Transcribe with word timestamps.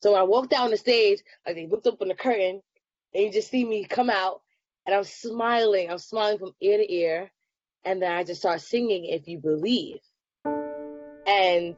So 0.00 0.12
when 0.12 0.20
I 0.20 0.24
walked 0.24 0.50
down 0.50 0.70
the 0.70 0.76
stage, 0.76 1.20
like 1.46 1.56
they 1.56 1.66
looked 1.66 1.86
up 1.86 2.00
on 2.00 2.08
the 2.08 2.14
curtain, 2.14 2.62
and 3.14 3.24
you 3.24 3.32
just 3.32 3.50
see 3.50 3.64
me 3.64 3.84
come 3.84 4.10
out, 4.10 4.42
and 4.86 4.94
I'm 4.94 5.04
smiling. 5.04 5.90
I'm 5.90 5.98
smiling 5.98 6.38
from 6.38 6.54
ear 6.60 6.78
to 6.78 6.92
ear, 6.92 7.30
and 7.84 8.00
then 8.00 8.12
I 8.12 8.24
just 8.24 8.40
start 8.40 8.60
singing 8.60 9.06
"If 9.06 9.26
You 9.26 9.38
Believe," 9.38 10.00
and 11.26 11.76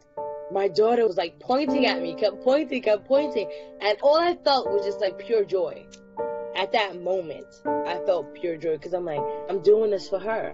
my 0.52 0.68
daughter 0.68 1.06
was 1.06 1.16
like 1.16 1.38
pointing 1.40 1.86
at 1.86 2.02
me, 2.02 2.14
kept 2.14 2.42
pointing, 2.42 2.82
kept 2.82 3.06
pointing, 3.06 3.50
and 3.80 3.98
all 4.02 4.18
I 4.18 4.36
felt 4.44 4.70
was 4.70 4.84
just 4.84 5.00
like 5.00 5.18
pure 5.18 5.44
joy. 5.44 5.86
At 6.56 6.72
that 6.72 7.00
moment, 7.00 7.46
I 7.64 8.00
felt 8.04 8.34
pure 8.34 8.56
joy 8.56 8.76
because 8.76 8.92
I'm 8.92 9.04
like, 9.04 9.22
I'm 9.48 9.62
doing 9.62 9.90
this 9.90 10.08
for 10.08 10.18
her. 10.18 10.52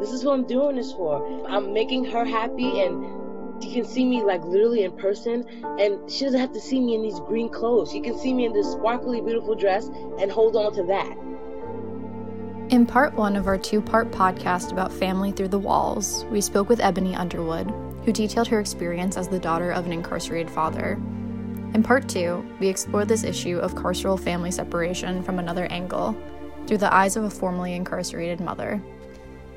This 0.00 0.10
is 0.10 0.24
what 0.24 0.34
I'm 0.34 0.46
doing 0.46 0.76
this 0.76 0.92
for. 0.92 1.46
I'm 1.46 1.72
making 1.72 2.04
her 2.06 2.24
happy 2.24 2.80
and 2.80 3.25
she 3.62 3.72
can 3.72 3.84
see 3.84 4.04
me 4.04 4.22
like 4.22 4.44
literally 4.44 4.84
in 4.84 4.92
person 4.92 5.44
and 5.78 6.10
she 6.10 6.24
doesn't 6.24 6.40
have 6.40 6.52
to 6.52 6.60
see 6.60 6.80
me 6.80 6.94
in 6.94 7.02
these 7.02 7.20
green 7.20 7.48
clothes. 7.48 7.90
She 7.90 8.00
can 8.00 8.18
see 8.18 8.32
me 8.34 8.46
in 8.46 8.52
this 8.52 8.70
sparkly, 8.72 9.20
beautiful 9.20 9.54
dress 9.54 9.88
and 10.20 10.30
hold 10.30 10.56
on 10.56 10.74
to 10.74 10.82
that. 10.84 11.16
In 12.72 12.84
part 12.84 13.14
one 13.14 13.36
of 13.36 13.46
our 13.46 13.56
two 13.56 13.80
part 13.80 14.10
podcast 14.10 14.72
about 14.72 14.92
family 14.92 15.30
through 15.30 15.48
the 15.48 15.58
walls, 15.58 16.24
we 16.30 16.40
spoke 16.40 16.68
with 16.68 16.80
Ebony 16.80 17.14
Underwood, 17.14 17.72
who 18.04 18.12
detailed 18.12 18.48
her 18.48 18.58
experience 18.58 19.16
as 19.16 19.28
the 19.28 19.38
daughter 19.38 19.70
of 19.70 19.86
an 19.86 19.92
incarcerated 19.92 20.50
father. 20.50 21.00
In 21.74 21.82
part 21.82 22.08
two, 22.08 22.44
we 22.58 22.66
explored 22.66 23.06
this 23.06 23.22
issue 23.22 23.58
of 23.58 23.74
carceral 23.74 24.18
family 24.18 24.50
separation 24.50 25.22
from 25.22 25.38
another 25.38 25.66
angle, 25.66 26.16
through 26.66 26.78
the 26.78 26.92
eyes 26.92 27.16
of 27.16 27.24
a 27.24 27.30
formerly 27.30 27.74
incarcerated 27.74 28.40
mother. 28.40 28.82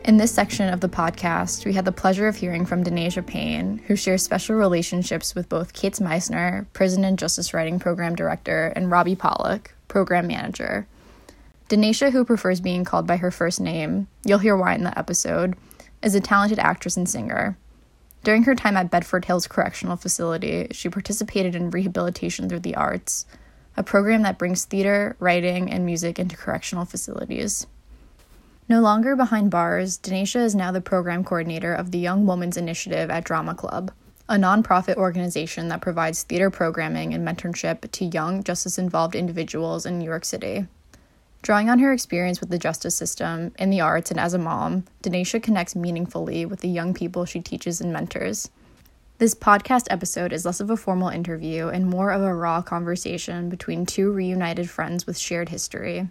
In 0.06 0.18
this 0.18 0.32
section 0.32 0.74
of 0.74 0.80
the 0.80 0.90
podcast, 0.90 1.66
we 1.66 1.74
had 1.74 1.84
the 1.86 1.92
pleasure 1.92 2.28
of 2.28 2.38
hearing 2.38 2.66
from 2.66 2.84
Dunasha 2.84 3.26
Payne, 3.26 3.80
who 3.86 3.96
shares 3.96 4.24
special 4.24 4.56
relationships 4.56 5.36
with 5.36 5.50
both 5.50 5.74
Caits 5.74 6.00
Meissner, 6.00 6.66
Prison 6.74 7.04
and 7.04 7.20
Justice 7.20 7.54
Writing 7.54 7.80
Program 7.80 8.16
Director, 8.16 8.72
and 8.76 8.90
Robbie 8.90 9.16
Pollock, 9.16 9.76
Program 9.88 10.26
Manager. 10.26 10.88
Dunasha, 11.68 12.12
who 12.12 12.26
prefers 12.26 12.62
being 12.62 12.86
called 12.86 13.06
by 13.06 13.18
her 13.18 13.30
first 13.30 13.60
name, 13.60 14.08
you'll 14.26 14.40
hear 14.40 14.56
why 14.56 14.74
in 14.74 14.84
the 14.84 14.98
episode, 14.98 15.56
is 16.02 16.16
a 16.16 16.22
talented 16.22 16.60
actress 16.60 16.98
and 16.98 17.08
singer. 17.08 17.58
During 18.24 18.44
her 18.44 18.56
time 18.56 18.78
at 18.78 18.90
Bedford 18.90 19.26
Hills 19.26 19.48
Correctional 19.48 19.98
Facility, 19.98 20.68
she 20.72 20.90
participated 20.90 21.56
in 21.56 21.70
rehabilitation 21.70 22.50
through 22.50 22.62
the 22.62 22.76
arts, 22.76 23.26
a 23.78 23.84
program 23.84 24.24
that 24.24 24.40
brings 24.40 24.66
theater, 24.66 25.18
writing, 25.20 25.70
and 25.70 25.86
music 25.86 26.18
into 26.18 26.38
correctional 26.38 26.86
facilities. 26.86 27.68
No 28.70 28.82
longer 28.82 29.16
behind 29.16 29.50
bars, 29.50 29.98
Dunasha 29.98 30.42
is 30.42 30.54
now 30.54 30.72
the 30.72 30.80
program 30.80 31.24
coordinator 31.24 31.74
of 31.74 31.90
the 31.90 31.98
Young 31.98 32.28
Women's 32.28 32.56
Initiative 32.56 33.10
at 33.10 33.24
Drama 33.24 33.56
Club, 33.56 33.92
a 34.30 34.36
nonprofit 34.36 34.96
organization 34.96 35.70
that 35.70 35.82
provides 35.82 36.22
theater 36.22 36.52
programming 36.52 37.16
and 37.16 37.28
mentorship 37.28 37.90
to 37.90 38.06
young 38.06 38.44
justice 38.44 38.78
involved 38.78 39.16
individuals 39.16 39.88
in 39.88 39.98
New 39.98 40.06
York 40.06 40.24
City. 40.24 40.68
Drawing 41.42 41.68
on 41.68 41.80
her 41.80 41.92
experience 41.92 42.40
with 42.40 42.52
the 42.52 42.60
justice 42.60 42.96
system, 42.96 43.54
in 43.58 43.72
the 43.72 43.82
arts, 43.82 44.12
and 44.12 44.20
as 44.20 44.36
a 44.36 44.38
mom, 44.38 44.84
Dunasha 45.02 45.42
connects 45.42 45.76
meaningfully 45.76 46.46
with 46.46 46.60
the 46.60 46.70
young 46.70 46.94
people 46.94 47.26
she 47.26 47.42
teaches 47.42 47.82
and 47.82 47.92
mentors. 47.92 48.52
This 49.18 49.34
podcast 49.34 49.88
episode 49.90 50.32
is 50.32 50.46
less 50.46 50.60
of 50.60 50.70
a 50.70 50.78
formal 50.78 51.10
interview 51.10 51.70
and 51.70 51.88
more 51.88 52.12
of 52.12 52.22
a 52.22 52.36
raw 52.36 52.62
conversation 52.62 53.50
between 53.50 53.88
two 53.88 54.12
reunited 54.12 54.70
friends 54.70 55.08
with 55.08 55.18
shared 55.18 55.50
history. 55.50 56.08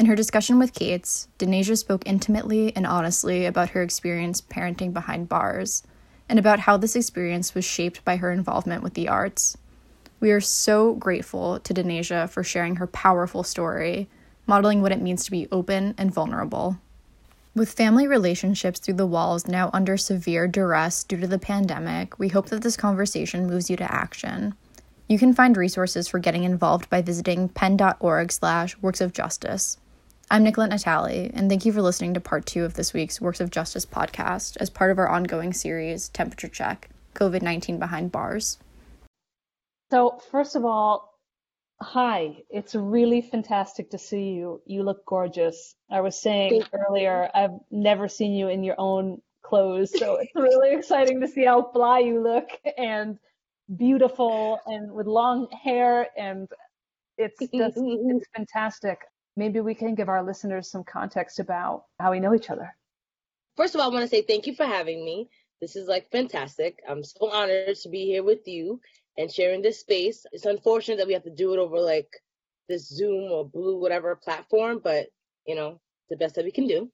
In 0.00 0.06
her 0.06 0.16
discussion 0.16 0.58
with 0.58 0.72
Caits, 0.72 1.28
Dunasha 1.38 1.76
spoke 1.76 2.06
intimately 2.06 2.74
and 2.74 2.86
honestly 2.86 3.44
about 3.44 3.68
her 3.68 3.82
experience 3.82 4.40
parenting 4.40 4.94
behind 4.94 5.28
bars, 5.28 5.82
and 6.26 6.38
about 6.38 6.60
how 6.60 6.78
this 6.78 6.96
experience 6.96 7.54
was 7.54 7.66
shaped 7.66 8.02
by 8.02 8.16
her 8.16 8.32
involvement 8.32 8.82
with 8.82 8.94
the 8.94 9.08
arts. 9.08 9.58
We 10.18 10.30
are 10.30 10.40
so 10.40 10.94
grateful 10.94 11.60
to 11.60 11.74
Dunasha 11.74 12.30
for 12.30 12.42
sharing 12.42 12.76
her 12.76 12.86
powerful 12.86 13.42
story, 13.42 14.08
modeling 14.46 14.80
what 14.80 14.90
it 14.90 15.02
means 15.02 15.22
to 15.26 15.30
be 15.30 15.48
open 15.52 15.94
and 15.98 16.10
vulnerable. 16.10 16.78
With 17.54 17.70
family 17.70 18.06
relationships 18.06 18.80
through 18.80 18.94
the 18.94 19.04
walls 19.04 19.46
now 19.46 19.68
under 19.74 19.98
severe 19.98 20.48
duress 20.48 21.04
due 21.04 21.18
to 21.18 21.26
the 21.26 21.38
pandemic, 21.38 22.18
we 22.18 22.28
hope 22.28 22.46
that 22.46 22.62
this 22.62 22.74
conversation 22.74 23.46
moves 23.46 23.68
you 23.68 23.76
to 23.76 23.94
action. 23.94 24.54
You 25.08 25.18
can 25.18 25.34
find 25.34 25.58
resources 25.58 26.08
for 26.08 26.18
getting 26.18 26.44
involved 26.44 26.88
by 26.88 27.02
visiting 27.02 27.50
pen.org 27.50 28.32
slash 28.32 28.78
works 28.78 29.02
of 29.02 29.12
justice. 29.12 29.76
I'm 30.32 30.44
Nicolette 30.44 30.70
Natale, 30.70 31.28
and 31.34 31.50
thank 31.50 31.66
you 31.66 31.72
for 31.72 31.82
listening 31.82 32.14
to 32.14 32.20
part 32.20 32.46
two 32.46 32.64
of 32.64 32.74
this 32.74 32.92
week's 32.92 33.20
Works 33.20 33.40
of 33.40 33.50
Justice 33.50 33.84
podcast 33.84 34.56
as 34.60 34.70
part 34.70 34.92
of 34.92 34.98
our 35.00 35.08
ongoing 35.08 35.52
series, 35.52 36.08
Temperature 36.10 36.46
Check 36.46 36.88
COVID 37.16 37.42
19 37.42 37.80
Behind 37.80 38.12
Bars. 38.12 38.56
So, 39.90 40.20
first 40.30 40.54
of 40.54 40.64
all, 40.64 41.18
hi. 41.82 42.44
It's 42.48 42.76
really 42.76 43.22
fantastic 43.22 43.90
to 43.90 43.98
see 43.98 44.30
you. 44.34 44.62
You 44.66 44.84
look 44.84 45.04
gorgeous. 45.04 45.74
I 45.90 46.00
was 46.00 46.22
saying 46.22 46.62
earlier, 46.72 47.28
I've 47.34 47.58
never 47.72 48.06
seen 48.06 48.32
you 48.32 48.46
in 48.46 48.62
your 48.62 48.76
own 48.78 49.20
clothes, 49.42 49.98
so 49.98 50.14
it's 50.20 50.30
really 50.36 50.76
exciting 50.76 51.20
to 51.22 51.26
see 51.26 51.44
how 51.44 51.72
fly 51.72 51.98
you 51.98 52.22
look 52.22 52.50
and 52.78 53.18
beautiful 53.76 54.60
and 54.66 54.92
with 54.92 55.08
long 55.08 55.48
hair 55.50 56.06
and 56.16 56.48
it's 57.18 57.36
just 57.52 57.76
it's 57.76 58.26
fantastic 58.36 59.00
maybe 59.40 59.60
we 59.60 59.74
can 59.74 59.94
give 59.94 60.10
our 60.10 60.22
listeners 60.22 60.70
some 60.70 60.84
context 60.84 61.40
about 61.40 61.86
how 61.98 62.10
we 62.10 62.20
know 62.20 62.34
each 62.34 62.50
other. 62.50 62.76
First 63.56 63.74
of 63.74 63.80
all, 63.80 63.90
I 63.90 63.94
want 63.94 64.04
to 64.04 64.08
say 64.08 64.20
thank 64.22 64.46
you 64.46 64.54
for 64.54 64.66
having 64.66 65.02
me. 65.02 65.30
This 65.62 65.76
is 65.76 65.88
like 65.88 66.10
fantastic. 66.12 66.78
I'm 66.86 67.02
so 67.02 67.30
honored 67.30 67.74
to 67.76 67.88
be 67.88 68.04
here 68.04 68.22
with 68.22 68.46
you 68.46 68.80
and 69.16 69.32
sharing 69.32 69.62
this 69.62 69.80
space. 69.80 70.26
It's 70.32 70.44
unfortunate 70.44 70.98
that 70.98 71.06
we 71.06 71.14
have 71.14 71.24
to 71.24 71.34
do 71.34 71.54
it 71.54 71.58
over 71.58 71.80
like 71.80 72.10
this 72.68 72.86
Zoom 72.86 73.32
or 73.32 73.48
Blue, 73.48 73.80
whatever 73.80 74.14
platform, 74.14 74.80
but 74.84 75.06
you 75.46 75.54
know, 75.54 75.80
the 76.10 76.16
best 76.16 76.34
that 76.34 76.44
we 76.44 76.52
can 76.52 76.66
do. 76.66 76.90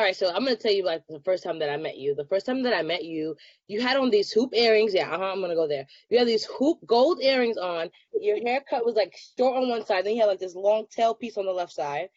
All 0.00 0.06
right, 0.06 0.16
so 0.16 0.30
I'm 0.30 0.44
gonna 0.44 0.56
tell 0.56 0.72
you 0.72 0.82
like 0.82 1.02
the 1.10 1.20
first 1.20 1.44
time 1.44 1.58
that 1.58 1.68
I 1.68 1.76
met 1.76 1.98
you. 1.98 2.14
The 2.14 2.24
first 2.24 2.46
time 2.46 2.62
that 2.62 2.72
I 2.72 2.80
met 2.80 3.04
you, 3.04 3.36
you 3.68 3.82
had 3.82 3.98
on 3.98 4.08
these 4.08 4.32
hoop 4.32 4.54
earrings. 4.54 4.94
Yeah, 4.94 5.10
uh-huh, 5.10 5.32
I'm 5.32 5.42
gonna 5.42 5.54
go 5.54 5.68
there. 5.68 5.86
You 6.08 6.16
had 6.16 6.26
these 6.26 6.46
hoop 6.46 6.78
gold 6.86 7.20
earrings 7.20 7.58
on. 7.58 7.90
Your 8.18 8.38
haircut 8.38 8.86
was 8.86 8.94
like 8.94 9.14
short 9.36 9.58
on 9.58 9.68
one 9.68 9.84
side, 9.84 10.06
then 10.06 10.14
you 10.14 10.22
had 10.22 10.28
like 10.28 10.38
this 10.38 10.54
long 10.54 10.86
tail 10.90 11.12
piece 11.14 11.36
on 11.36 11.44
the 11.44 11.52
left 11.52 11.72
side. 11.72 12.08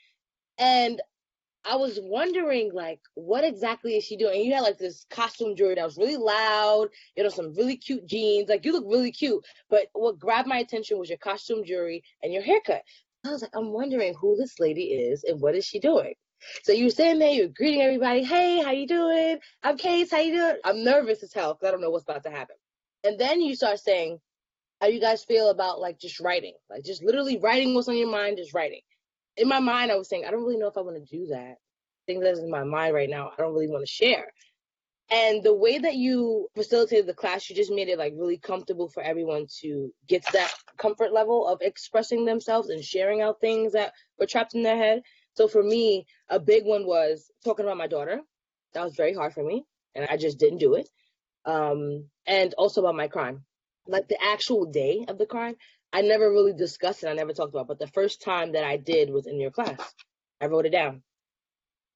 And 0.58 1.02
I 1.66 1.76
was 1.76 2.00
wondering 2.02 2.72
like 2.74 3.02
what 3.16 3.44
exactly 3.44 3.98
is 3.98 4.06
she 4.06 4.16
doing? 4.16 4.38
And 4.38 4.46
you 4.46 4.54
had 4.54 4.62
like 4.62 4.78
this 4.78 5.06
costume 5.10 5.54
jewelry 5.54 5.76
that 5.76 5.84
was 5.84 5.98
really 5.98 6.16
loud, 6.16 6.88
you 7.18 7.24
know, 7.24 7.30
some 7.30 7.54
really 7.54 7.76
cute 7.76 8.06
jeans. 8.06 8.48
Like 8.48 8.64
you 8.64 8.72
look 8.72 8.86
really 8.88 9.12
cute. 9.12 9.44
But 9.70 9.88
what 9.92 10.18
grabbed 10.18 10.48
my 10.48 10.60
attention 10.60 11.00
was 11.00 11.10
your 11.10 11.18
costume 11.18 11.66
jewelry 11.66 12.02
and 12.22 12.32
your 12.32 12.44
haircut. 12.44 12.84
I 13.26 13.32
was 13.32 13.42
like, 13.42 13.52
I'm 13.54 13.74
wondering 13.74 14.14
who 14.14 14.38
this 14.38 14.58
lady 14.58 14.84
is 14.84 15.26
and 15.26 15.42
what 15.42 15.54
is 15.54 15.66
she 15.66 15.80
doing? 15.80 16.14
So 16.64 16.72
you're 16.72 16.90
sitting 16.90 17.20
there, 17.20 17.32
you're 17.32 17.48
greeting 17.48 17.82
everybody. 17.82 18.24
Hey, 18.24 18.62
how 18.64 18.72
you 18.72 18.88
doing? 18.88 19.40
I'm 19.64 19.78
Caits. 19.78 20.12
How 20.12 20.20
you 20.20 20.34
doing? 20.34 20.56
I'm 20.64 20.84
nervous 20.84 21.24
as 21.24 21.34
hell 21.34 21.54
because 21.54 21.68
I 21.68 21.72
don't 21.72 21.82
know 21.82 21.90
what's 21.90 22.04
about 22.04 22.24
to 22.24 22.30
happen. 22.30 22.56
And 23.04 23.20
then 23.20 23.42
you 23.42 23.56
start 23.56 23.80
saying, 23.80 24.20
how 24.82 24.88
you 24.88 25.00
guys 25.00 25.24
feel 25.24 25.50
about 25.50 25.80
like 25.80 25.98
just 25.98 26.20
writing, 26.20 26.54
like 26.70 26.84
just 26.84 27.04
literally 27.04 27.38
writing 27.38 27.74
what's 27.74 27.88
on 27.88 27.98
your 27.98 28.12
mind, 28.12 28.38
just 28.38 28.54
writing. 28.54 28.82
In 29.38 29.48
my 29.48 29.60
mind, 29.60 29.92
I 29.92 29.96
was 29.96 30.10
saying, 30.10 30.26
I 30.26 30.32
don't 30.32 30.44
really 30.44 30.58
know 30.58 30.68
if 30.68 30.78
I 30.78 30.82
want 30.82 30.98
to 30.98 31.18
do 31.18 31.28
that. 31.28 31.56
Things 32.06 32.24
that's 32.24 32.40
in 32.40 32.50
my 32.50 32.64
mind 32.64 32.94
right 32.94 33.10
now, 33.10 33.30
I 33.30 33.42
don't 33.42 33.54
really 33.54 33.70
want 33.70 33.86
to 33.86 33.92
share. 33.92 34.26
And 35.10 35.44
the 35.44 35.54
way 35.54 35.78
that 35.78 35.96
you 35.96 36.48
facilitated 36.56 37.06
the 37.06 37.14
class, 37.14 37.50
you 37.50 37.56
just 37.56 37.72
made 37.72 37.88
it 37.88 37.98
like 37.98 38.14
really 38.18 38.38
comfortable 38.38 38.90
for 38.90 39.02
everyone 39.02 39.48
to 39.62 39.94
get 40.08 40.26
to 40.26 40.32
that 40.34 40.54
comfort 40.78 41.14
level 41.14 41.48
of 41.48 41.60
expressing 41.62 42.26
themselves 42.26 42.70
and 42.70 42.84
sharing 42.84 43.22
out 43.22 43.40
things 43.40 43.74
that 43.74 43.94
were 44.20 44.26
trapped 44.26 44.54
in 44.54 44.64
their 44.64 44.78
head. 44.78 45.02
So 45.36 45.48
for 45.48 45.64
me, 45.64 46.06
a 46.30 46.40
big 46.40 46.66
one 46.66 46.86
was 46.86 47.32
talking 47.44 47.66
about 47.66 47.78
my 47.78 47.88
daughter. 47.88 48.22
That 48.74 48.84
was 48.84 48.96
very 48.96 49.14
hard 49.14 49.34
for 49.34 49.44
me, 49.44 49.66
and 49.96 50.06
I 50.10 50.18
just 50.18 50.40
didn't 50.40 50.60
do 50.60 50.76
it. 50.76 50.90
Um, 51.46 52.10
and 52.26 52.54
also 52.58 52.82
about 52.82 52.96
my 52.96 53.08
crime, 53.08 53.44
like 53.88 54.08
the 54.08 54.22
actual 54.24 54.66
day 54.66 55.06
of 55.08 55.18
the 55.18 55.26
crime. 55.26 55.56
I 55.92 56.02
never 56.02 56.30
really 56.32 56.54
discussed 56.54 57.04
it. 57.04 57.08
I 57.08 57.14
never 57.14 57.34
talked 57.34 57.54
about. 57.54 57.64
It, 57.64 57.68
but 57.68 57.80
the 57.80 57.88
first 57.88 58.24
time 58.24 58.54
that 58.54 58.64
I 58.64 58.78
did 58.78 59.12
was 59.12 59.28
in 59.28 59.40
your 59.40 59.52
class. 59.52 59.80
I 60.42 60.48
wrote 60.48 60.66
it 60.66 60.72
down, 60.72 61.04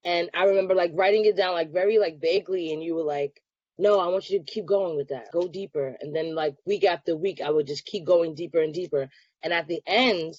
and 0.03 0.29
I 0.33 0.45
remember 0.45 0.75
like 0.75 0.91
writing 0.93 1.25
it 1.25 1.35
down 1.35 1.53
like 1.53 1.71
very 1.71 1.97
like 1.97 2.21
vaguely, 2.21 2.71
and 2.73 2.83
you 2.83 2.95
were 2.95 3.03
like, 3.03 3.41
"No, 3.77 3.99
I 3.99 4.07
want 4.07 4.29
you 4.29 4.39
to 4.39 4.45
keep 4.45 4.65
going 4.65 4.95
with 4.97 5.09
that. 5.09 5.31
Go 5.31 5.47
deeper." 5.47 5.97
And 5.99 6.15
then 6.15 6.35
like 6.35 6.55
week 6.65 6.85
after 6.85 7.15
week, 7.15 7.41
I 7.41 7.49
would 7.49 7.67
just 7.67 7.85
keep 7.85 8.05
going 8.05 8.35
deeper 8.35 8.61
and 8.61 8.73
deeper. 8.73 9.09
And 9.43 9.53
at 9.53 9.67
the 9.67 9.81
end, 9.85 10.35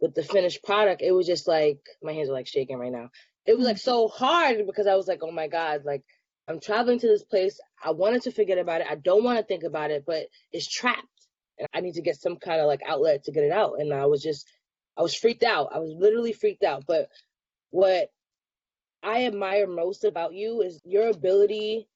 with 0.00 0.14
the 0.14 0.22
finished 0.22 0.62
product, 0.64 1.02
it 1.02 1.12
was 1.12 1.26
just 1.26 1.48
like 1.48 1.78
my 2.02 2.12
hands 2.12 2.28
are 2.28 2.34
like 2.34 2.46
shaking 2.46 2.78
right 2.78 2.92
now. 2.92 3.10
It 3.46 3.56
was 3.56 3.66
like 3.66 3.76
mm-hmm. 3.76 3.90
so 3.90 4.08
hard 4.08 4.66
because 4.66 4.86
I 4.86 4.94
was 4.94 5.06
like, 5.06 5.20
oh 5.22 5.30
my 5.30 5.48
God, 5.48 5.82
like 5.84 6.02
I'm 6.48 6.60
traveling 6.60 6.98
to 6.98 7.06
this 7.06 7.24
place. 7.24 7.58
I 7.82 7.92
wanted 7.92 8.22
to 8.22 8.32
forget 8.32 8.58
about 8.58 8.82
it. 8.82 8.86
I 8.90 8.96
don't 8.96 9.24
want 9.24 9.38
to 9.38 9.44
think 9.44 9.64
about 9.64 9.90
it, 9.90 10.04
but 10.06 10.26
it's 10.52 10.68
trapped. 10.68 11.06
And 11.58 11.68
I 11.72 11.80
need 11.80 11.94
to 11.94 12.02
get 12.02 12.20
some 12.20 12.36
kind 12.36 12.60
of 12.60 12.66
like 12.66 12.80
outlet 12.86 13.24
to 13.24 13.32
get 13.32 13.44
it 13.44 13.52
out. 13.52 13.74
And 13.78 13.92
I 13.92 14.06
was 14.06 14.22
just, 14.22 14.46
I 14.96 15.02
was 15.02 15.14
freaked 15.14 15.44
out. 15.44 15.70
I 15.74 15.78
was 15.78 15.94
literally 15.96 16.32
freaked 16.32 16.64
out. 16.64 16.84
But 16.86 17.08
what 17.70 18.10
I 19.02 19.26
admire 19.26 19.66
most 19.66 20.04
about 20.04 20.34
you 20.34 20.62
is 20.62 20.80
your 20.84 21.08
ability 21.08 21.88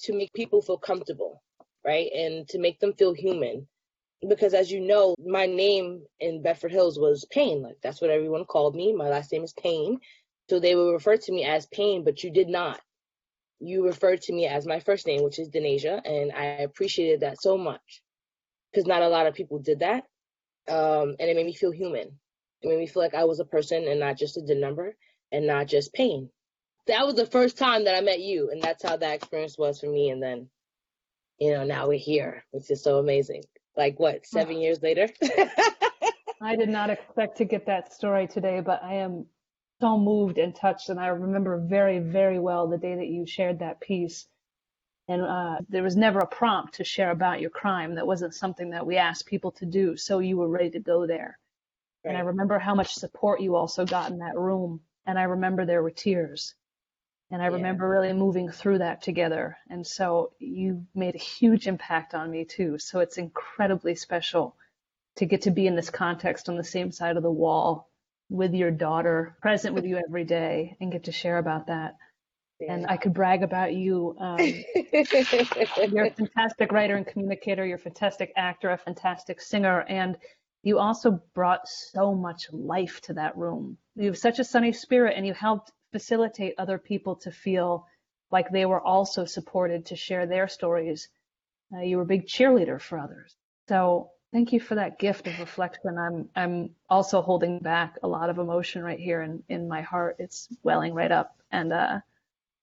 to 0.00 0.12
make 0.12 0.32
people 0.34 0.60
feel 0.62 0.78
comfortable, 0.78 1.42
right? 1.84 2.10
And 2.14 2.46
to 2.48 2.58
make 2.58 2.78
them 2.78 2.92
feel 2.92 3.14
human 3.14 3.66
because 4.26 4.54
as 4.54 4.70
you 4.70 4.80
know, 4.80 5.14
my 5.24 5.46
name 5.46 6.02
in 6.20 6.42
Bedford 6.42 6.72
Hills 6.72 6.98
was 6.98 7.26
Payne. 7.30 7.62
Like 7.62 7.76
that's 7.82 8.00
what 8.00 8.10
everyone 8.10 8.44
called 8.44 8.74
me. 8.74 8.92
My 8.92 9.08
last 9.08 9.32
name 9.32 9.44
is 9.44 9.52
Payne. 9.52 9.98
So 10.48 10.60
they 10.60 10.74
would 10.74 10.92
refer 10.92 11.16
to 11.16 11.32
me 11.32 11.44
as 11.44 11.66
Payne, 11.66 12.04
but 12.04 12.22
you 12.22 12.30
did 12.30 12.48
not. 12.48 12.80
You 13.58 13.84
referred 13.84 14.22
to 14.22 14.32
me 14.32 14.46
as 14.46 14.66
my 14.66 14.80
first 14.80 15.06
name, 15.06 15.22
which 15.22 15.38
is 15.38 15.48
Dunasha, 15.48 16.02
and 16.04 16.30
I 16.32 16.44
appreciated 16.62 17.20
that 17.20 17.40
so 17.40 17.56
much 17.56 18.02
because 18.70 18.86
not 18.86 19.02
a 19.02 19.08
lot 19.08 19.26
of 19.26 19.34
people 19.34 19.58
did 19.58 19.80
that. 19.80 20.04
Um, 20.68 21.16
and 21.18 21.30
it 21.30 21.36
made 21.36 21.46
me 21.46 21.54
feel 21.54 21.70
human. 21.70 22.18
It 22.62 22.68
made 22.68 22.78
me 22.78 22.86
feel 22.86 23.02
like 23.02 23.14
I 23.14 23.24
was 23.24 23.40
a 23.40 23.44
person 23.44 23.86
and 23.88 24.00
not 24.00 24.18
just 24.18 24.36
a 24.36 24.54
number 24.54 24.96
and 25.32 25.46
not 25.46 25.66
just 25.66 25.92
Payne. 25.92 26.30
That 26.86 27.06
was 27.06 27.14
the 27.14 27.26
first 27.26 27.56
time 27.56 27.84
that 27.84 27.96
I 27.96 28.00
met 28.00 28.20
you, 28.20 28.50
and 28.50 28.62
that's 28.62 28.82
how 28.82 28.96
that 28.96 29.14
experience 29.14 29.58
was 29.58 29.80
for 29.80 29.88
me. 29.88 30.10
And 30.10 30.22
then, 30.22 30.48
you 31.38 31.52
know, 31.52 31.64
now 31.64 31.88
we're 31.88 31.98
here, 31.98 32.44
which 32.52 32.70
is 32.70 32.82
so 32.82 32.98
amazing. 32.98 33.42
Like 33.76 33.98
what, 34.00 34.26
seven 34.26 34.56
oh. 34.56 34.60
years 34.60 34.82
later? 34.82 35.08
I 36.40 36.56
did 36.56 36.68
not 36.68 36.90
expect 36.90 37.38
to 37.38 37.44
get 37.44 37.66
that 37.66 37.92
story 37.92 38.26
today, 38.26 38.60
but 38.60 38.82
I 38.82 38.94
am 38.94 39.26
so 39.80 39.98
moved 39.98 40.38
and 40.38 40.54
touched. 40.54 40.88
And 40.88 41.00
I 41.00 41.08
remember 41.08 41.58
very, 41.58 41.98
very 41.98 42.38
well 42.38 42.68
the 42.68 42.78
day 42.78 42.94
that 42.94 43.08
you 43.08 43.26
shared 43.26 43.58
that 43.58 43.80
piece. 43.80 44.26
And 45.08 45.22
uh, 45.22 45.58
there 45.68 45.82
was 45.82 45.96
never 45.96 46.18
a 46.20 46.26
prompt 46.26 46.74
to 46.74 46.84
share 46.84 47.10
about 47.10 47.40
your 47.40 47.50
crime. 47.50 47.94
That 47.94 48.06
wasn't 48.06 48.34
something 48.34 48.70
that 48.70 48.86
we 48.86 48.96
asked 48.96 49.26
people 49.26 49.52
to 49.52 49.66
do. 49.66 49.96
So 49.96 50.18
you 50.18 50.36
were 50.36 50.48
ready 50.48 50.70
to 50.70 50.80
go 50.80 51.06
there. 51.06 51.38
Right. 52.04 52.10
And 52.10 52.18
I 52.18 52.22
remember 52.22 52.58
how 52.58 52.74
much 52.74 52.94
support 52.94 53.40
you 53.40 53.54
also 53.54 53.84
got 53.84 54.10
in 54.10 54.18
that 54.18 54.36
room. 54.36 54.80
And 55.06 55.18
I 55.18 55.24
remember 55.24 55.64
there 55.64 55.82
were 55.82 55.90
tears. 55.90 56.54
And 57.30 57.42
I 57.42 57.46
yeah. 57.46 57.54
remember 57.54 57.88
really 57.88 58.12
moving 58.12 58.50
through 58.50 58.78
that 58.78 59.02
together. 59.02 59.56
And 59.68 59.86
so 59.86 60.32
you 60.38 60.86
made 60.94 61.14
a 61.16 61.18
huge 61.18 61.66
impact 61.66 62.14
on 62.14 62.30
me 62.30 62.44
too. 62.44 62.78
So 62.78 63.00
it's 63.00 63.18
incredibly 63.18 63.96
special 63.96 64.54
to 65.16 65.26
get 65.26 65.42
to 65.42 65.50
be 65.50 65.66
in 65.66 65.74
this 65.74 65.90
context 65.90 66.48
on 66.48 66.56
the 66.56 66.64
same 66.64 66.92
side 66.92 67.16
of 67.16 67.22
the 67.22 67.30
wall 67.30 67.88
with 68.28 68.54
your 68.54 68.70
daughter, 68.70 69.36
present 69.40 69.74
with 69.74 69.84
you 69.84 69.96
every 69.96 70.24
day, 70.24 70.76
and 70.80 70.92
get 70.92 71.04
to 71.04 71.12
share 71.12 71.38
about 71.38 71.66
that. 71.66 71.96
Yeah. 72.60 72.74
And 72.74 72.86
I 72.86 72.96
could 72.96 73.12
brag 73.12 73.42
about 73.42 73.74
you. 73.74 74.16
Um, 74.18 74.38
you're 75.92 76.06
a 76.06 76.10
fantastic 76.10 76.72
writer 76.72 76.96
and 76.96 77.06
communicator. 77.06 77.66
You're 77.66 77.76
a 77.76 77.80
fantastic 77.80 78.32
actor, 78.36 78.70
a 78.70 78.78
fantastic 78.78 79.40
singer, 79.40 79.80
and 79.88 80.16
you 80.62 80.78
also 80.78 81.22
brought 81.34 81.68
so 81.68 82.14
much 82.14 82.46
life 82.52 83.00
to 83.02 83.14
that 83.14 83.36
room. 83.36 83.78
You 83.94 84.06
have 84.06 84.18
such 84.18 84.38
a 84.38 84.44
sunny 84.44 84.72
spirit, 84.72 85.14
and 85.16 85.26
you 85.26 85.34
helped 85.34 85.70
facilitate 85.98 86.54
other 86.58 86.78
people 86.78 87.16
to 87.16 87.30
feel 87.30 87.86
like 88.30 88.50
they 88.50 88.66
were 88.66 88.80
also 88.80 89.24
supported 89.24 89.86
to 89.86 89.96
share 89.96 90.26
their 90.26 90.48
stories. 90.48 91.08
Uh, 91.72 91.80
you 91.80 91.96
were 91.96 92.02
a 92.02 92.06
big 92.14 92.26
cheerleader 92.26 92.80
for 92.80 92.98
others. 92.98 93.34
So 93.68 94.10
Thank 94.32 94.52
you 94.52 94.60
for 94.60 94.74
that 94.74 94.98
gift 94.98 95.26
of 95.28 95.38
reflection. 95.38 95.96
I'm 95.96 96.28
I'm 96.34 96.70
also 96.90 97.22
holding 97.22 97.58
back 97.58 97.96
a 98.02 98.08
lot 98.08 98.28
of 98.28 98.38
emotion 98.38 98.82
right 98.82 98.98
here 98.98 99.22
in 99.22 99.42
in 99.48 99.66
my 99.68 99.82
heart. 99.82 100.16
It's 100.18 100.48
welling 100.62 100.94
right 100.94 101.10
up, 101.10 101.36
and 101.52 101.72
uh, 101.72 102.00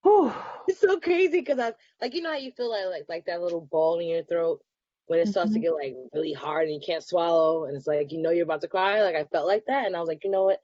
whew. 0.03 0.31
it's 0.67 0.81
so 0.81 0.99
crazy 0.99 1.39
because 1.39 1.59
I 1.59 1.73
like 2.01 2.13
you 2.13 2.21
know 2.21 2.31
how 2.31 2.37
you 2.37 2.51
feel 2.51 2.69
like 2.69 2.85
like 2.91 3.05
like 3.09 3.25
that 3.25 3.41
little 3.41 3.61
ball 3.61 3.99
in 3.99 4.07
your 4.07 4.23
throat 4.23 4.61
when 5.07 5.19
it 5.19 5.29
starts 5.29 5.51
mm-hmm. 5.51 5.61
to 5.61 5.67
get 5.67 5.73
like 5.73 5.95
really 6.13 6.33
hard 6.33 6.67
and 6.67 6.75
you 6.75 6.81
can't 6.85 7.03
swallow, 7.03 7.65
and 7.65 7.75
it's 7.75 7.87
like 7.87 8.11
you 8.11 8.21
know 8.21 8.29
you're 8.29 8.43
about 8.43 8.61
to 8.61 8.67
cry. 8.67 9.01
Like 9.01 9.15
I 9.15 9.23
felt 9.23 9.47
like 9.47 9.65
that, 9.65 9.87
and 9.87 9.95
I 9.95 9.99
was 9.99 10.09
like, 10.09 10.23
you 10.23 10.31
know 10.31 10.43
what, 10.43 10.61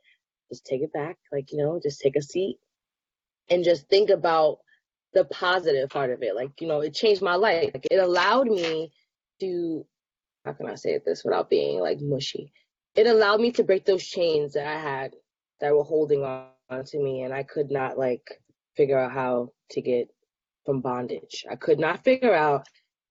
just 0.49 0.65
take 0.65 0.81
it 0.81 0.93
back. 0.93 1.17
Like 1.31 1.51
you 1.51 1.57
know, 1.57 1.79
just 1.81 2.01
take 2.01 2.15
a 2.15 2.21
seat 2.21 2.57
and 3.49 3.63
just 3.63 3.87
think 3.89 4.09
about 4.09 4.59
the 5.13 5.25
positive 5.25 5.89
part 5.89 6.11
of 6.11 6.21
it. 6.21 6.35
Like 6.35 6.61
you 6.61 6.67
know, 6.67 6.81
it 6.81 6.93
changed 6.93 7.21
my 7.21 7.35
life. 7.35 7.71
Like, 7.73 7.87
it 7.89 7.97
allowed 7.97 8.47
me 8.47 8.91
to 9.39 9.85
how 10.45 10.53
can 10.53 10.67
I 10.67 10.75
say 10.75 10.99
this 11.05 11.23
without 11.23 11.49
being 11.49 11.79
like 11.79 11.99
mushy? 12.01 12.51
It 12.95 13.07
allowed 13.07 13.39
me 13.39 13.51
to 13.53 13.63
break 13.63 13.85
those 13.85 14.03
chains 14.03 14.53
that 14.53 14.67
I 14.67 14.79
had 14.79 15.15
that 15.61 15.75
were 15.75 15.83
holding 15.83 16.23
on 16.23 16.85
to 16.85 16.99
me, 16.99 17.23
and 17.23 17.33
I 17.33 17.43
could 17.43 17.71
not 17.71 17.97
like 17.97 18.41
figure 18.75 18.99
out 18.99 19.11
how 19.11 19.51
to 19.71 19.81
get 19.81 20.09
from 20.65 20.81
bondage. 20.81 21.45
I 21.49 21.55
could 21.55 21.79
not 21.79 22.03
figure 22.03 22.33
out 22.33 22.67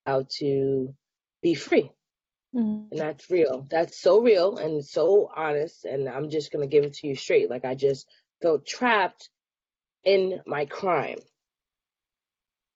how 0.07 0.27
to 0.39 0.95
be 1.43 1.55
free. 1.55 1.91
Mm-hmm. 2.55 2.93
And 2.93 3.01
that's 3.01 3.31
real. 3.31 3.67
That's 3.71 4.01
so 4.01 4.21
real 4.21 4.57
and 4.57 4.85
so 4.85 5.31
honest. 5.35 5.85
And 5.85 6.09
I'm 6.09 6.31
just 6.31 6.53
going 6.53 6.69
to 6.69 6.73
give 6.73 6.85
it 6.85 6.95
to 6.95 7.07
you 7.07 7.17
straight. 7.17 7.51
Like, 7.51 7.65
I 7.65 7.75
just 7.75 8.07
felt 8.41 8.67
trapped 8.67 9.29
in 10.05 10.41
my 10.47 10.65
crime. 10.65 11.19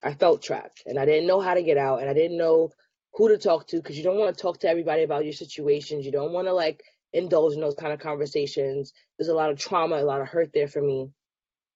I 0.02 0.14
felt 0.14 0.42
trapped 0.42 0.82
and 0.84 0.98
I 0.98 1.04
didn't 1.04 1.28
know 1.28 1.40
how 1.40 1.54
to 1.54 1.62
get 1.62 1.78
out 1.78 2.00
and 2.00 2.10
I 2.10 2.14
didn't 2.14 2.36
know 2.36 2.70
who 3.14 3.28
to 3.28 3.38
talk 3.38 3.68
to 3.68 3.76
because 3.76 3.96
you 3.96 4.02
don't 4.02 4.18
want 4.18 4.36
to 4.36 4.42
talk 4.42 4.60
to 4.60 4.68
everybody 4.68 5.04
about 5.04 5.24
your 5.24 5.32
situations. 5.32 6.04
You 6.04 6.12
don't 6.12 6.32
want 6.32 6.48
to 6.48 6.52
like 6.52 6.82
indulge 7.12 7.54
in 7.54 7.60
those 7.60 7.76
kind 7.76 7.92
of 7.92 8.00
conversations. 8.00 8.92
There's 9.18 9.28
a 9.28 9.34
lot 9.34 9.50
of 9.50 9.58
trauma, 9.58 9.96
a 9.96 10.04
lot 10.04 10.20
of 10.20 10.28
hurt 10.28 10.50
there 10.52 10.68
for 10.68 10.82
me. 10.82 11.10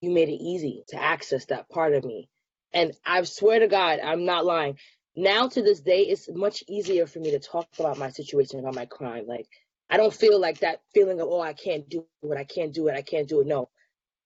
You 0.01 0.11
made 0.11 0.29
it 0.29 0.43
easy 0.43 0.83
to 0.89 1.01
access 1.01 1.47
that 1.47 1.69
part 1.69 1.95
of 1.95 2.05
me. 2.05 2.29
And 2.73 2.93
I 3.05 3.23
swear 3.23 3.61
to 3.61 3.69
God, 3.69 4.01
I'm 4.01 4.25
not 4.25 4.45
lying. 4.45 4.77
Now 5.17 5.49
to 5.49 5.63
this 5.63 5.81
day, 5.81 6.03
it's 6.03 6.29
much 6.33 6.63
easier 6.69 7.07
for 7.07 7.21
me 7.21 7.31
to 7.31 7.39
talk 7.39 7.69
about 7.79 7.99
my 7.99 8.11
situation, 8.11 8.61
about 8.61 8.75
my 8.75 8.87
crime. 8.87 9.25
Like, 9.27 9.47
I 9.89 9.97
don't 9.97 10.13
feel 10.13 10.39
like 10.39 10.61
that 10.61 10.81
feeling 10.93 11.21
of, 11.21 11.29
oh, 11.29 11.41
I 11.41 11.55
can't 11.55 11.89
do 11.89 12.07
it, 12.23 12.37
I 12.37 12.45
can't 12.45 12.75
do 12.75 12.89
it, 12.89 12.95
I 12.95 13.03
can't 13.03 13.29
do 13.29 13.41
it. 13.41 13.47
No, 13.47 13.71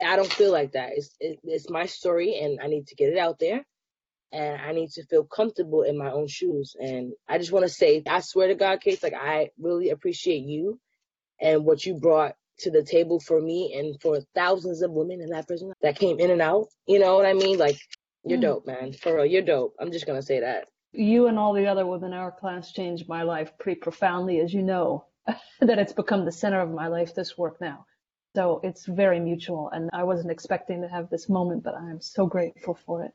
I 0.04 0.16
don't 0.16 0.32
feel 0.32 0.50
like 0.50 0.72
that. 0.72 0.90
It's, 0.94 1.14
it, 1.20 1.38
it's 1.44 1.70
my 1.70 1.86
story 1.86 2.40
and 2.40 2.60
I 2.60 2.66
need 2.66 2.88
to 2.88 2.96
get 2.96 3.12
it 3.12 3.18
out 3.18 3.38
there 3.38 3.64
and 4.32 4.60
I 4.60 4.72
need 4.72 4.90
to 4.92 5.04
feel 5.06 5.24
comfortable 5.24 5.82
in 5.82 5.98
my 5.98 6.10
own 6.10 6.26
shoes. 6.28 6.74
And 6.78 7.12
I 7.28 7.38
just 7.38 7.52
want 7.52 7.64
to 7.64 7.68
say, 7.68 8.02
I 8.06 8.20
swear 8.20 8.48
to 8.48 8.54
God, 8.54 8.80
Caits, 8.80 9.02
like 9.02 9.14
I 9.14 9.50
really 9.58 9.90
appreciate 9.90 10.44
you 10.44 10.80
and 11.40 11.64
what 11.64 11.84
you 11.84 11.94
brought 11.94 12.34
to 12.60 12.70
the 12.70 12.82
table 12.82 13.20
for 13.20 13.40
me 13.40 13.74
and 13.78 14.00
for 14.00 14.20
thousands 14.34 14.82
of 14.82 14.90
women 14.90 15.20
in 15.20 15.30
that 15.30 15.46
prison 15.46 15.72
that 15.82 15.98
came 15.98 16.20
in 16.20 16.30
and 16.30 16.42
out. 16.42 16.66
You 16.86 16.98
know 16.98 17.16
what 17.16 17.26
I 17.26 17.32
mean? 17.32 17.58
Like 17.58 17.78
you're 18.24 18.38
mm. 18.38 18.42
dope, 18.42 18.66
man. 18.66 18.92
For 18.92 19.14
real, 19.14 19.26
you're 19.26 19.42
dope. 19.42 19.74
I'm 19.80 19.92
just 19.92 20.06
gonna 20.06 20.22
say 20.22 20.40
that. 20.40 20.68
You 20.92 21.28
and 21.28 21.38
all 21.38 21.52
the 21.52 21.66
other 21.66 21.86
women 21.86 22.12
in 22.12 22.18
our 22.18 22.32
class 22.32 22.72
changed 22.72 23.08
my 23.08 23.22
life 23.22 23.52
pretty 23.58 23.80
profoundly, 23.80 24.40
as 24.40 24.52
you 24.52 24.62
know. 24.62 25.06
that 25.60 25.78
it's 25.78 25.92
become 25.92 26.24
the 26.24 26.32
center 26.32 26.60
of 26.60 26.70
my 26.70 26.88
life, 26.88 27.14
this 27.14 27.36
work 27.36 27.60
now. 27.60 27.86
So 28.34 28.60
it's 28.62 28.86
very 28.86 29.18
mutual, 29.18 29.70
and 29.70 29.90
I 29.92 30.04
wasn't 30.04 30.30
expecting 30.30 30.82
to 30.82 30.88
have 30.88 31.10
this 31.10 31.28
moment, 31.28 31.64
but 31.64 31.74
I'm 31.74 32.00
so 32.00 32.26
grateful 32.26 32.78
for 32.86 33.04
it. 33.04 33.12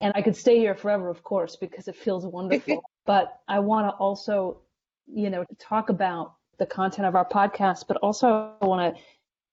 And 0.00 0.12
I 0.14 0.22
could 0.22 0.36
stay 0.36 0.58
here 0.58 0.74
forever, 0.74 1.08
of 1.08 1.22
course, 1.22 1.56
because 1.56 1.88
it 1.88 1.96
feels 1.96 2.26
wonderful. 2.26 2.82
but 3.06 3.40
I 3.48 3.60
want 3.60 3.88
to 3.88 3.96
also, 3.96 4.58
you 5.06 5.30
know, 5.30 5.44
talk 5.58 5.88
about 5.88 6.34
the 6.58 6.66
content 6.66 7.06
of 7.06 7.14
our 7.14 7.24
podcast, 7.24 7.84
but 7.86 7.98
also 7.98 8.52
I 8.60 8.66
want 8.66 8.96
to 8.96 9.02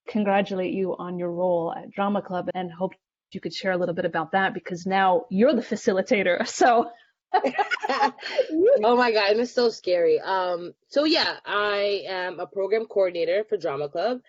congratulate 0.08 0.74
you 0.74 0.96
on 0.98 1.20
your 1.20 1.32
role 1.32 1.74
at 1.74 1.92
Drama 1.92 2.22
Club 2.22 2.50
and 2.54 2.72
hope 2.72 2.94
you 3.32 3.40
could 3.40 3.54
share 3.54 3.72
a 3.72 3.78
little 3.78 3.96
bit 3.96 4.06
about 4.06 4.32
that 4.32 4.54
because 4.54 4.86
now 4.86 5.26
you're 5.30 5.54
the 5.54 5.62
facilitator. 5.62 6.48
So 6.48 6.90
oh 8.84 8.96
my 8.96 9.12
god, 9.12 9.38
it's 9.38 9.52
so 9.52 9.70
scary. 9.70 10.20
Um, 10.20 10.74
so 10.88 11.06
yeah, 11.06 11.38
I 11.46 12.04
am 12.08 12.40
a 12.40 12.48
program 12.48 12.86
coordinator 12.86 13.44
for 13.44 13.58
Drama 13.58 13.90
Club, 13.90 14.20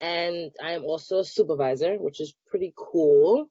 and 0.00 0.50
I 0.62 0.72
am 0.72 0.84
also 0.84 1.18
a 1.18 1.24
supervisor, 1.24 1.96
which 1.96 2.20
is 2.20 2.34
pretty 2.46 2.72
cool. 2.76 3.48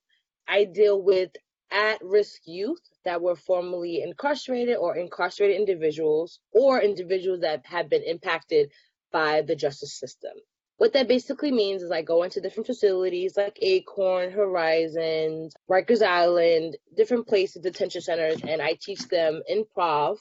I 0.47 0.65
deal 0.65 1.01
with 1.01 1.31
at 1.71 2.03
risk 2.03 2.41
youth 2.45 2.81
that 3.05 3.21
were 3.21 3.35
formerly 3.35 4.01
incarcerated 4.01 4.77
or 4.77 4.97
incarcerated 4.97 5.57
individuals 5.57 6.39
or 6.51 6.81
individuals 6.81 7.41
that 7.41 7.65
have 7.65 7.89
been 7.89 8.03
impacted 8.03 8.71
by 9.11 9.41
the 9.41 9.55
justice 9.55 9.97
system. 9.97 10.33
What 10.81 10.93
that 10.93 11.07
basically 11.07 11.51
means 11.51 11.83
is 11.83 11.91
I 11.91 12.01
go 12.01 12.23
into 12.23 12.41
different 12.41 12.65
facilities 12.65 13.37
like 13.37 13.59
Acorn, 13.61 14.31
Horizons, 14.31 15.53
Rikers 15.69 16.01
Island, 16.01 16.75
different 16.97 17.27
places, 17.27 17.61
detention 17.61 18.01
centers, 18.01 18.41
and 18.41 18.63
I 18.63 18.79
teach 18.81 19.07
them 19.07 19.43
improv, 19.47 20.17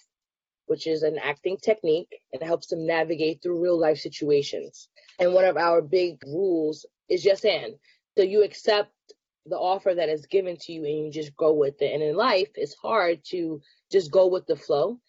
which 0.67 0.87
is 0.87 1.02
an 1.02 1.17
acting 1.17 1.57
technique, 1.57 2.14
and 2.35 2.43
helps 2.43 2.67
them 2.67 2.87
navigate 2.87 3.43
through 3.43 3.62
real 3.62 3.81
life 3.81 4.00
situations. 4.00 4.90
And 5.19 5.33
one 5.33 5.47
of 5.47 5.57
our 5.57 5.81
big 5.81 6.19
rules 6.26 6.85
is 7.09 7.25
yes 7.25 7.43
and. 7.47 7.76
So 8.19 8.23
you 8.23 8.45
accept 8.45 8.93
the 9.47 9.57
offer 9.57 9.95
that 9.95 10.11
is 10.11 10.26
given 10.26 10.59
to 10.59 10.73
you 10.75 10.85
and 10.85 11.07
you 11.07 11.11
just 11.11 11.35
go 11.38 11.55
with 11.55 11.81
it. 11.81 11.95
And 11.95 12.02
in 12.02 12.17
life, 12.17 12.50
it's 12.57 12.75
hard 12.75 13.25
to 13.31 13.62
just 13.90 14.11
go 14.11 14.26
with 14.26 14.47
the 14.47 14.57
flow. 14.57 15.00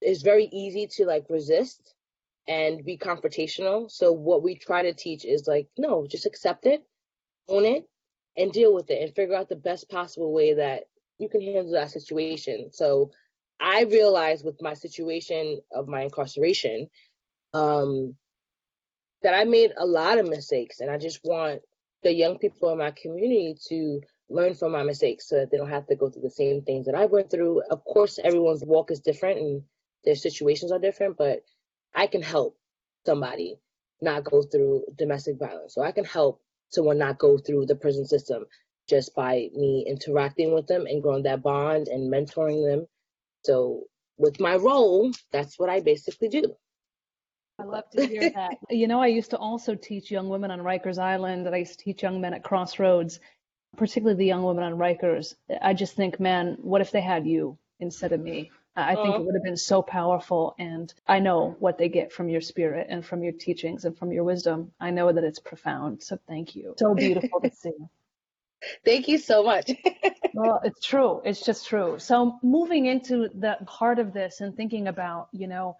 It's 0.00 0.22
very 0.22 0.46
easy 0.46 0.88
to 0.96 1.04
like 1.04 1.26
resist 1.30 1.94
and 2.48 2.84
be 2.84 2.96
confrontational. 2.96 3.90
So 3.90 4.12
what 4.12 4.42
we 4.42 4.54
try 4.54 4.82
to 4.82 4.94
teach 4.94 5.24
is 5.24 5.46
like, 5.46 5.68
no, 5.76 6.06
just 6.06 6.26
accept 6.26 6.66
it, 6.66 6.84
own 7.48 7.64
it, 7.64 7.88
and 8.36 8.52
deal 8.52 8.74
with 8.74 8.90
it 8.90 9.02
and 9.02 9.14
figure 9.14 9.34
out 9.34 9.48
the 9.48 9.56
best 9.56 9.88
possible 9.88 10.32
way 10.32 10.54
that 10.54 10.84
you 11.18 11.28
can 11.28 11.40
handle 11.40 11.72
that 11.72 11.90
situation. 11.90 12.70
So 12.72 13.10
I 13.60 13.84
realized 13.84 14.44
with 14.44 14.60
my 14.60 14.74
situation 14.74 15.60
of 15.72 15.88
my 15.88 16.02
incarceration, 16.02 16.88
um, 17.54 18.14
that 19.22 19.34
I 19.34 19.44
made 19.44 19.72
a 19.76 19.86
lot 19.86 20.18
of 20.18 20.28
mistakes 20.28 20.80
and 20.80 20.90
I 20.90 20.98
just 20.98 21.20
want 21.24 21.62
the 22.02 22.12
young 22.12 22.38
people 22.38 22.70
in 22.70 22.78
my 22.78 22.92
community 22.92 23.56
to 23.68 24.00
learn 24.28 24.54
from 24.54 24.72
my 24.72 24.82
mistakes 24.82 25.28
so 25.28 25.36
that 25.36 25.50
they 25.50 25.56
don't 25.56 25.70
have 25.70 25.86
to 25.86 25.96
go 25.96 26.10
through 26.10 26.22
the 26.22 26.30
same 26.30 26.62
things 26.62 26.86
that 26.86 26.94
I 26.94 27.06
went 27.06 27.30
through. 27.30 27.62
Of 27.70 27.84
course, 27.84 28.18
everyone's 28.22 28.64
walk 28.64 28.90
is 28.90 29.00
different 29.00 29.38
and 29.40 29.62
their 30.04 30.14
situations 30.14 30.70
are 30.70 30.78
different, 30.78 31.16
but 31.16 31.42
I 31.96 32.06
can 32.06 32.22
help 32.22 32.56
somebody 33.06 33.58
not 34.02 34.24
go 34.24 34.42
through 34.42 34.84
domestic 34.96 35.38
violence. 35.38 35.74
So 35.74 35.82
I 35.82 35.92
can 35.92 36.04
help 36.04 36.40
someone 36.68 36.98
not 36.98 37.18
go 37.18 37.38
through 37.38 37.66
the 37.66 37.74
prison 37.74 38.06
system 38.06 38.44
just 38.88 39.14
by 39.14 39.48
me 39.54 39.84
interacting 39.88 40.54
with 40.54 40.66
them 40.66 40.86
and 40.86 41.02
growing 41.02 41.24
that 41.24 41.42
bond 41.42 41.88
and 41.88 42.12
mentoring 42.12 42.70
them. 42.70 42.86
So 43.44 43.84
with 44.18 44.38
my 44.38 44.56
role, 44.56 45.10
that's 45.32 45.58
what 45.58 45.70
I 45.70 45.80
basically 45.80 46.28
do. 46.28 46.54
I 47.58 47.64
love 47.64 47.88
to 47.92 48.06
hear 48.06 48.30
that. 48.30 48.58
you 48.70 48.86
know, 48.86 49.00
I 49.00 49.06
used 49.06 49.30
to 49.30 49.38
also 49.38 49.74
teach 49.74 50.10
young 50.10 50.28
women 50.28 50.50
on 50.50 50.60
Rikers 50.60 50.98
Island, 50.98 51.46
and 51.46 51.54
I 51.54 51.60
used 51.60 51.78
to 51.78 51.84
teach 51.84 52.02
young 52.02 52.20
men 52.20 52.34
at 52.34 52.44
Crossroads, 52.44 53.18
particularly 53.76 54.18
the 54.18 54.26
young 54.26 54.42
women 54.44 54.64
on 54.64 54.74
Rikers. 54.74 55.34
I 55.62 55.72
just 55.72 55.96
think, 55.96 56.20
man, 56.20 56.58
what 56.60 56.82
if 56.82 56.90
they 56.90 57.00
had 57.00 57.26
you 57.26 57.58
instead 57.80 58.12
of 58.12 58.20
me? 58.20 58.50
I 58.76 58.94
think 58.94 59.08
uh-huh. 59.08 59.18
it 59.20 59.24
would 59.24 59.34
have 59.34 59.44
been 59.44 59.56
so 59.56 59.82
powerful. 59.82 60.54
And 60.58 60.92
I 61.06 61.18
know 61.18 61.56
what 61.58 61.78
they 61.78 61.88
get 61.88 62.12
from 62.12 62.28
your 62.28 62.42
spirit 62.42 62.88
and 62.90 63.04
from 63.04 63.22
your 63.22 63.32
teachings 63.32 63.84
and 63.84 63.96
from 63.96 64.12
your 64.12 64.24
wisdom. 64.24 64.72
I 64.78 64.90
know 64.90 65.12
that 65.12 65.24
it's 65.24 65.38
profound. 65.38 66.02
So 66.02 66.18
thank 66.28 66.54
you. 66.54 66.74
So 66.78 66.94
beautiful 66.94 67.40
to 67.40 67.50
see. 67.50 67.72
Thank 68.84 69.06
you 69.06 69.18
so 69.18 69.42
much. 69.42 69.70
well, 70.34 70.60
it's 70.64 70.84
true. 70.84 71.20
It's 71.24 71.44
just 71.44 71.68
true. 71.68 71.98
So 71.98 72.38
moving 72.42 72.86
into 72.86 73.28
the 73.34 73.58
heart 73.68 73.98
of 73.98 74.12
this 74.12 74.40
and 74.40 74.56
thinking 74.56 74.88
about, 74.88 75.28
you 75.32 75.46
know, 75.46 75.76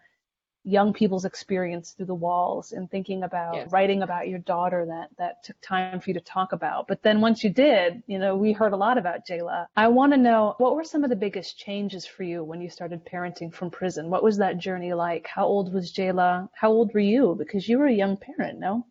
young 0.66 0.92
people's 0.92 1.25
experience 1.25 1.92
through 1.92 2.06
the 2.06 2.14
walls 2.14 2.73
and 2.73 2.90
thinking 2.90 3.23
about 3.23 3.54
yes. 3.54 3.70
writing 3.70 4.02
about 4.02 4.28
your 4.28 4.40
daughter 4.40 4.85
that 4.85 5.08
that 5.16 5.44
took 5.44 5.56
time 5.61 6.00
for 6.00 6.11
you 6.11 6.14
to 6.14 6.20
talk 6.20 6.52
about. 6.52 6.88
But 6.88 7.02
then 7.04 7.20
once 7.20 7.44
you 7.44 7.50
did, 7.50 8.02
you 8.08 8.18
know, 8.18 8.37
we 8.37 8.52
heard 8.52 8.73
a 8.73 8.76
lot 8.76 8.99
about 8.99 9.25
Jayla. 9.25 9.68
I 9.76 9.87
want 9.87 10.12
to 10.12 10.18
know 10.18 10.56
what 10.58 10.75
were 10.75 10.82
some 10.82 11.04
of 11.04 11.11
the 11.11 11.16
biggest 11.16 11.56
changes 11.56 12.04
for 12.04 12.25
you 12.25 12.42
when 12.42 12.61
you 12.61 12.68
started 12.68 13.06
parenting 13.06 13.54
from 13.54 13.70
prison? 13.70 14.11
What 14.11 14.25
was 14.25 14.38
that 14.38 14.58
journey 14.58 14.92
like? 14.92 15.28
How 15.28 15.46
old 15.46 15.73
was 15.73 15.92
Jayla? 15.92 16.49
How 16.52 16.70
old 16.70 16.92
were 16.92 17.00
you? 17.00 17.37
Because 17.38 17.68
you 17.68 17.78
were 17.78 17.87
a 17.87 17.92
young 17.92 18.16
parent, 18.16 18.58
no? 18.58 18.87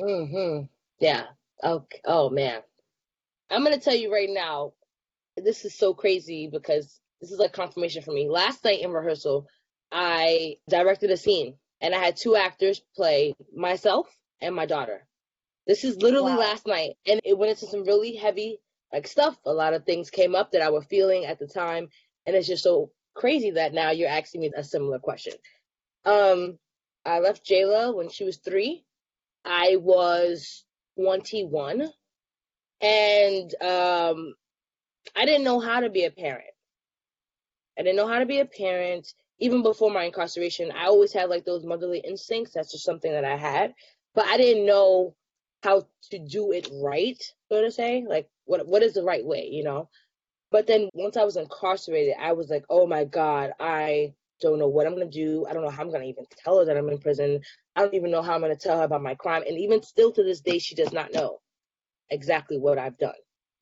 Mhm. 0.00 0.70
Yeah. 1.00 1.26
Okay. 1.62 2.00
Oh 2.06 2.30
man. 2.30 2.62
I'm 3.50 3.62
gonna 3.62 3.78
tell 3.78 3.94
you 3.94 4.10
right 4.10 4.30
now. 4.30 4.72
This 5.36 5.66
is 5.66 5.74
so 5.74 5.92
crazy 5.92 6.48
because 6.50 6.98
this 7.20 7.30
is 7.30 7.38
like 7.38 7.52
confirmation 7.52 8.02
for 8.02 8.12
me. 8.12 8.26
Last 8.28 8.64
night 8.64 8.80
in 8.80 8.90
rehearsal, 8.90 9.46
I 9.96 10.56
directed 10.68 11.12
a 11.12 11.16
scene 11.16 11.54
and 11.80 11.94
I 11.94 11.98
had 11.98 12.16
two 12.16 12.34
actors 12.34 12.82
play 12.96 13.36
myself 13.56 14.08
and 14.40 14.52
my 14.52 14.66
daughter. 14.66 15.06
This 15.68 15.84
is 15.84 16.02
literally 16.02 16.32
wow. 16.32 16.40
last 16.40 16.66
night 16.66 16.96
and 17.06 17.20
it 17.22 17.38
went 17.38 17.50
into 17.50 17.68
some 17.68 17.84
really 17.84 18.16
heavy 18.16 18.58
like 18.92 19.06
stuff. 19.06 19.38
A 19.46 19.52
lot 19.52 19.72
of 19.72 19.84
things 19.84 20.10
came 20.10 20.34
up 20.34 20.50
that 20.50 20.62
I 20.62 20.70
was 20.70 20.84
feeling 20.86 21.26
at 21.26 21.38
the 21.38 21.46
time 21.46 21.88
and 22.26 22.34
it's 22.34 22.48
just 22.48 22.64
so 22.64 22.90
crazy 23.14 23.52
that 23.52 23.72
now 23.72 23.92
you're 23.92 24.08
asking 24.08 24.40
me 24.40 24.50
a 24.56 24.64
similar 24.64 24.98
question. 24.98 25.34
Um 26.04 26.58
I 27.06 27.20
left 27.20 27.46
Jayla 27.46 27.94
when 27.94 28.08
she 28.08 28.24
was 28.24 28.38
3. 28.38 28.84
I 29.44 29.76
was 29.76 30.64
21 30.98 31.88
and 32.80 33.54
um 33.62 34.34
I 35.14 35.24
didn't 35.24 35.44
know 35.44 35.60
how 35.60 35.78
to 35.78 35.88
be 35.88 36.04
a 36.04 36.10
parent. 36.10 36.50
I 37.78 37.82
didn't 37.82 37.96
know 37.96 38.08
how 38.08 38.18
to 38.18 38.26
be 38.26 38.40
a 38.40 38.44
parent 38.44 39.14
even 39.38 39.62
before 39.62 39.90
my 39.90 40.04
incarceration, 40.04 40.70
I 40.72 40.86
always 40.86 41.12
had 41.12 41.28
like 41.28 41.44
those 41.44 41.64
motherly 41.64 41.98
instincts. 42.00 42.52
That's 42.54 42.72
just 42.72 42.84
something 42.84 43.10
that 43.10 43.24
I 43.24 43.36
had, 43.36 43.74
but 44.14 44.26
I 44.26 44.36
didn't 44.36 44.66
know 44.66 45.14
how 45.62 45.86
to 46.10 46.18
do 46.18 46.52
it 46.52 46.68
right, 46.72 47.20
so 47.50 47.62
to 47.62 47.70
say. 47.70 48.04
Like, 48.08 48.28
what 48.44 48.66
what 48.66 48.82
is 48.82 48.94
the 48.94 49.02
right 49.02 49.24
way, 49.24 49.48
you 49.50 49.64
know? 49.64 49.88
But 50.50 50.66
then 50.66 50.88
once 50.94 51.16
I 51.16 51.24
was 51.24 51.36
incarcerated, 51.36 52.14
I 52.20 52.32
was 52.32 52.48
like, 52.48 52.64
oh 52.70 52.86
my 52.86 53.04
god, 53.04 53.52
I 53.58 54.14
don't 54.40 54.58
know 54.58 54.68
what 54.68 54.86
I'm 54.86 54.92
gonna 54.94 55.10
do. 55.10 55.46
I 55.48 55.52
don't 55.52 55.64
know 55.64 55.70
how 55.70 55.82
I'm 55.82 55.90
gonna 55.90 56.04
even 56.04 56.26
tell 56.44 56.58
her 56.58 56.64
that 56.66 56.76
I'm 56.76 56.88
in 56.88 56.98
prison. 56.98 57.40
I 57.74 57.82
don't 57.82 57.94
even 57.94 58.10
know 58.10 58.22
how 58.22 58.34
I'm 58.34 58.40
gonna 58.40 58.56
tell 58.56 58.78
her 58.78 58.84
about 58.84 59.02
my 59.02 59.14
crime. 59.16 59.42
And 59.48 59.58
even 59.58 59.82
still 59.82 60.12
to 60.12 60.22
this 60.22 60.40
day, 60.40 60.58
she 60.58 60.74
does 60.74 60.92
not 60.92 61.12
know 61.12 61.40
exactly 62.10 62.58
what 62.58 62.78
I've 62.78 62.98
done. 62.98 63.14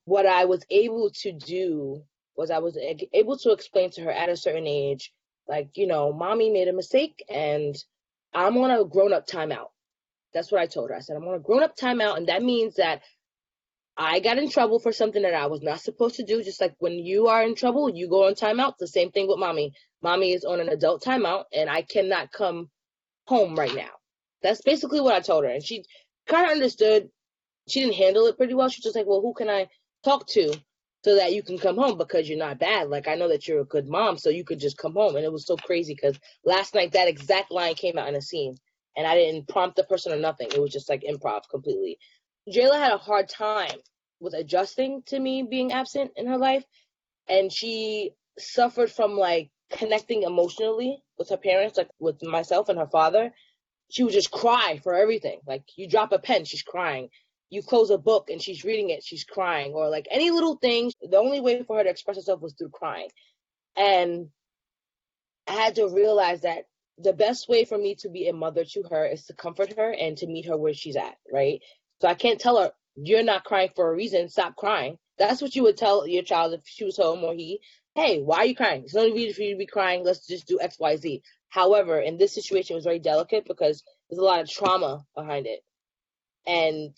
What 0.04 0.26
I 0.26 0.44
was 0.44 0.64
able 0.70 1.10
to 1.22 1.32
do 1.32 2.02
was 2.36 2.50
I 2.50 2.58
was 2.58 2.76
able 3.12 3.38
to 3.38 3.52
explain 3.52 3.90
to 3.92 4.02
her 4.02 4.10
at 4.10 4.28
a 4.28 4.36
certain 4.36 4.66
age 4.66 5.12
like, 5.48 5.70
you 5.76 5.86
know, 5.86 6.12
mommy 6.12 6.50
made 6.50 6.68
a 6.68 6.72
mistake 6.72 7.24
and 7.28 7.76
I'm 8.32 8.56
on 8.58 8.70
a 8.70 8.84
grown 8.84 9.12
up 9.12 9.26
timeout. 9.26 9.68
That's 10.32 10.50
what 10.50 10.60
I 10.60 10.66
told 10.66 10.90
her. 10.90 10.96
I 10.96 11.00
said, 11.00 11.16
I'm 11.16 11.28
on 11.28 11.34
a 11.34 11.40
grown 11.40 11.62
up 11.62 11.76
timeout. 11.76 12.16
And 12.16 12.28
that 12.28 12.42
means 12.42 12.76
that 12.76 13.02
I 13.96 14.20
got 14.20 14.38
in 14.38 14.48
trouble 14.50 14.78
for 14.78 14.92
something 14.92 15.22
that 15.22 15.34
I 15.34 15.46
was 15.46 15.60
not 15.62 15.80
supposed 15.80 16.16
to 16.16 16.24
do. 16.24 16.42
Just 16.42 16.60
like 16.60 16.74
when 16.78 16.94
you 16.94 17.26
are 17.26 17.42
in 17.42 17.54
trouble, 17.54 17.90
you 17.90 18.08
go 18.08 18.26
on 18.26 18.34
timeout. 18.34 18.78
The 18.78 18.86
same 18.86 19.10
thing 19.10 19.28
with 19.28 19.38
mommy. 19.38 19.74
Mommy 20.02 20.32
is 20.32 20.44
on 20.44 20.60
an 20.60 20.68
adult 20.68 21.04
timeout 21.04 21.44
and 21.52 21.68
I 21.68 21.82
cannot 21.82 22.32
come 22.32 22.70
home 23.26 23.54
right 23.54 23.74
now. 23.74 23.90
That's 24.42 24.62
basically 24.62 25.00
what 25.00 25.14
I 25.14 25.20
told 25.20 25.44
her. 25.44 25.50
And 25.50 25.62
she 25.62 25.84
kind 26.26 26.46
of 26.46 26.52
understood. 26.52 27.10
She 27.68 27.80
didn't 27.80 27.94
handle 27.94 28.26
it 28.26 28.36
pretty 28.36 28.54
well. 28.54 28.68
She 28.68 28.78
was 28.78 28.84
just 28.84 28.96
like, 28.96 29.06
well, 29.06 29.20
who 29.20 29.34
can 29.34 29.48
I 29.48 29.68
talk 30.02 30.26
to 30.28 30.52
so 31.04 31.16
that 31.16 31.32
you 31.32 31.42
can 31.42 31.58
come 31.58 31.76
home 31.76 31.98
because 31.98 32.28
you're 32.28 32.38
not 32.38 32.58
bad. 32.60 32.88
Like 32.88 33.08
I 33.08 33.14
know 33.14 33.28
that 33.28 33.48
you're 33.48 33.60
a 33.60 33.64
good 33.64 33.88
mom, 33.88 34.18
so 34.18 34.30
you 34.30 34.44
could 34.44 34.60
just 34.60 34.78
come 34.78 34.94
home. 34.94 35.16
And 35.16 35.24
it 35.24 35.32
was 35.32 35.46
so 35.46 35.56
crazy 35.56 35.94
because 35.94 36.18
last 36.44 36.74
night 36.74 36.92
that 36.92 37.08
exact 37.08 37.50
line 37.50 37.74
came 37.74 37.98
out 37.98 38.08
in 38.08 38.14
a 38.14 38.22
scene, 38.22 38.56
and 38.96 39.06
I 39.06 39.14
didn't 39.14 39.48
prompt 39.48 39.76
the 39.76 39.84
person 39.84 40.12
or 40.12 40.16
nothing. 40.16 40.48
It 40.52 40.60
was 40.60 40.72
just 40.72 40.88
like 40.88 41.02
improv 41.02 41.42
completely. 41.50 41.98
Jayla 42.48 42.78
had 42.78 42.92
a 42.92 42.98
hard 42.98 43.28
time 43.28 43.78
with 44.20 44.34
adjusting 44.34 45.02
to 45.06 45.18
me 45.18 45.42
being 45.42 45.72
absent 45.72 46.12
in 46.16 46.26
her 46.26 46.38
life, 46.38 46.64
and 47.28 47.52
she 47.52 48.12
suffered 48.38 48.90
from 48.90 49.16
like 49.16 49.50
connecting 49.70 50.22
emotionally 50.22 51.02
with 51.18 51.30
her 51.30 51.36
parents, 51.36 51.78
like 51.78 51.88
with 51.98 52.22
myself 52.22 52.68
and 52.68 52.78
her 52.78 52.88
father. 52.88 53.32
She 53.90 54.04
would 54.04 54.12
just 54.12 54.30
cry 54.30 54.80
for 54.82 54.94
everything. 54.94 55.40
Like 55.46 55.64
you 55.76 55.88
drop 55.88 56.12
a 56.12 56.18
pen, 56.18 56.44
she's 56.44 56.62
crying 56.62 57.10
you 57.52 57.62
close 57.62 57.90
a 57.90 57.98
book 57.98 58.30
and 58.30 58.40
she's 58.40 58.64
reading 58.64 58.88
it, 58.88 59.04
she's 59.04 59.24
crying, 59.24 59.74
or 59.74 59.90
like 59.90 60.08
any 60.10 60.30
little 60.30 60.56
thing. 60.56 60.90
The 61.02 61.18
only 61.18 61.38
way 61.38 61.62
for 61.62 61.76
her 61.76 61.84
to 61.84 61.90
express 61.90 62.16
herself 62.16 62.40
was 62.40 62.54
through 62.54 62.70
crying. 62.70 63.08
And 63.76 64.28
I 65.46 65.52
had 65.52 65.74
to 65.74 65.86
realize 65.88 66.40
that 66.42 66.64
the 66.96 67.12
best 67.12 67.50
way 67.50 67.66
for 67.66 67.76
me 67.76 67.94
to 67.96 68.08
be 68.08 68.26
a 68.26 68.32
mother 68.32 68.64
to 68.64 68.84
her 68.90 69.04
is 69.04 69.26
to 69.26 69.34
comfort 69.34 69.76
her 69.76 69.92
and 69.92 70.16
to 70.16 70.26
meet 70.26 70.46
her 70.46 70.56
where 70.56 70.72
she's 70.72 70.96
at, 70.96 71.14
right? 71.30 71.60
So 72.00 72.08
I 72.08 72.14
can't 72.14 72.40
tell 72.40 72.58
her, 72.58 72.72
you're 72.96 73.22
not 73.22 73.44
crying 73.44 73.70
for 73.76 73.90
a 73.90 73.94
reason, 73.94 74.30
stop 74.30 74.56
crying. 74.56 74.96
That's 75.18 75.42
what 75.42 75.54
you 75.54 75.64
would 75.64 75.76
tell 75.76 76.06
your 76.06 76.22
child 76.22 76.54
if 76.54 76.62
she 76.64 76.84
was 76.84 76.96
home 76.96 77.22
or 77.22 77.34
he, 77.34 77.60
hey, 77.94 78.22
why 78.22 78.38
are 78.38 78.46
you 78.46 78.56
crying? 78.56 78.80
There's 78.80 78.94
no 78.94 79.14
reason 79.14 79.34
for 79.34 79.42
you 79.42 79.52
to 79.52 79.58
be 79.58 79.66
crying, 79.66 80.04
let's 80.04 80.26
just 80.26 80.46
do 80.46 80.58
X, 80.58 80.78
Y, 80.80 80.96
Z. 80.96 81.22
However, 81.50 82.00
in 82.00 82.16
this 82.16 82.34
situation, 82.34 82.72
it 82.72 82.76
was 82.76 82.84
very 82.84 82.98
delicate 82.98 83.44
because 83.46 83.84
there's 84.08 84.20
a 84.20 84.24
lot 84.24 84.40
of 84.40 84.48
trauma 84.48 85.04
behind 85.14 85.46
it. 85.46 85.60
And 86.46 86.94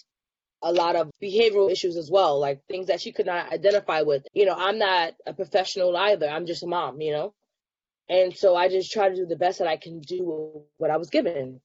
a 0.65 0.73
lot 0.73 0.97
of 0.97 1.11
behavioral 1.23 1.71
issues 1.71 1.97
as 1.97 2.11
well, 2.11 2.41
like 2.41 2.65
things 2.67 2.87
that 2.87 3.01
she 3.01 3.13
could 3.13 3.27
not 3.27 3.53
identify 3.53 4.01
with. 4.03 4.27
You 4.33 4.47
know, 4.47 4.57
I'm 4.57 4.79
not 4.79 5.13
a 5.27 5.35
professional 5.35 5.97
either. 5.97 6.27
I'm 6.29 6.47
just 6.47 6.63
a 6.63 6.67
mom, 6.67 7.01
you 7.01 7.13
know? 7.13 7.35
And 8.09 8.35
so 8.35 8.57
I 8.57 8.69
just 8.69 8.91
try 8.91 9.09
to 9.09 9.15
do 9.15 9.27
the 9.27 9.37
best 9.37 9.59
that 9.59 9.69
I 9.69 9.77
can 9.77 10.01
do 10.01 10.65
what 10.79 10.91
I 10.91 10.97
was 10.97 11.11
given. 11.11 11.61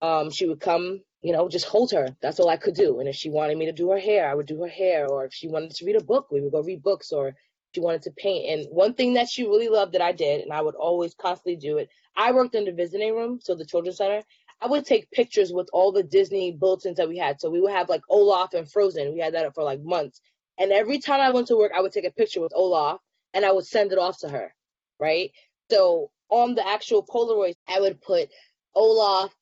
Um, 0.00 0.30
she 0.30 0.46
would 0.46 0.60
come, 0.60 1.02
you 1.22 1.32
know, 1.32 1.48
just 1.48 1.66
hold 1.66 1.92
her. 1.92 2.16
That's 2.22 2.40
all 2.40 2.48
I 2.48 2.56
could 2.56 2.74
do. 2.74 3.00
And 3.00 3.08
if 3.08 3.16
she 3.16 3.30
wanted 3.30 3.58
me 3.58 3.66
to 3.66 3.72
do 3.72 3.90
her 3.90 3.98
hair, 3.98 4.30
I 4.30 4.34
would 4.34 4.46
do 4.46 4.62
her 4.62 4.68
hair. 4.68 5.06
Or 5.06 5.26
if 5.26 5.34
she 5.34 5.48
wanted 5.48 5.72
to 5.72 5.84
read 5.84 5.96
a 5.96 6.04
book, 6.04 6.28
we 6.30 6.40
would 6.40 6.52
go 6.52 6.62
read 6.62 6.82
books. 6.82 7.12
Or 7.12 7.34
she 7.74 7.80
wanted 7.80 8.02
to 8.02 8.10
paint. 8.12 8.50
And 8.50 8.66
one 8.74 8.94
thing 8.94 9.14
that 9.14 9.28
she 9.28 9.44
really 9.44 9.68
loved 9.68 9.92
that 9.92 10.02
I 10.02 10.12
did, 10.12 10.40
and 10.40 10.52
I 10.52 10.62
would 10.62 10.74
always 10.74 11.14
constantly 11.14 11.56
do 11.56 11.78
it, 11.78 11.88
I 12.16 12.32
worked 12.32 12.54
in 12.54 12.64
the 12.64 12.72
visiting 12.72 13.14
room, 13.14 13.40
so 13.42 13.54
the 13.54 13.64
children's 13.66 13.98
center, 13.98 14.22
I 14.60 14.66
would 14.66 14.84
take 14.84 15.10
pictures 15.10 15.52
with 15.52 15.68
all 15.72 15.92
the 15.92 16.02
Disney 16.02 16.52
bulletins 16.52 16.96
that 16.96 17.08
we 17.08 17.16
had. 17.16 17.40
So 17.40 17.48
we 17.50 17.60
would 17.60 17.72
have 17.72 17.88
like 17.88 18.02
Olaf 18.08 18.54
and 18.54 18.70
Frozen. 18.70 19.12
We 19.12 19.20
had 19.20 19.34
that 19.34 19.54
for 19.54 19.62
like 19.62 19.82
months. 19.82 20.20
And 20.58 20.72
every 20.72 20.98
time 20.98 21.20
I 21.20 21.30
went 21.30 21.46
to 21.48 21.56
work, 21.56 21.72
I 21.76 21.80
would 21.80 21.92
take 21.92 22.06
a 22.06 22.10
picture 22.10 22.40
with 22.40 22.52
Olaf 22.54 23.00
and 23.34 23.44
I 23.44 23.52
would 23.52 23.66
send 23.66 23.92
it 23.92 23.98
off 23.98 24.18
to 24.20 24.28
her. 24.28 24.52
Right. 24.98 25.30
So 25.70 26.10
on 26.28 26.54
the 26.54 26.66
actual 26.66 27.04
Polaroids, 27.06 27.56
I 27.68 27.80
would 27.80 28.00
put 28.00 28.30
Olaf 28.74 29.32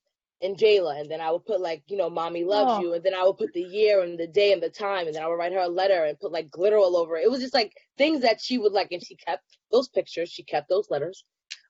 and 0.42 0.56
Jayla, 0.56 1.00
and 1.00 1.10
then 1.10 1.20
I 1.20 1.30
would 1.30 1.46
put 1.46 1.60
like, 1.60 1.82
you 1.88 1.96
know, 1.96 2.10
mommy 2.10 2.44
loves 2.44 2.72
oh. 2.74 2.80
you, 2.80 2.94
and 2.94 3.02
then 3.02 3.14
I 3.14 3.24
would 3.24 3.38
put 3.38 3.52
the 3.54 3.62
year 3.62 4.02
and 4.02 4.18
the 4.18 4.26
day 4.26 4.52
and 4.52 4.62
the 4.62 4.68
time, 4.68 5.06
and 5.06 5.14
then 5.14 5.22
I 5.22 5.26
would 5.26 5.36
write 5.36 5.52
her 5.52 5.60
a 5.60 5.68
letter 5.68 6.04
and 6.04 6.18
put 6.20 6.32
like 6.32 6.50
glitter 6.50 6.76
all 6.76 6.96
over 6.96 7.16
it. 7.16 7.24
It 7.24 7.30
was 7.30 7.40
just 7.40 7.54
like 7.54 7.72
things 7.96 8.20
that 8.20 8.40
she 8.40 8.58
would 8.58 8.72
like, 8.72 8.92
and 8.92 9.02
she 9.04 9.16
kept 9.16 9.44
those 9.70 9.88
pictures, 9.88 10.30
she 10.30 10.42
kept 10.42 10.68
those 10.68 10.90
letters. 10.90 11.24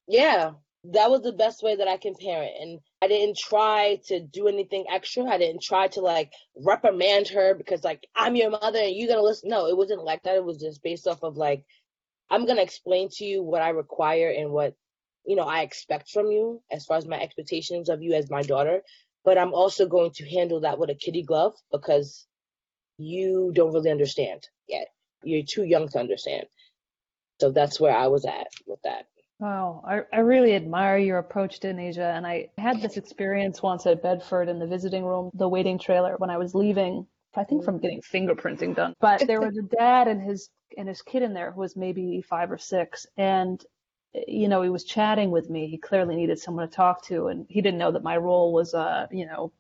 Yeah, 0.09 0.53
that 0.93 1.11
was 1.11 1.23
the 1.23 1.33
best 1.33 1.63
way 1.63 1.77
that 1.77 1.89
I 1.89 1.97
can 1.97 2.15
parent. 2.15 2.53
And 2.61 2.81
I 3.03 3.09
didn't 3.09 3.37
try 3.37 4.01
to 4.07 4.21
do 4.21 4.49
anything 4.49 4.85
extra. 4.91 5.25
I 5.25 5.39
didn't 5.39 5.63
try 5.63 5.89
to 5.89 6.01
like 6.01 6.33
reprimand 6.57 7.29
her 7.29 7.55
because 7.55 7.85
like 7.85 8.07
I'm 8.15 8.37
your 8.37 8.51
mother 8.51 8.79
and 8.79 8.95
you're 8.95 9.09
gonna 9.09 9.23
listen. 9.23 9.49
No, 9.49 9.67
it 9.67 9.77
wasn't 9.77 10.05
like 10.05 10.23
that. 10.23 10.37
It 10.37 10.45
was 10.45 10.59
just 10.59 10.83
based 10.83 11.07
off 11.07 11.23
of 11.23 11.37
like 11.37 11.65
I'm 12.31 12.47
gonna 12.47 12.63
explain 12.63 13.09
to 13.13 13.25
you 13.25 13.43
what 13.43 13.63
I 13.63 13.71
require 13.71 14.31
and 14.31 14.51
what 14.51 14.75
you 15.27 15.37
know 15.37 15.45
I 15.45 15.63
expect 15.63 16.11
from 16.11 16.31
you 16.31 16.63
as 16.71 16.85
far 16.85 16.99
as 16.99 17.07
my 17.07 17.21
expectations 17.21 17.89
of 17.89 18.03
you 18.03 18.15
as 18.15 18.31
my 18.31 18.43
daughter. 18.43 18.83
But 19.25 19.39
I'm 19.39 19.55
also 19.55 19.87
going 19.87 20.13
to 20.13 20.29
handle 20.29 20.61
that 20.61 20.79
with 20.79 20.91
a 20.91 20.95
kitty 20.95 21.23
glove 21.23 21.55
because 21.73 22.27
you 22.99 23.51
don't 23.55 23.73
really 23.73 23.91
understand 23.91 24.47
yet. 24.69 24.87
You're 25.25 25.43
too 25.43 25.65
young 25.65 25.89
to 25.89 25.99
understand. 25.99 26.47
So 27.41 27.51
that's 27.51 27.81
where 27.81 27.95
I 27.95 28.07
was 28.07 28.25
at 28.25 28.47
with 28.67 28.81
that. 28.85 29.07
Wow, 29.39 29.83
I, 29.87 30.01
I 30.17 30.21
really 30.21 30.55
admire 30.55 30.97
your 30.97 31.19
approach 31.19 31.61
to 31.61 31.79
Asia. 31.79 32.13
And 32.15 32.27
I 32.27 32.49
had 32.57 32.81
this 32.81 32.97
experience 32.97 33.63
once 33.63 33.87
at 33.87 34.03
Bedford 34.03 34.49
in 34.49 34.59
the 34.59 34.67
visiting 34.67 35.05
room, 35.05 35.31
the 35.35 35.49
waiting 35.49 35.79
trailer, 35.79 36.15
when 36.17 36.31
I 36.31 36.39
was 36.39 36.55
leaving, 36.55 37.07
I 37.35 37.45
think 37.45 37.63
from 37.65 37.79
getting 37.79 38.01
fingerprinting 38.01 38.75
done. 38.75 38.95
But 38.99 39.27
there 39.27 39.41
was 39.41 39.59
a 39.59 39.63
dad 39.77 40.09
and 40.09 40.23
his 40.23 40.49
and 40.79 40.89
his 40.89 41.03
kid 41.03 41.23
in 41.23 41.35
there 41.35 41.53
who 41.53 41.61
was 41.61 41.77
maybe 41.77 42.23
five 42.23 42.51
or 42.51 42.59
six. 42.59 43.07
And 43.19 43.63
you 44.27 44.49
know, 44.49 44.63
he 44.63 44.71
was 44.71 44.85
chatting 44.85 45.31
with 45.31 45.51
me. 45.51 45.69
He 45.69 45.77
clearly 45.77 46.17
needed 46.17 46.39
someone 46.39 46.67
to 46.67 46.75
talk 46.75 47.05
to, 47.07 47.27
and 47.27 47.45
he 47.51 47.61
didn't 47.61 47.79
know 47.79 47.93
that 47.93 48.03
my 48.03 48.17
role 48.17 48.55
was, 48.55 48.73
uh, 48.73 49.07
you 49.11 49.27
know, 49.27 49.53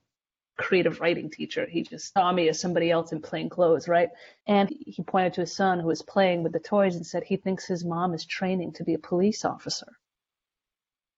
creative 0.56 1.00
writing 1.00 1.30
teacher. 1.30 1.66
He 1.66 1.82
just 1.82 2.12
saw 2.12 2.32
me 2.32 2.48
as 2.48 2.60
somebody 2.60 2.90
else 2.90 3.12
in 3.12 3.20
plain 3.20 3.48
clothes, 3.48 3.88
right? 3.88 4.08
And 4.46 4.68
he 4.70 5.02
pointed 5.02 5.34
to 5.34 5.42
his 5.42 5.54
son 5.54 5.80
who 5.80 5.88
was 5.88 6.02
playing 6.02 6.42
with 6.42 6.52
the 6.52 6.60
toys 6.60 6.96
and 6.96 7.06
said 7.06 7.24
he 7.24 7.36
thinks 7.36 7.66
his 7.66 7.84
mom 7.84 8.14
is 8.14 8.24
training 8.24 8.72
to 8.74 8.84
be 8.84 8.94
a 8.94 8.98
police 8.98 9.44
officer. 9.44 9.86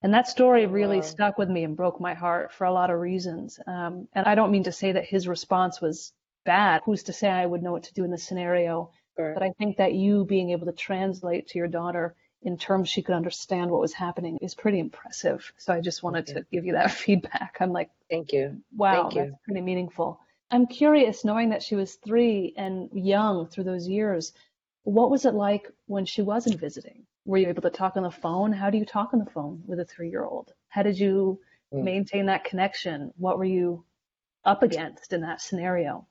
And 0.01 0.13
that 0.13 0.27
story 0.27 0.65
really 0.65 0.97
wow. 0.97 1.03
stuck 1.03 1.37
with 1.37 1.49
me 1.49 1.63
and 1.63 1.75
broke 1.75 1.99
my 1.99 2.13
heart 2.13 2.53
for 2.53 2.65
a 2.65 2.71
lot 2.71 2.89
of 2.89 2.99
reasons. 2.99 3.59
Um, 3.67 4.07
and 4.13 4.25
I 4.25 4.35
don't 4.35 4.51
mean 4.51 4.63
to 4.63 4.71
say 4.71 4.93
that 4.93 5.05
his 5.05 5.27
response 5.27 5.81
was 5.81 6.13
bad. 6.45 6.81
Who's 6.85 7.03
to 7.03 7.13
say 7.13 7.29
I 7.29 7.45
would 7.45 7.63
know 7.63 7.73
what 7.73 7.83
to 7.83 7.93
do 7.93 8.05
in 8.05 8.11
this 8.11 8.23
scenario? 8.23 8.91
Sure. 9.17 9.33
But 9.33 9.43
I 9.43 9.51
think 9.57 9.77
that 9.77 9.93
you 9.93 10.25
being 10.25 10.51
able 10.51 10.67
to 10.67 10.73
translate 10.73 11.49
to 11.49 11.57
your 11.57 11.67
daughter 11.67 12.15
in 12.41 12.57
terms 12.57 12.89
she 12.89 13.01
could 13.01 13.15
understand 13.15 13.69
what 13.69 13.81
was 13.81 13.93
happening 13.93 14.37
is 14.41 14.55
pretty 14.55 14.79
impressive. 14.79 15.51
So 15.57 15.73
I 15.73 15.81
just 15.81 16.03
wanted 16.03 16.27
to 16.27 16.45
give 16.51 16.65
you 16.65 16.73
that 16.73 16.91
feedback. 17.03 17.57
I'm 17.59 17.71
like, 17.71 17.89
thank 18.09 18.31
you. 18.31 18.61
Wow, 18.75 19.03
thank 19.03 19.15
you. 19.15 19.31
that's 19.31 19.43
pretty 19.43 19.61
meaningful. 19.61 20.19
I'm 20.51 20.65
curious, 20.65 21.25
knowing 21.25 21.49
that 21.49 21.61
she 21.61 21.75
was 21.75 21.95
three 21.95 22.53
and 22.57 22.89
young 22.93 23.47
through 23.47 23.65
those 23.65 23.87
years, 23.87 24.33
what 24.83 25.11
was 25.11 25.25
it 25.25 25.33
like 25.33 25.69
when 25.85 26.05
she 26.05 26.21
wasn't 26.21 26.59
visiting? 26.59 27.05
Were 27.25 27.37
you 27.37 27.49
able 27.49 27.61
to 27.63 27.69
talk 27.69 27.97
on 27.97 28.03
the 28.03 28.09
phone? 28.09 28.51
How 28.51 28.69
do 28.69 28.77
you 28.77 28.85
talk 28.85 29.13
on 29.13 29.19
the 29.19 29.29
phone 29.29 29.61
with 29.67 29.79
a 29.79 29.85
three 29.85 30.09
year 30.09 30.23
old? 30.23 30.53
How 30.69 30.81
did 30.81 30.97
you 30.97 31.39
mm. 31.73 31.83
maintain 31.83 32.25
that 32.27 32.45
connection? 32.45 33.13
What 33.17 33.37
were 33.37 33.45
you 33.45 33.85
up 34.43 34.63
against 34.63 35.13
in 35.13 35.21
that 35.21 35.41
scenario? 35.41 36.07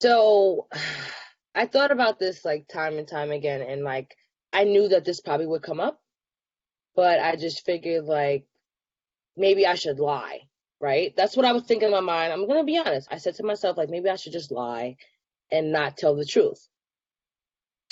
So 0.00 0.68
I 1.54 1.66
thought 1.66 1.92
about 1.92 2.18
this 2.18 2.44
like 2.44 2.68
time 2.68 2.98
and 2.98 3.08
time 3.08 3.30
again, 3.30 3.62
and 3.62 3.82
like 3.82 4.16
I 4.54 4.64
knew 4.64 4.88
that 4.88 5.04
this 5.04 5.20
probably 5.20 5.46
would 5.46 5.62
come 5.62 5.80
up, 5.80 6.00
but 6.94 7.18
I 7.18 7.34
just 7.34 7.66
figured 7.66 8.04
like 8.04 8.46
maybe 9.36 9.66
I 9.66 9.74
should 9.74 9.98
lie, 9.98 10.42
right? 10.80 11.14
That's 11.16 11.36
what 11.36 11.44
I 11.44 11.52
was 11.52 11.64
thinking 11.64 11.88
in 11.88 11.92
my 11.92 12.00
mind. 12.00 12.32
I'm 12.32 12.46
gonna 12.46 12.64
be 12.64 12.78
honest. 12.78 13.08
I 13.10 13.18
said 13.18 13.34
to 13.36 13.42
myself 13.42 13.76
like 13.76 13.90
maybe 13.90 14.08
I 14.08 14.16
should 14.16 14.32
just 14.32 14.52
lie 14.52 14.96
and 15.50 15.72
not 15.72 15.96
tell 15.96 16.14
the 16.14 16.24
truth. 16.24 16.68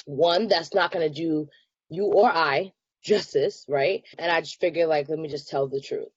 One, 0.05 0.47
that's 0.47 0.73
not 0.73 0.93
gonna 0.93 1.11
do 1.11 1.49
you 1.91 2.05
or 2.05 2.31
I 2.31 2.73
justice, 3.03 3.65
right? 3.69 4.05
And 4.17 4.31
I 4.31 4.41
just 4.41 4.61
figured 4.61 4.89
like 4.89 5.09
let 5.09 5.19
me 5.19 5.29
just 5.29 5.49
tell 5.49 5.67
the 5.67 5.81
truth. 5.81 6.13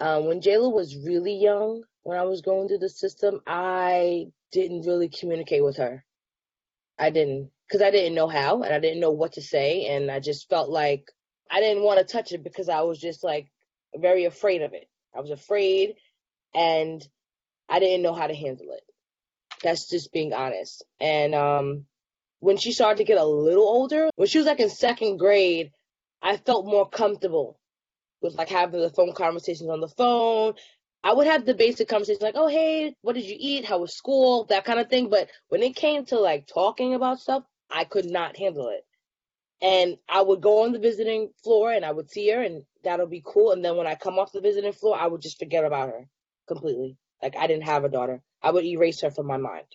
Um, 0.00 0.26
when 0.26 0.40
Jayla 0.40 0.72
was 0.72 0.96
really 0.96 1.34
young, 1.34 1.82
when 2.04 2.16
I 2.16 2.22
was 2.22 2.40
going 2.40 2.68
through 2.68 2.78
the 2.78 2.88
system, 2.88 3.42
I 3.46 4.28
didn't 4.50 4.86
really 4.86 5.10
communicate 5.10 5.62
with 5.62 5.76
her. 5.76 6.04
I 6.98 7.10
didn't 7.10 7.50
because 7.68 7.82
I 7.82 7.90
didn't 7.90 8.14
know 8.14 8.28
how 8.28 8.62
and 8.62 8.72
I 8.72 8.78
didn't 8.78 9.00
know 9.00 9.10
what 9.10 9.34
to 9.34 9.42
say. 9.42 9.86
And 9.86 10.10
I 10.10 10.20
just 10.20 10.48
felt 10.48 10.70
like 10.70 11.10
I 11.50 11.60
didn't 11.60 11.82
want 11.82 11.98
to 11.98 12.04
touch 12.12 12.32
it 12.32 12.42
because 12.42 12.68
I 12.68 12.80
was 12.80 12.98
just 12.98 13.22
like 13.22 13.48
very 13.94 14.24
afraid 14.24 14.62
of 14.62 14.72
it. 14.72 14.88
I 15.14 15.20
was 15.20 15.30
afraid 15.30 15.94
and 16.54 17.06
I 17.68 17.78
didn't 17.78 18.02
know 18.02 18.14
how 18.14 18.26
to 18.26 18.34
handle 18.34 18.66
it. 18.70 18.82
That's 19.62 19.88
just 19.88 20.12
being 20.12 20.32
honest. 20.32 20.84
And 21.00 21.34
um, 21.34 21.84
when 22.40 22.56
she 22.56 22.72
started 22.72 22.98
to 22.98 23.04
get 23.04 23.18
a 23.18 23.24
little 23.24 23.64
older, 23.64 24.08
when 24.16 24.28
she 24.28 24.38
was 24.38 24.46
like 24.46 24.60
in 24.60 24.70
second 24.70 25.18
grade, 25.18 25.72
I 26.22 26.36
felt 26.36 26.66
more 26.66 26.88
comfortable 26.88 27.58
with 28.22 28.34
like 28.34 28.48
having 28.48 28.80
the 28.80 28.90
phone 28.90 29.12
conversations 29.12 29.68
on 29.68 29.80
the 29.80 29.88
phone. 29.88 30.54
I 31.04 31.12
would 31.12 31.26
have 31.26 31.44
the 31.44 31.54
basic 31.54 31.88
conversations 31.88 32.22
like, 32.22 32.34
oh, 32.36 32.48
hey, 32.48 32.94
what 33.02 33.14
did 33.14 33.24
you 33.24 33.36
eat? 33.38 33.64
How 33.64 33.78
was 33.78 33.96
school? 33.96 34.46
That 34.46 34.64
kind 34.64 34.80
of 34.80 34.88
thing. 34.88 35.10
But 35.10 35.30
when 35.48 35.62
it 35.62 35.76
came 35.76 36.04
to 36.06 36.18
like 36.18 36.46
talking 36.46 36.94
about 36.94 37.20
stuff, 37.20 37.44
I 37.70 37.84
could 37.84 38.06
not 38.06 38.36
handle 38.36 38.68
it. 38.68 38.84
And 39.60 39.98
I 40.08 40.22
would 40.22 40.40
go 40.40 40.62
on 40.62 40.72
the 40.72 40.78
visiting 40.78 41.30
floor 41.42 41.72
and 41.72 41.84
I 41.84 41.90
would 41.90 42.10
see 42.10 42.28
her 42.30 42.42
and 42.42 42.64
that'll 42.84 43.06
be 43.06 43.22
cool. 43.24 43.52
And 43.52 43.64
then 43.64 43.76
when 43.76 43.86
I 43.86 43.96
come 43.96 44.18
off 44.18 44.32
the 44.32 44.40
visiting 44.40 44.72
floor, 44.72 44.96
I 44.98 45.06
would 45.06 45.22
just 45.22 45.38
forget 45.38 45.64
about 45.64 45.88
her 45.88 46.08
completely. 46.46 46.96
Like 47.22 47.36
I 47.36 47.46
didn't 47.46 47.64
have 47.64 47.84
a 47.84 47.88
daughter. 47.88 48.22
I 48.42 48.52
would 48.52 48.64
erase 48.64 49.00
her 49.00 49.10
from 49.10 49.26
my 49.26 49.36
mind. 49.36 49.66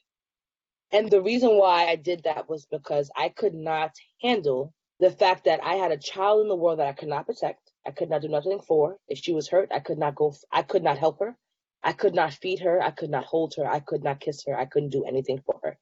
And 0.92 1.10
the 1.10 1.22
reason 1.22 1.58
why 1.58 1.88
I 1.88 1.96
did 1.98 2.24
that 2.24 2.50
was 2.50 2.66
because 2.66 3.12
I 3.16 3.30
could 3.30 3.54
not 3.54 3.92
handle 4.22 4.74
the 5.00 5.12
fact 5.12 5.46
that 5.46 5.62
I 5.64 5.76
had 5.76 5.92
a 5.92 5.98
child 5.98 6.42
in 6.42 6.48
the 6.48 6.56
world 6.56 6.80
that 6.80 6.88
I 6.88 6.94
could 6.94 7.10
not 7.10 7.26
protect. 7.26 7.72
I 7.86 7.92
could 7.92 8.10
not 8.10 8.22
do 8.22 8.30
nothing 8.30 8.62
for. 8.62 8.98
If 9.10 9.20
she 9.20 9.34
was 9.34 9.50
hurt, 9.50 9.70
I 9.74 9.80
could 9.80 9.98
not 9.98 10.16
go, 10.16 10.34
I 10.52 10.62
could 10.62 10.84
not 10.84 11.00
help 11.00 11.20
her. 11.20 11.36
I 11.84 11.92
could 11.94 12.16
not 12.16 12.34
feed 12.34 12.60
her. 12.60 12.82
I 12.82 12.92
could 12.92 13.10
not 13.10 13.26
hold 13.26 13.56
her. 13.58 13.68
I 13.68 13.80
could 13.82 14.04
not 14.04 14.22
kiss 14.22 14.46
her. 14.48 14.58
I 14.58 14.66
couldn't 14.66 14.92
do 14.92 15.04
anything 15.04 15.42
for 15.46 15.60
her 15.64 15.78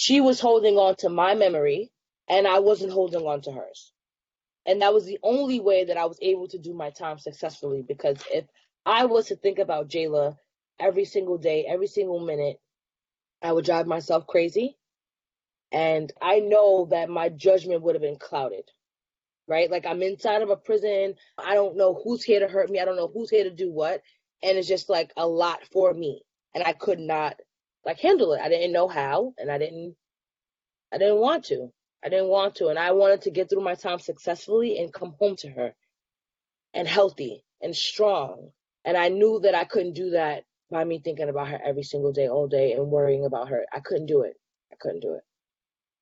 she 0.00 0.22
was 0.22 0.40
holding 0.40 0.78
on 0.78 0.96
to 0.96 1.10
my 1.10 1.34
memory 1.34 1.92
and 2.26 2.46
I 2.46 2.60
wasn't 2.60 2.90
holding 2.90 3.20
on 3.20 3.42
to 3.42 3.52
hers. 3.52 3.92
And 4.64 4.80
that 4.80 4.94
was 4.94 5.04
the 5.04 5.18
only 5.22 5.60
way 5.60 5.84
that 5.84 5.98
I 5.98 6.06
was 6.06 6.18
able 6.22 6.48
to 6.48 6.58
do 6.58 6.72
my 6.72 6.88
time 6.88 7.18
successfully 7.18 7.84
because 7.86 8.16
if 8.32 8.46
I 8.86 9.04
was 9.04 9.26
to 9.26 9.36
think 9.36 9.58
about 9.58 9.90
Jayla 9.90 10.38
every 10.78 11.04
single 11.04 11.36
day, 11.36 11.66
every 11.68 11.86
single 11.86 12.18
minute, 12.18 12.58
I 13.42 13.52
would 13.52 13.66
drive 13.66 13.86
myself 13.86 14.26
crazy. 14.26 14.78
And 15.70 16.10
I 16.22 16.40
know 16.40 16.88
that 16.90 17.10
my 17.10 17.28
judgment 17.28 17.82
would 17.82 17.94
have 17.94 18.00
been 18.00 18.16
clouded, 18.16 18.64
right? 19.46 19.70
Like 19.70 19.84
I'm 19.84 20.00
inside 20.00 20.40
of 20.40 20.48
a 20.48 20.56
prison. 20.56 21.14
I 21.36 21.52
don't 21.52 21.76
know 21.76 22.00
who's 22.02 22.22
here 22.22 22.40
to 22.40 22.48
hurt 22.48 22.70
me. 22.70 22.80
I 22.80 22.86
don't 22.86 22.96
know 22.96 23.10
who's 23.12 23.28
here 23.28 23.44
to 23.44 23.50
do 23.50 23.70
what. 23.70 24.00
And 24.42 24.56
it's 24.56 24.66
just 24.66 24.88
like 24.88 25.12
a 25.18 25.26
lot 25.26 25.60
for 25.70 25.92
me. 25.92 26.22
And 26.54 26.64
I 26.64 26.72
could 26.72 26.98
not 26.98 27.36
like 27.84 28.00
handle 28.00 28.32
it. 28.32 28.40
I 28.40 28.48
didn't 28.48 28.72
know 28.72 28.88
how 28.88 29.34
and 29.38 29.50
I 29.50 29.58
didn't 29.58 29.96
I 30.92 30.98
didn't 30.98 31.18
want 31.18 31.44
to. 31.46 31.72
I 32.04 32.08
didn't 32.08 32.28
want 32.28 32.56
to 32.56 32.68
and 32.68 32.78
I 32.78 32.92
wanted 32.92 33.22
to 33.22 33.30
get 33.30 33.50
through 33.50 33.62
my 33.62 33.74
time 33.74 33.98
successfully 33.98 34.78
and 34.78 34.92
come 34.92 35.14
home 35.18 35.36
to 35.36 35.48
her 35.50 35.74
and 36.74 36.86
healthy 36.86 37.44
and 37.60 37.74
strong. 37.74 38.50
And 38.84 38.96
I 38.96 39.08
knew 39.08 39.40
that 39.40 39.54
I 39.54 39.64
couldn't 39.64 39.94
do 39.94 40.10
that 40.10 40.44
by 40.70 40.84
me 40.84 41.00
thinking 41.00 41.28
about 41.28 41.48
her 41.48 41.60
every 41.64 41.82
single 41.82 42.12
day 42.12 42.28
all 42.28 42.48
day 42.48 42.72
and 42.72 42.90
worrying 42.90 43.24
about 43.24 43.48
her. 43.48 43.64
I 43.72 43.80
couldn't 43.80 44.06
do 44.06 44.22
it. 44.22 44.34
I 44.72 44.76
couldn't 44.78 45.00
do 45.00 45.14
it. 45.14 45.22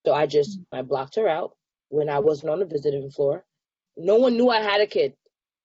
So 0.06 0.14
I 0.14 0.26
just 0.26 0.60
mm-hmm. 0.60 0.76
I 0.76 0.82
blocked 0.82 1.16
her 1.16 1.28
out 1.28 1.56
when 1.88 2.08
I 2.08 2.18
wasn't 2.18 2.50
on 2.50 2.60
the 2.60 2.66
visiting 2.66 3.10
floor. 3.10 3.44
No 3.96 4.16
one 4.16 4.36
knew 4.36 4.48
I 4.48 4.60
had 4.60 4.80
a 4.80 4.86
kid. 4.86 5.14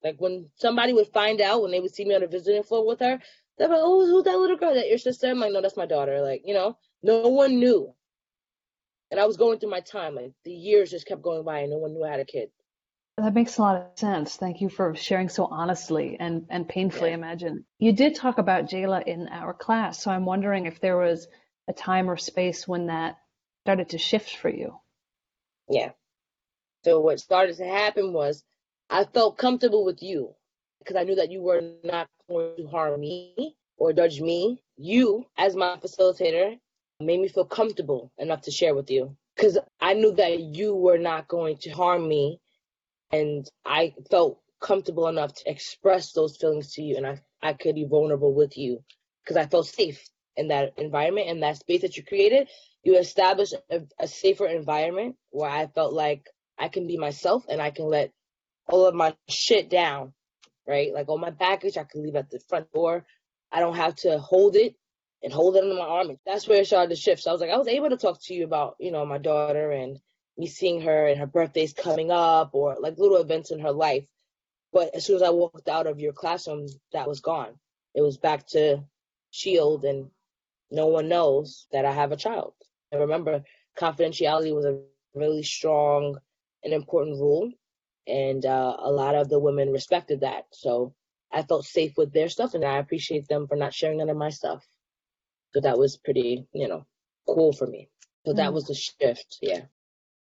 Like 0.04 0.15
when 0.19 0.49
somebody 0.56 0.93
would 0.93 1.08
find 1.08 1.39
out 1.39 1.62
when 1.62 1.71
they 1.71 1.80
would 1.80 1.93
see 1.93 2.06
me 2.06 2.15
on 2.15 2.21
the 2.21 2.28
visiting 2.28 2.63
floor 2.63 2.86
with 2.86 2.99
her, 2.99 3.19
they're 3.57 3.67
like, 3.67 3.79
oh, 3.81 4.05
who's 4.05 4.23
that 4.23 4.37
little 4.37 4.57
girl? 4.57 4.73
That 4.73 4.87
your 4.89 4.97
sister? 4.97 5.27
I'm 5.27 5.39
like, 5.39 5.51
no, 5.51 5.61
that's 5.61 5.77
my 5.77 5.85
daughter. 5.85 6.21
Like, 6.21 6.41
you 6.45 6.53
know, 6.53 6.77
no 7.01 7.27
one 7.27 7.59
knew. 7.59 7.93
And 9.11 9.19
I 9.19 9.25
was 9.25 9.37
going 9.37 9.59
through 9.59 9.69
my 9.69 9.81
time. 9.81 10.15
Like 10.15 10.31
the 10.43 10.51
years 10.51 10.89
just 10.89 11.07
kept 11.07 11.21
going 11.21 11.43
by 11.43 11.59
and 11.59 11.71
no 11.71 11.77
one 11.77 11.93
knew 11.93 12.03
I 12.03 12.09
had 12.11 12.19
a 12.19 12.25
kid. 12.25 12.49
That 13.17 13.35
makes 13.35 13.57
a 13.57 13.61
lot 13.61 13.75
of 13.75 13.99
sense. 13.99 14.35
Thank 14.35 14.61
you 14.61 14.69
for 14.69 14.95
sharing 14.95 15.29
so 15.29 15.45
honestly 15.45 16.17
and, 16.19 16.47
and 16.49 16.67
painfully, 16.67 17.09
yeah. 17.09 17.15
imagine. 17.15 17.63
You 17.77 17.91
did 17.91 18.15
talk 18.15 18.39
about 18.39 18.65
Jayla 18.65 19.03
in 19.05 19.27
our 19.27 19.53
class, 19.53 20.01
so 20.01 20.09
I'm 20.09 20.25
wondering 20.25 20.65
if 20.65 20.79
there 20.79 20.97
was 20.97 21.27
a 21.67 21.73
time 21.73 22.09
or 22.09 22.17
space 22.17 22.67
when 22.67 22.87
that 22.87 23.17
started 23.65 23.89
to 23.89 23.99
shift 23.99 24.35
for 24.35 24.49
you. 24.49 24.79
Yeah. 25.69 25.91
So 26.83 26.99
what 27.01 27.19
started 27.19 27.57
to 27.57 27.65
happen 27.65 28.13
was 28.13 28.43
I 28.89 29.05
felt 29.05 29.37
comfortable 29.37 29.85
with 29.85 30.01
you 30.01 30.33
because 30.79 30.95
I 30.95 31.03
knew 31.03 31.15
that 31.15 31.31
you 31.31 31.41
were 31.41 31.61
not 31.83 32.09
going 32.33 32.57
to 32.57 32.67
harm 32.67 32.99
me 32.99 33.55
or 33.77 33.93
judge 33.93 34.19
me. 34.19 34.61
You, 34.77 35.25
as 35.37 35.55
my 35.55 35.77
facilitator, 35.77 36.57
made 36.99 37.19
me 37.19 37.27
feel 37.27 37.45
comfortable 37.45 38.11
enough 38.17 38.41
to 38.41 38.51
share 38.51 38.75
with 38.75 38.89
you 38.89 39.15
because 39.35 39.57
I 39.79 39.93
knew 39.93 40.13
that 40.15 40.39
you 40.39 40.75
were 40.75 40.97
not 40.97 41.27
going 41.27 41.57
to 41.61 41.69
harm 41.69 42.07
me. 42.07 42.39
And 43.11 43.47
I 43.65 43.93
felt 44.09 44.39
comfortable 44.61 45.07
enough 45.07 45.33
to 45.33 45.51
express 45.51 46.13
those 46.13 46.37
feelings 46.37 46.73
to 46.73 46.81
you 46.81 46.97
and 46.97 47.05
I, 47.05 47.21
I 47.41 47.53
could 47.53 47.75
be 47.75 47.85
vulnerable 47.85 48.33
with 48.33 48.57
you 48.57 48.83
because 49.23 49.37
I 49.37 49.45
felt 49.45 49.67
safe 49.67 50.01
in 50.35 50.47
that 50.47 50.73
environment 50.77 51.29
and 51.29 51.43
that 51.43 51.57
space 51.57 51.81
that 51.81 51.97
you 51.97 52.03
created. 52.03 52.47
You 52.81 52.97
established 52.97 53.53
a, 53.69 53.81
a 53.99 54.07
safer 54.07 54.47
environment 54.47 55.15
where 55.29 55.49
I 55.49 55.67
felt 55.67 55.93
like 55.93 56.27
I 56.57 56.69
can 56.69 56.87
be 56.87 56.97
myself 56.97 57.45
and 57.49 57.61
I 57.61 57.71
can 57.71 57.85
let 57.85 58.11
all 58.67 58.85
of 58.85 58.95
my 58.95 59.15
shit 59.27 59.69
down 59.69 60.13
right? 60.67 60.93
Like 60.93 61.10
all 61.10 61.17
my 61.17 61.30
baggage, 61.30 61.78
I 61.78 61.84
can 61.84 62.04
leave 62.04 62.15
at 62.15 62.30
the 62.30 62.39
front 62.39 62.71
door. 62.71 63.06
I 63.52 63.60
don't 63.60 63.76
have 63.76 63.95
to 63.97 64.17
hold 64.19 64.56
it 64.56 64.76
and 65.21 65.32
hold 65.32 65.56
it 65.56 65.63
under 65.63 65.76
my 65.76 65.86
arm. 65.86 66.17
That's 66.26 66.47
where 66.47 66.62
it 66.62 66.67
started 66.67 66.89
to 66.89 66.95
shift. 66.95 67.23
So 67.23 67.30
I 67.30 67.34
was 67.34 67.41
like, 67.41 67.52
I 67.52 67.58
was 67.58 67.67
able 67.67 67.89
to 67.89 67.97
talk 67.97 68.21
to 68.23 68.34
you 68.34 68.43
about, 68.43 68.76
you 68.80 68.91
know, 68.91 69.06
my 69.06 69.17
daughter 69.17 69.71
and 69.71 69.99
me 70.38 70.47
seeing 70.47 70.82
her 70.82 71.08
and 71.08 71.19
her 71.19 71.28
birthday's 71.28 71.73
coming 71.73 72.12
up 72.12 72.52
or 72.54 72.78
like 72.80 72.97
little 72.97 73.17
events 73.17 73.52
in 73.52 73.60
her 73.60 73.71
life. 73.71 74.06
But 74.71 74.95
as 74.95 75.06
soon 75.06 75.17
as 75.17 75.21
I 75.21 75.30
walked 75.30 75.69
out 75.69 75.88
of 75.88 75.99
your 75.99 76.13
classroom, 76.13 76.67
that 76.91 77.08
was 77.08 77.19
gone. 77.19 77.60
It 77.93 78.02
was 78.02 78.17
back 78.17 78.47
to 78.47 78.84
shield 79.30 79.86
and 79.86 80.10
no 80.71 80.88
one 80.88 81.08
knows 81.08 81.67
that 81.71 81.86
I 81.86 81.91
have 81.91 82.12
a 82.12 82.17
child. 82.17 82.54
And 82.91 83.02
remember, 83.02 83.43
confidentiality 83.78 84.54
was 84.54 84.65
a 84.65 84.80
really 85.13 85.43
strong 85.43 86.17
and 86.63 86.73
important 86.73 87.19
rule 87.19 87.52
and 88.07 88.45
uh, 88.45 88.75
a 88.79 88.91
lot 88.91 89.15
of 89.15 89.29
the 89.29 89.39
women 89.39 89.71
respected 89.71 90.21
that. 90.21 90.45
So 90.51 90.93
I 91.31 91.43
felt 91.43 91.65
safe 91.65 91.93
with 91.97 92.13
their 92.13 92.29
stuff, 92.29 92.53
and 92.53 92.63
I 92.63 92.77
appreciate 92.77 93.27
them 93.27 93.47
for 93.47 93.55
not 93.55 93.73
sharing 93.73 93.97
none 93.97 94.09
of 94.09 94.17
my 94.17 94.29
stuff. 94.29 94.65
So 95.53 95.61
that 95.61 95.77
was 95.77 95.97
pretty, 95.97 96.47
you 96.53 96.67
know, 96.67 96.85
cool 97.27 97.53
for 97.53 97.67
me. 97.67 97.89
So 98.25 98.33
that 98.33 98.51
mm. 98.51 98.53
was 98.53 98.65
the 98.65 98.73
shift. 98.73 99.37
Yeah. 99.41 99.61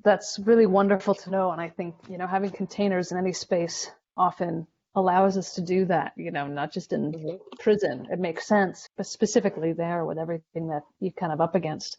That's 0.05 0.39
really 0.39 0.67
wonderful 0.67 1.15
to 1.15 1.31
know. 1.31 1.51
And 1.51 1.61
I 1.61 1.69
think, 1.69 1.97
you 2.09 2.19
know, 2.19 2.27
having 2.27 2.51
containers 2.51 3.11
in 3.11 3.19
any 3.19 3.33
space 3.33 3.91
often 4.17 4.67
allows 4.95 5.37
us 5.37 5.55
to 5.55 5.61
do 5.61 5.85
that, 5.87 6.13
you 6.17 6.31
know, 6.31 6.47
not 6.47 6.73
just 6.73 6.93
in 6.93 7.13
mm-hmm. 7.13 7.37
prison. 7.61 8.07
It 8.11 8.19
makes 8.19 8.47
sense, 8.47 8.89
but 8.97 9.07
specifically 9.07 9.73
there 9.73 10.05
with 10.05 10.19
everything 10.19 10.69
that 10.69 10.83
you're 11.01 11.13
kind 11.13 11.33
of 11.33 11.41
up 11.41 11.55
against. 11.55 11.99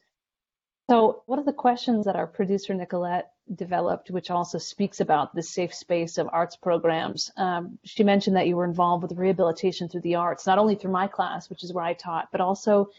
So, 0.89 1.21
one 1.27 1.39
of 1.39 1.45
the 1.45 1.53
questions 1.53 2.05
that 2.05 2.15
our 2.15 2.25
producer 2.25 2.73
Nicolette 2.73 3.31
developed, 3.55 4.11
which 4.11 4.31
also 4.31 4.57
speaks 4.57 4.99
about 4.99 5.33
the 5.33 5.43
safe 5.43 5.73
space 5.73 6.17
of 6.17 6.29
arts 6.31 6.55
programs, 6.55 7.31
um, 7.37 7.77
she 7.83 8.03
mentioned 8.03 8.35
that 8.35 8.47
you 8.47 8.55
were 8.55 8.65
involved 8.65 9.03
with 9.03 9.17
rehabilitation 9.17 9.89
through 9.89 10.01
the 10.01 10.15
arts, 10.15 10.45
not 10.45 10.57
only 10.57 10.75
through 10.75 10.91
my 10.91 11.07
class, 11.07 11.49
which 11.49 11.63
is 11.63 11.73
where 11.73 11.83
I 11.83 11.93
taught, 11.93 12.29
but 12.31 12.41
also 12.41 12.89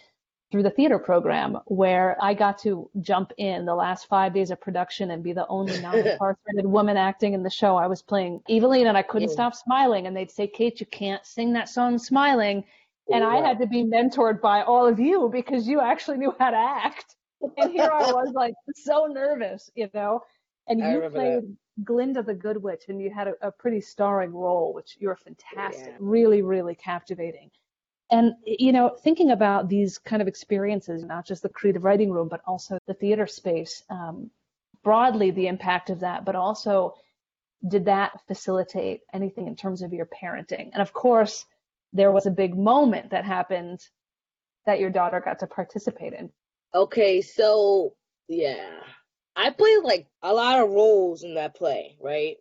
through 0.50 0.62
the 0.64 0.70
theater 0.70 0.98
program 0.98 1.58
where 1.66 2.16
I 2.20 2.34
got 2.34 2.58
to 2.60 2.90
jump 3.00 3.32
in 3.38 3.64
the 3.64 3.74
last 3.74 4.08
five 4.08 4.34
days 4.34 4.50
of 4.50 4.60
production 4.60 5.12
and 5.12 5.22
be 5.22 5.32
the 5.32 5.46
only 5.46 5.80
non-incarcerated 5.82 6.66
woman 6.66 6.96
acting 6.96 7.34
in 7.34 7.42
the 7.42 7.50
show. 7.50 7.76
I 7.76 7.86
was 7.86 8.02
playing 8.02 8.40
Evillene, 8.50 8.86
and 8.86 8.98
I 8.98 9.02
couldn't 9.02 9.28
yeah. 9.28 9.34
stop 9.34 9.54
smiling. 9.54 10.06
And 10.06 10.16
they'd 10.16 10.30
say, 10.30 10.46
Caits, 10.48 10.80
you 10.80 10.86
can't 10.86 11.24
sing 11.24 11.52
that 11.52 11.68
song 11.68 11.98
smiling. 11.98 12.64
And 13.12 13.22
yeah. 13.22 13.28
I 13.28 13.36
had 13.46 13.58
to 13.60 13.66
be 13.66 13.84
mentored 13.84 14.40
by 14.40 14.62
all 14.62 14.86
of 14.86 14.98
you 14.98 15.28
because 15.32 15.68
you 15.68 15.80
actually 15.80 16.18
knew 16.18 16.34
how 16.38 16.50
to 16.50 16.56
act. 16.56 17.16
And 17.56 17.72
here 17.72 17.90
I 17.92 18.12
was 18.12 18.32
like 18.34 18.54
so 18.74 19.06
nervous, 19.06 19.70
you 19.74 19.88
know. 19.94 20.22
And 20.70 20.80
you 20.80 21.10
played 21.10 21.42
that. 21.42 21.56
Glinda 21.84 22.22
the 22.22 22.34
Good 22.34 22.62
Witch 22.62 22.84
and 22.88 23.00
you 23.00 23.10
had 23.10 23.28
a, 23.28 23.34
a 23.42 23.50
pretty 23.50 23.80
starring 23.80 24.32
role, 24.32 24.72
which 24.72 24.96
you're 24.98 25.16
fantastic, 25.16 25.86
yeah. 25.88 25.96
really, 25.98 26.42
really 26.42 26.74
captivating. 26.74 27.50
And, 28.10 28.34
you 28.44 28.72
know, 28.72 28.96
thinking 29.02 29.30
about 29.30 29.68
these 29.68 29.98
kind 29.98 30.22
of 30.22 30.28
experiences, 30.28 31.04
not 31.04 31.26
just 31.26 31.42
the 31.42 31.48
creative 31.48 31.84
writing 31.84 32.10
room, 32.10 32.28
but 32.28 32.40
also 32.46 32.78
the 32.86 32.94
theater 32.94 33.26
space, 33.26 33.82
um, 33.90 34.30
broadly 34.82 35.30
the 35.30 35.46
impact 35.46 35.90
of 35.90 36.00
that, 36.00 36.24
but 36.24 36.34
also 36.34 36.94
did 37.68 37.84
that 37.84 38.12
facilitate 38.26 39.00
anything 39.12 39.46
in 39.46 39.54
terms 39.54 39.82
of 39.82 39.92
your 39.92 40.06
parenting? 40.06 40.70
And 40.72 40.80
of 40.80 40.92
course, 40.92 41.44
there 41.92 42.12
was 42.12 42.26
a 42.26 42.30
big 42.30 42.56
moment 42.56 43.10
that 43.10 43.24
happened 43.24 43.80
that 44.66 44.80
your 44.80 44.90
daughter 44.90 45.20
got 45.20 45.40
to 45.40 45.46
participate 45.46 46.12
in. 46.12 46.30
Okay, 46.74 47.20
so 47.20 47.94
yeah, 48.28 48.80
I 49.40 49.48
played 49.48 49.82
like 49.82 50.06
a 50.22 50.34
lot 50.34 50.60
of 50.60 50.68
roles 50.68 51.24
in 51.24 51.36
that 51.36 51.56
play, 51.56 51.96
right? 51.98 52.36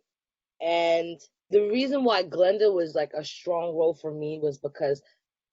And 0.60 1.18
the 1.48 1.62
reason 1.62 2.04
why 2.04 2.24
Glinda 2.24 2.70
was 2.70 2.94
like 2.94 3.12
a 3.14 3.24
strong 3.24 3.74
role 3.74 3.94
for 3.94 4.12
me 4.12 4.38
was 4.38 4.58
because 4.58 5.00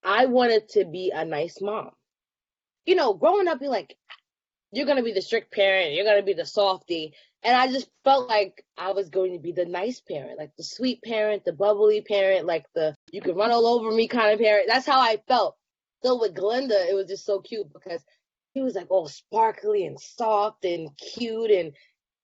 I 0.03 0.25
wanted 0.25 0.67
to 0.69 0.83
be 0.83 1.11
a 1.15 1.23
nice 1.23 1.61
mom. 1.61 1.91
You 2.85 2.95
know, 2.95 3.13
growing 3.13 3.47
up, 3.47 3.61
you're 3.61 3.71
like, 3.71 3.95
you're 4.73 4.85
to 4.93 5.01
be 5.01 5.13
the 5.13 5.21
strict 5.21 5.53
parent, 5.53 5.93
you're 5.93 6.03
to 6.17 6.21
be 6.21 6.33
the 6.33 6.45
softy. 6.45 7.13
And 7.43 7.55
I 7.55 7.71
just 7.71 7.89
felt 8.03 8.27
like 8.27 8.65
I 8.77 8.91
was 8.91 9.07
going 9.07 9.31
to 9.31 9.39
be 9.39 9.53
the 9.53 9.65
nice 9.65 10.01
parent, 10.01 10.37
like 10.37 10.51
the 10.57 10.65
sweet 10.65 11.01
parent, 11.01 11.45
the 11.45 11.53
bubbly 11.53 12.01
parent, 12.01 12.45
like 12.45 12.65
the 12.75 12.93
you 13.13 13.21
can 13.21 13.35
run 13.35 13.51
all 13.51 13.67
over 13.67 13.89
me 13.89 14.09
kind 14.09 14.33
of 14.33 14.39
parent. 14.39 14.67
That's 14.67 14.85
how 14.85 14.99
I 14.99 15.21
felt. 15.29 15.55
So 16.03 16.19
with 16.19 16.35
Glinda, 16.35 16.89
it 16.89 16.93
was 16.93 17.07
just 17.07 17.25
so 17.25 17.39
cute 17.39 17.71
because 17.71 18.03
he 18.57 18.63
was 18.63 18.75
like 18.75 18.89
all 18.89 19.07
sparkly 19.07 19.85
and 19.85 19.99
soft 19.99 20.65
and 20.65 20.89
cute 20.97 21.51
and 21.51 21.73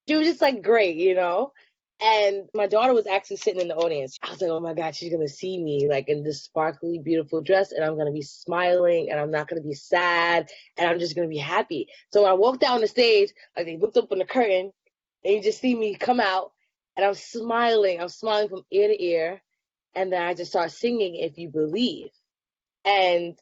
she 0.08 0.16
was 0.16 0.28
just 0.28 0.42
like 0.42 0.64
great, 0.64 0.98
you 0.98 1.14
know? 1.14 1.54
And 2.02 2.50
my 2.56 2.66
daughter 2.66 2.92
was 2.94 3.06
actually 3.06 3.38
sitting 3.38 3.62
in 3.62 3.68
the 3.68 3.76
audience. 3.76 4.18
I 4.24 4.32
was 4.32 4.42
like, 4.42 4.50
oh 4.50 4.60
my 4.60 4.74
God, 4.74 4.96
she's 4.96 5.12
to 5.26 5.34
see 5.34 5.64
me 5.64 5.88
like 5.88 6.10
in 6.10 6.24
this 6.24 6.42
sparkly, 6.42 7.00
beautiful 7.00 7.42
dress, 7.42 7.72
and 7.72 7.86
I'm 7.86 7.96
to 8.08 8.12
be 8.12 8.24
smiling, 8.24 9.10
and 9.10 9.20
I'm 9.20 9.32
not 9.32 9.48
to 9.62 9.68
be 9.68 9.76
sad, 9.76 10.50
and 10.76 10.90
I'm 10.90 11.00
just 11.00 11.16
to 11.28 11.34
be 11.34 11.38
happy. 11.38 11.88
So 12.12 12.24
when 12.24 12.32
I 12.32 12.34
walked 12.34 12.60
down 12.60 12.82
the 12.82 12.88
stage, 12.88 13.30
like 13.56 13.68
they 13.68 13.78
looked 13.78 13.96
up 13.96 14.12
on 14.12 14.18
the 14.18 14.26
curtain, 14.26 14.74
and 15.24 15.34
you 15.34 15.42
just 15.42 15.62
see 15.62 15.76
me 15.76 15.96
come 15.96 16.20
out, 16.20 16.52
and 16.98 17.06
I'm 17.06 17.14
smiling. 17.14 18.02
I'm 18.02 18.10
smiling 18.10 18.50
from 18.50 18.66
ear 18.72 18.90
to 18.90 19.02
ear. 19.02 19.42
And 19.96 20.12
then 20.12 20.24
I 20.24 20.34
just 20.34 20.52
start 20.52 20.72
singing, 20.72 21.16
If 21.16 21.38
You 21.38 21.50
Believe. 21.50 22.10
And 22.84 23.38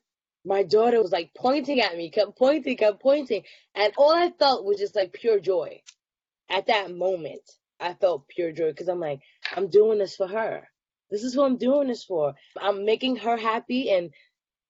my 0.45 0.63
daughter 0.63 1.01
was 1.01 1.12
like 1.12 1.32
pointing 1.36 1.82
at 1.82 1.95
me, 1.95 2.10
kept 2.10 2.38
pointing, 2.38 2.77
kept 2.77 3.01
pointing. 3.01 3.43
And 3.75 3.93
all 3.97 4.13
I 4.13 4.32
felt 4.32 4.65
was 4.65 4.77
just 4.77 4.95
like 4.95 5.13
pure 5.13 5.39
joy 5.39 5.82
at 6.49 6.67
that 6.67 6.95
moment. 6.95 7.41
I 7.80 7.93
felt 7.95 8.27
pure 8.27 8.51
joy 8.51 8.69
because 8.69 8.88
I'm 8.88 8.99
like, 8.99 9.19
I'm 9.56 9.69
doing 9.69 9.99
this 9.99 10.15
for 10.15 10.27
her. 10.27 10.67
This 11.10 11.23
is 11.23 11.36
what 11.36 11.45
I'm 11.45 11.58
doing 11.58 11.88
this 11.88 12.04
for. 12.04 12.34
I'm 12.60 12.86
making 12.86 13.17
her 13.17 13.38
happy 13.38 13.91
and 13.91 14.12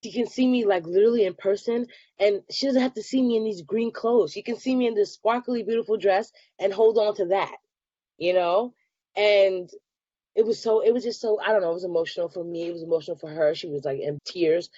she 0.03 0.12
can 0.12 0.27
see 0.27 0.47
me 0.47 0.65
like 0.65 0.86
literally 0.86 1.25
in 1.25 1.36
person 1.36 1.88
and 2.19 2.41
she 2.49 2.65
doesn't 2.65 2.81
have 2.81 2.95
to 2.95 3.03
see 3.03 3.21
me 3.21 3.38
in 3.38 3.43
these 3.43 3.62
green 3.62 3.91
clothes. 3.91 4.31
She 4.31 4.41
can 4.41 4.57
see 4.57 4.75
me 4.75 4.88
in 4.88 4.95
this 4.95 5.13
sparkly, 5.13 5.63
beautiful 5.63 5.97
dress 5.97 6.31
and 6.60 6.73
hold 6.73 6.97
on 6.97 7.15
to 7.15 7.25
that, 7.27 7.55
you 8.17 8.34
know? 8.34 8.73
And 9.15 9.69
it 10.36 10.45
was 10.45 10.62
so, 10.62 10.79
it 10.79 10.93
was 10.93 11.03
just 11.03 11.21
so, 11.21 11.39
I 11.39 11.51
don't 11.51 11.62
know, 11.62 11.71
it 11.71 11.75
was 11.75 11.84
emotional 11.84 12.29
for 12.29 12.43
me. 12.43 12.67
It 12.67 12.73
was 12.73 12.84
emotional 12.84 13.17
for 13.17 13.29
her. 13.29 13.53
She 13.53 13.67
was 13.67 13.84
like 13.84 13.99
in 13.99 14.17
tears. 14.25 14.69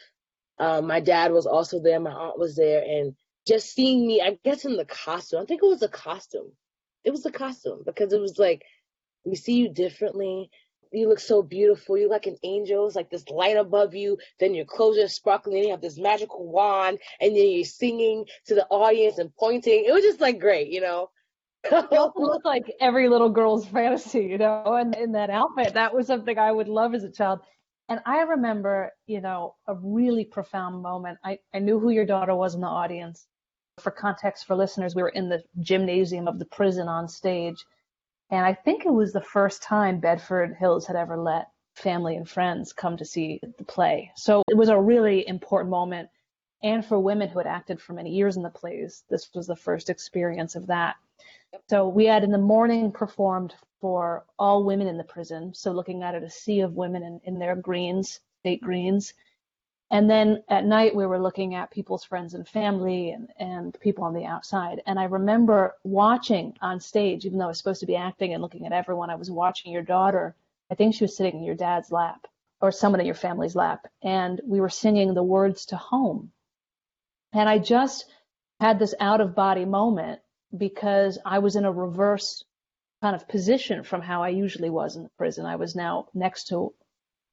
Um, 0.59 0.87
my 0.87 0.99
dad 0.99 1.31
was 1.31 1.45
also 1.45 1.81
there. 1.81 1.99
My 1.99 2.11
aunt 2.11 2.39
was 2.39 2.55
there. 2.55 2.83
And 2.83 3.15
just 3.47 3.73
seeing 3.73 4.07
me, 4.07 4.21
I 4.21 4.37
guess 4.43 4.65
in 4.65 4.77
the 4.77 4.85
costume, 4.85 5.41
I 5.41 5.45
think 5.45 5.61
it 5.63 5.67
was 5.67 5.81
a 5.81 5.89
costume 5.89 6.51
it 7.03 7.11
was 7.11 7.23
the 7.23 7.31
costume 7.31 7.81
because 7.85 8.13
it 8.13 8.19
was 8.19 8.37
like 8.37 8.63
we 9.25 9.35
see 9.35 9.53
you 9.53 9.69
differently. 9.69 10.49
You 10.91 11.09
look 11.09 11.19
so 11.19 11.41
beautiful. 11.41 11.97
You 11.97 12.07
like 12.07 12.27
an 12.27 12.37
angel. 12.43 12.85
It's 12.85 12.95
like 12.95 13.09
this 13.09 13.27
light 13.29 13.57
above 13.57 13.95
you. 13.95 14.17
Then 14.39 14.53
your 14.53 14.65
clothes 14.65 14.99
are 14.99 15.07
sparkling. 15.07 15.57
And 15.57 15.65
you 15.65 15.71
have 15.71 15.81
this 15.81 15.97
magical 15.97 16.45
wand, 16.45 16.99
and 17.19 17.35
then 17.35 17.49
you're 17.49 17.65
singing 17.65 18.25
to 18.45 18.55
the 18.55 18.67
audience 18.67 19.17
and 19.17 19.35
pointing. 19.35 19.85
It 19.85 19.93
was 19.93 20.03
just 20.03 20.21
like 20.21 20.39
great, 20.39 20.69
you 20.69 20.81
know. 20.81 21.09
you 21.71 21.97
also 21.97 22.19
look 22.19 22.45
like 22.45 22.71
every 22.79 23.09
little 23.09 23.29
girl's 23.29 23.65
fantasy, 23.67 24.25
you 24.25 24.37
know. 24.37 24.75
And 24.77 24.95
in 24.95 25.13
that 25.13 25.29
outfit, 25.29 25.73
that 25.73 25.95
was 25.95 26.05
something 26.05 26.37
I 26.37 26.51
would 26.51 26.67
love 26.67 26.93
as 26.93 27.03
a 27.03 27.11
child. 27.11 27.39
And 27.89 27.99
I 28.05 28.21
remember, 28.21 28.91
you 29.07 29.21
know, 29.21 29.55
a 29.67 29.75
really 29.75 30.25
profound 30.25 30.81
moment. 30.81 31.19
I, 31.23 31.39
I 31.53 31.59
knew 31.59 31.79
who 31.79 31.89
your 31.89 32.05
daughter 32.05 32.33
was 32.33 32.55
in 32.55 32.61
the 32.61 32.67
audience. 32.67 33.27
For 33.79 33.91
context 33.91 34.45
for 34.45 34.55
listeners, 34.55 34.95
we 34.95 35.01
were 35.01 35.09
in 35.09 35.29
the 35.29 35.43
gymnasium 35.59 36.27
of 36.27 36.39
the 36.39 36.45
prison 36.45 36.87
on 36.87 37.07
stage. 37.07 37.65
And 38.29 38.45
I 38.45 38.53
think 38.53 38.85
it 38.85 38.93
was 38.93 39.11
the 39.11 39.21
first 39.21 39.61
time 39.63 39.99
Bedford 39.99 40.55
Hills 40.57 40.87
had 40.87 40.95
ever 40.95 41.17
let 41.17 41.49
family 41.75 42.15
and 42.15 42.29
friends 42.29 42.71
come 42.71 42.97
to 42.97 43.05
see 43.05 43.39
the 43.57 43.63
play. 43.63 44.11
So 44.15 44.43
it 44.49 44.55
was 44.55 44.69
a 44.69 44.79
really 44.79 45.27
important 45.27 45.71
moment. 45.71 46.09
And 46.61 46.85
for 46.85 46.99
women 46.99 47.29
who 47.29 47.39
had 47.39 47.47
acted 47.47 47.81
for 47.81 47.93
many 47.93 48.11
years 48.11 48.37
in 48.37 48.43
the 48.43 48.49
plays, 48.49 49.03
this 49.09 49.29
was 49.35 49.47
the 49.47 49.55
first 49.55 49.89
experience 49.89 50.55
of 50.55 50.67
that. 50.67 50.95
So 51.69 51.87
we 51.87 52.05
had 52.05 52.23
in 52.23 52.31
the 52.31 52.37
morning 52.37 52.91
performed 52.91 53.55
for 53.79 54.25
all 54.39 54.63
women 54.63 54.87
in 54.87 54.97
the 54.97 55.03
prison. 55.03 55.53
So 55.53 55.71
looking 55.71 56.03
at 56.03 56.15
it, 56.15 56.23
a 56.23 56.29
sea 56.29 56.61
of 56.61 56.75
women 56.75 57.03
in, 57.03 57.21
in 57.25 57.39
their 57.39 57.55
greens, 57.55 58.19
state 58.39 58.61
greens. 58.61 59.13
And 59.91 60.09
then 60.09 60.43
at 60.49 60.65
night, 60.65 60.95
we 60.95 61.05
were 61.05 61.21
looking 61.21 61.53
at 61.53 61.69
people's 61.69 62.03
friends 62.03 62.33
and 62.33 62.47
family 62.47 63.11
and, 63.11 63.29
and 63.37 63.77
people 63.79 64.03
on 64.03 64.13
the 64.13 64.25
outside. 64.25 64.81
And 64.87 64.99
I 64.99 65.03
remember 65.03 65.75
watching 65.83 66.57
on 66.61 66.79
stage, 66.79 67.25
even 67.25 67.37
though 67.37 67.45
I 67.45 67.49
was 67.49 67.57
supposed 67.57 67.81
to 67.81 67.85
be 67.85 67.95
acting 67.95 68.33
and 68.33 68.41
looking 68.41 68.65
at 68.65 68.71
everyone, 68.71 69.09
I 69.09 69.15
was 69.15 69.29
watching 69.29 69.71
your 69.71 69.83
daughter. 69.83 70.35
I 70.71 70.75
think 70.75 70.95
she 70.95 71.03
was 71.03 71.15
sitting 71.15 71.35
in 71.39 71.43
your 71.43 71.55
dad's 71.55 71.91
lap 71.91 72.25
or 72.61 72.71
someone 72.71 73.01
in 73.01 73.05
your 73.05 73.15
family's 73.15 73.55
lap. 73.55 73.85
And 74.01 74.41
we 74.45 74.61
were 74.61 74.69
singing 74.69 75.13
the 75.13 75.21
words 75.21 75.67
to 75.67 75.75
home. 75.75 76.31
And 77.33 77.47
I 77.47 77.59
just 77.59 78.05
had 78.59 78.79
this 78.79 78.95
out 78.99 79.21
of 79.21 79.35
body 79.35 79.65
moment 79.65 80.21
because 80.55 81.17
I 81.25 81.39
was 81.39 81.55
in 81.55 81.65
a 81.65 81.71
reverse 81.71 82.43
kind 83.01 83.15
of 83.15 83.27
position 83.27 83.83
from 83.83 84.01
how 84.01 84.23
I 84.23 84.29
usually 84.29 84.69
was 84.69 84.95
in 84.95 85.03
the 85.03 85.09
prison. 85.17 85.45
I 85.45 85.57
was 85.57 85.75
now 85.75 86.07
next 86.13 86.45
to 86.47 86.73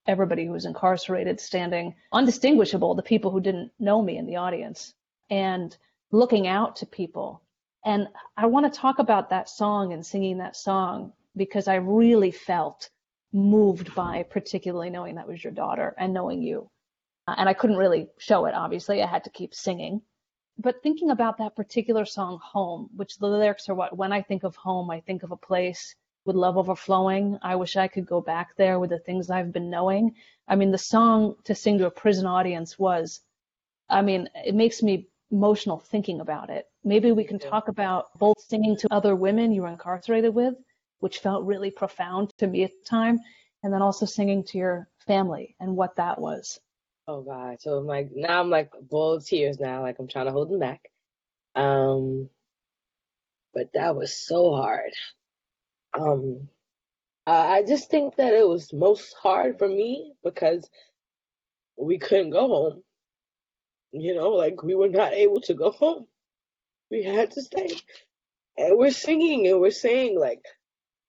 everybody 0.07 0.47
who 0.47 0.53
was 0.53 0.65
incarcerated 0.65 1.41
standing 1.41 1.95
undistinguishable, 2.13 2.95
the 2.95 3.03
people 3.03 3.31
who 3.31 3.41
didn't 3.41 3.71
know 3.79 4.03
me 4.03 4.17
in 4.17 4.27
the 4.27 4.37
audience, 4.37 4.95
and 5.29 5.77
looking 6.11 6.47
out 6.47 6.77
to 6.77 6.87
people. 6.87 7.43
And 7.85 8.09
I 8.37 8.47
want 8.47 8.73
to 8.73 8.81
talk 8.81 8.99
about 8.99 9.31
that 9.31 9.49
song 9.49 9.93
and 9.93 10.05
singing 10.05 10.39
that 10.39 10.57
song 10.57 11.13
because 11.37 11.69
I 11.69 11.77
really 11.77 12.31
felt 12.31 12.91
moved 13.33 13.95
by 13.95 14.25
particularly 14.25 14.91
knowing 14.91 15.15
that 15.15 15.29
was 15.29 15.43
your 15.43 15.53
daughter 15.53 15.95
and 15.97 16.13
knowing 16.13 16.43
you. 16.43 16.69
Uh, 17.29 17.37
and 17.39 17.49
I 17.49 17.55
couldn't 17.55 17.77
really 17.77 18.09
show 18.19 18.47
it, 18.47 18.55
obviously. 18.55 19.03
I 19.03 19.07
had 19.07 19.25
to 19.25 19.31
keep 19.31 19.55
singing. 19.55 20.03
But 20.61 20.83
thinking 20.83 21.11
about 21.11 21.39
that 21.39 21.57
particular 21.57 22.05
song, 22.05 22.39
Home, 22.43 22.91
which 22.95 23.19
the 23.19 23.27
lyrics 23.27 23.69
are 23.69 23.75
what, 23.75 23.97
when 23.97 24.13
I 24.13 24.23
think 24.23 24.45
of 24.45 24.57
home, 24.57 24.91
I 24.91 25.01
think 25.01 25.23
of 25.23 25.31
a 25.31 25.37
place 25.37 25.95
with 26.25 26.37
love 26.37 26.59
overflowing. 26.59 27.39
I 27.43 27.57
wish 27.57 27.77
I 27.77 27.89
could 27.89 28.07
go 28.07 28.21
back 28.21 28.57
there 28.57 28.79
with 28.79 28.91
the 28.91 28.99
things 28.99 29.31
I've 29.31 29.53
been 29.53 29.71
knowing. 29.71 30.15
I 30.47 30.57
mean, 30.57 30.71
the 30.71 30.79
song 30.79 31.37
to 31.45 31.55
sing 31.55 31.79
to 31.79 31.87
a 31.87 31.91
prison 31.91 32.27
audience 32.27 32.79
was, 32.79 33.21
I 33.89 34.03
mean, 34.03 34.29
it 34.35 34.55
makes 34.55 34.83
me 34.83 35.09
emotional 35.31 35.79
thinking 35.79 36.21
about 36.21 36.51
it. 36.51 36.67
Maybe 36.85 37.11
we 37.13 37.25
can 37.25 37.39
talk 37.39 37.69
about 37.69 38.07
both 38.19 38.41
singing 38.41 38.77
to 38.79 38.89
other 38.93 39.17
women 39.17 39.53
you 39.53 39.63
were 39.63 39.69
incarcerated 39.69 40.35
with 40.35 40.55
which 41.01 41.19
felt 41.19 41.45
really 41.45 41.71
profound 41.71 42.31
to 42.39 42.47
me 42.47 42.63
at 42.63 42.71
the 42.71 42.89
time. 42.89 43.19
And 43.63 43.73
then 43.73 43.83
also 43.83 44.07
singing 44.07 44.45
to 44.45 44.59
your 44.59 44.89
family 45.07 45.55
and 45.61 45.77
what 45.77 45.97
that 45.97 46.19
was. 46.19 46.59
Oh 47.11 47.23
God. 47.23 47.61
So 47.61 47.77
I'm 47.77 47.87
like 47.87 48.11
now 48.15 48.41
I'm 48.41 48.51
like 48.51 48.71
full 48.89 49.15
of 49.15 49.27
tears 49.27 49.59
now, 49.59 49.83
like 49.83 49.99
I'm 49.99 50.07
trying 50.07 50.27
to 50.27 50.33
hold 50.33 50.49
them 50.49 50.61
back. 50.61 50.81
Um 51.57 52.31
but 53.53 53.71
that 53.75 53.97
was 53.97 54.17
so 54.17 54.55
hard. 54.55 54.93
Um 55.93 56.49
I 57.27 57.65
just 57.67 57.91
think 57.91 58.15
that 58.17 58.33
it 58.33 58.47
was 58.47 58.73
most 58.73 59.15
hard 59.21 59.59
for 59.59 59.67
me 59.67 60.13
because 60.23 60.69
we 61.77 61.99
couldn't 61.99 62.31
go 62.31 62.47
home. 62.47 62.83
You 63.91 64.15
know, 64.15 64.31
like 64.31 64.63
we 64.63 64.77
were 64.77 64.89
not 64.89 65.13
able 65.13 65.41
to 65.43 65.55
go 65.55 65.73
home. 65.73 66.07
We 66.93 67.03
had 67.03 67.33
to 67.33 67.43
stay. 67.43 67.71
And 68.57 68.79
we're 68.79 68.93
singing 68.93 69.49
and 69.49 69.61
we're 69.61 69.73
saying 69.73 70.17
like 70.17 70.45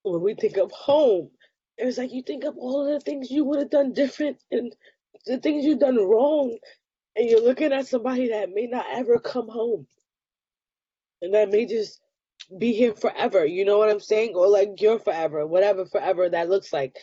when 0.02 0.22
we 0.22 0.34
think 0.34 0.58
of 0.58 0.72
home, 0.72 1.30
it's 1.78 2.00
like 2.00 2.12
you 2.12 2.24
think 2.24 2.44
of 2.44 2.58
all 2.58 2.92
the 2.92 3.00
things 3.00 3.30
you 3.30 3.46
would 3.46 3.60
have 3.60 3.70
done 3.70 3.94
different 3.94 4.42
and 4.50 4.76
the 5.26 5.38
things 5.38 5.66
you've 5.66 5.80
done 5.80 5.98
wrong. 5.98 6.58
And 7.16 7.30
you're 7.30 7.44
looking 7.44 7.74
at 7.74 7.88
somebody 7.88 8.30
that 8.30 8.54
may 8.54 8.68
not 8.68 8.86
ever 8.92 9.20
come 9.20 9.50
home. 9.50 9.86
And 11.22 11.34
that 11.34 11.52
may 11.52 11.66
just 11.66 12.00
be 12.58 12.74
here 12.74 12.94
forever. 12.94 13.46
You 13.46 13.66
know 13.66 13.78
what 13.78 13.90
I'm 13.90 14.00
saying? 14.00 14.34
Or 14.36 14.48
like 14.48 14.82
you're 14.82 15.00
forever, 15.00 15.46
whatever 15.46 15.86
forever 15.86 16.30
that 16.30 16.50
looks 16.50 16.72
like. 16.74 16.96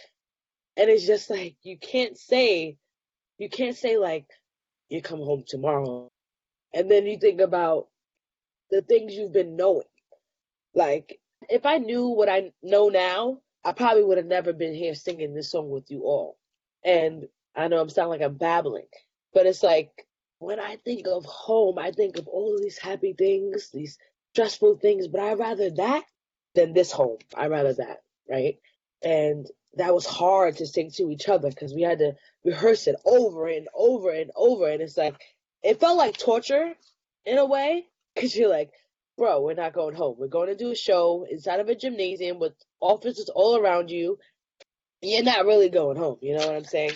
And 0.76 0.88
it's 0.88 1.07
just 1.07 1.31
like 1.31 1.57
you 1.62 1.78
can't 1.78 2.16
say 2.16 2.76
you 3.38 3.48
can't 3.48 3.76
say 3.76 3.98
like 3.98 4.26
you 4.88 5.02
come 5.02 5.20
home 5.20 5.44
tomorrow. 5.46 6.11
And 6.74 6.90
then 6.90 7.07
you 7.07 7.18
think 7.18 7.40
about 7.40 7.88
the 8.70 8.83
things 8.83 9.14
you've 9.14 9.33
been 9.33 9.57
knowing. 9.57 9.87
Like 10.74 11.18
if 11.48 11.66
I 11.66 11.78
knew 11.78 12.09
what 12.09 12.28
I 12.28 12.52
know 12.62 12.88
now, 12.88 13.38
I 13.64 13.72
probably 13.72 14.04
would 14.04 14.18
have 14.18 14.26
never 14.26 14.52
been 14.52 14.74
here 14.74 14.94
singing 14.94 15.35
this 15.35 15.50
song 15.50 15.70
with 15.70 15.90
you 15.90 16.02
all. 16.02 16.38
And 16.85 17.26
I 17.58 17.68
know 17.68 17.80
I'm 17.80 17.88
sounding 17.88 18.20
like 18.20 18.26
I'm 18.26 18.36
babbling, 18.36 18.86
but 19.34 19.46
it's 19.46 19.62
like 19.62 20.06
when 20.38 20.60
I 20.60 20.76
think 20.76 21.06
of 21.08 21.24
home, 21.24 21.78
I 21.78 21.90
think 21.90 22.16
of 22.16 22.28
all 22.28 22.54
of 22.54 22.62
these 22.62 22.78
happy 22.78 23.12
things, 23.12 23.70
these 23.72 23.98
stressful 24.32 24.78
things, 24.78 25.08
but 25.08 25.20
I'd 25.20 25.38
rather 25.38 25.70
that 25.70 26.04
than 26.54 26.72
this 26.72 26.92
home. 26.92 27.18
I'd 27.36 27.50
rather 27.50 27.74
that, 27.74 28.02
right? 28.30 28.58
And 29.02 29.46
that 29.74 29.94
was 29.94 30.06
hard 30.06 30.56
to 30.56 30.66
sing 30.66 30.92
to 30.92 31.10
each 31.10 31.28
other 31.28 31.48
because 31.48 31.74
we 31.74 31.82
had 31.82 31.98
to 31.98 32.12
rehearse 32.44 32.86
it 32.86 32.96
over 33.04 33.48
and 33.48 33.66
over 33.74 34.10
and 34.10 34.30
over. 34.36 34.68
And 34.68 34.80
it's 34.80 34.96
like, 34.96 35.16
it 35.62 35.80
felt 35.80 35.98
like 35.98 36.16
torture 36.16 36.72
in 37.26 37.38
a 37.38 37.44
way 37.44 37.86
because 38.14 38.36
you're 38.36 38.48
like, 38.48 38.70
bro, 39.16 39.42
we're 39.42 39.54
not 39.54 39.72
going 39.72 39.96
home. 39.96 40.16
We're 40.18 40.28
going 40.28 40.48
to 40.48 40.56
do 40.56 40.70
a 40.70 40.76
show 40.76 41.26
inside 41.28 41.58
of 41.60 41.68
a 41.68 41.74
gymnasium 41.74 42.38
with 42.38 42.52
officers 42.80 43.28
all 43.28 43.56
around 43.56 43.90
you. 43.90 44.18
You're 45.02 45.24
not 45.24 45.46
really 45.46 45.68
going 45.68 45.96
home. 45.96 46.18
You 46.20 46.36
know 46.36 46.46
what 46.46 46.56
I'm 46.56 46.64
saying? 46.64 46.92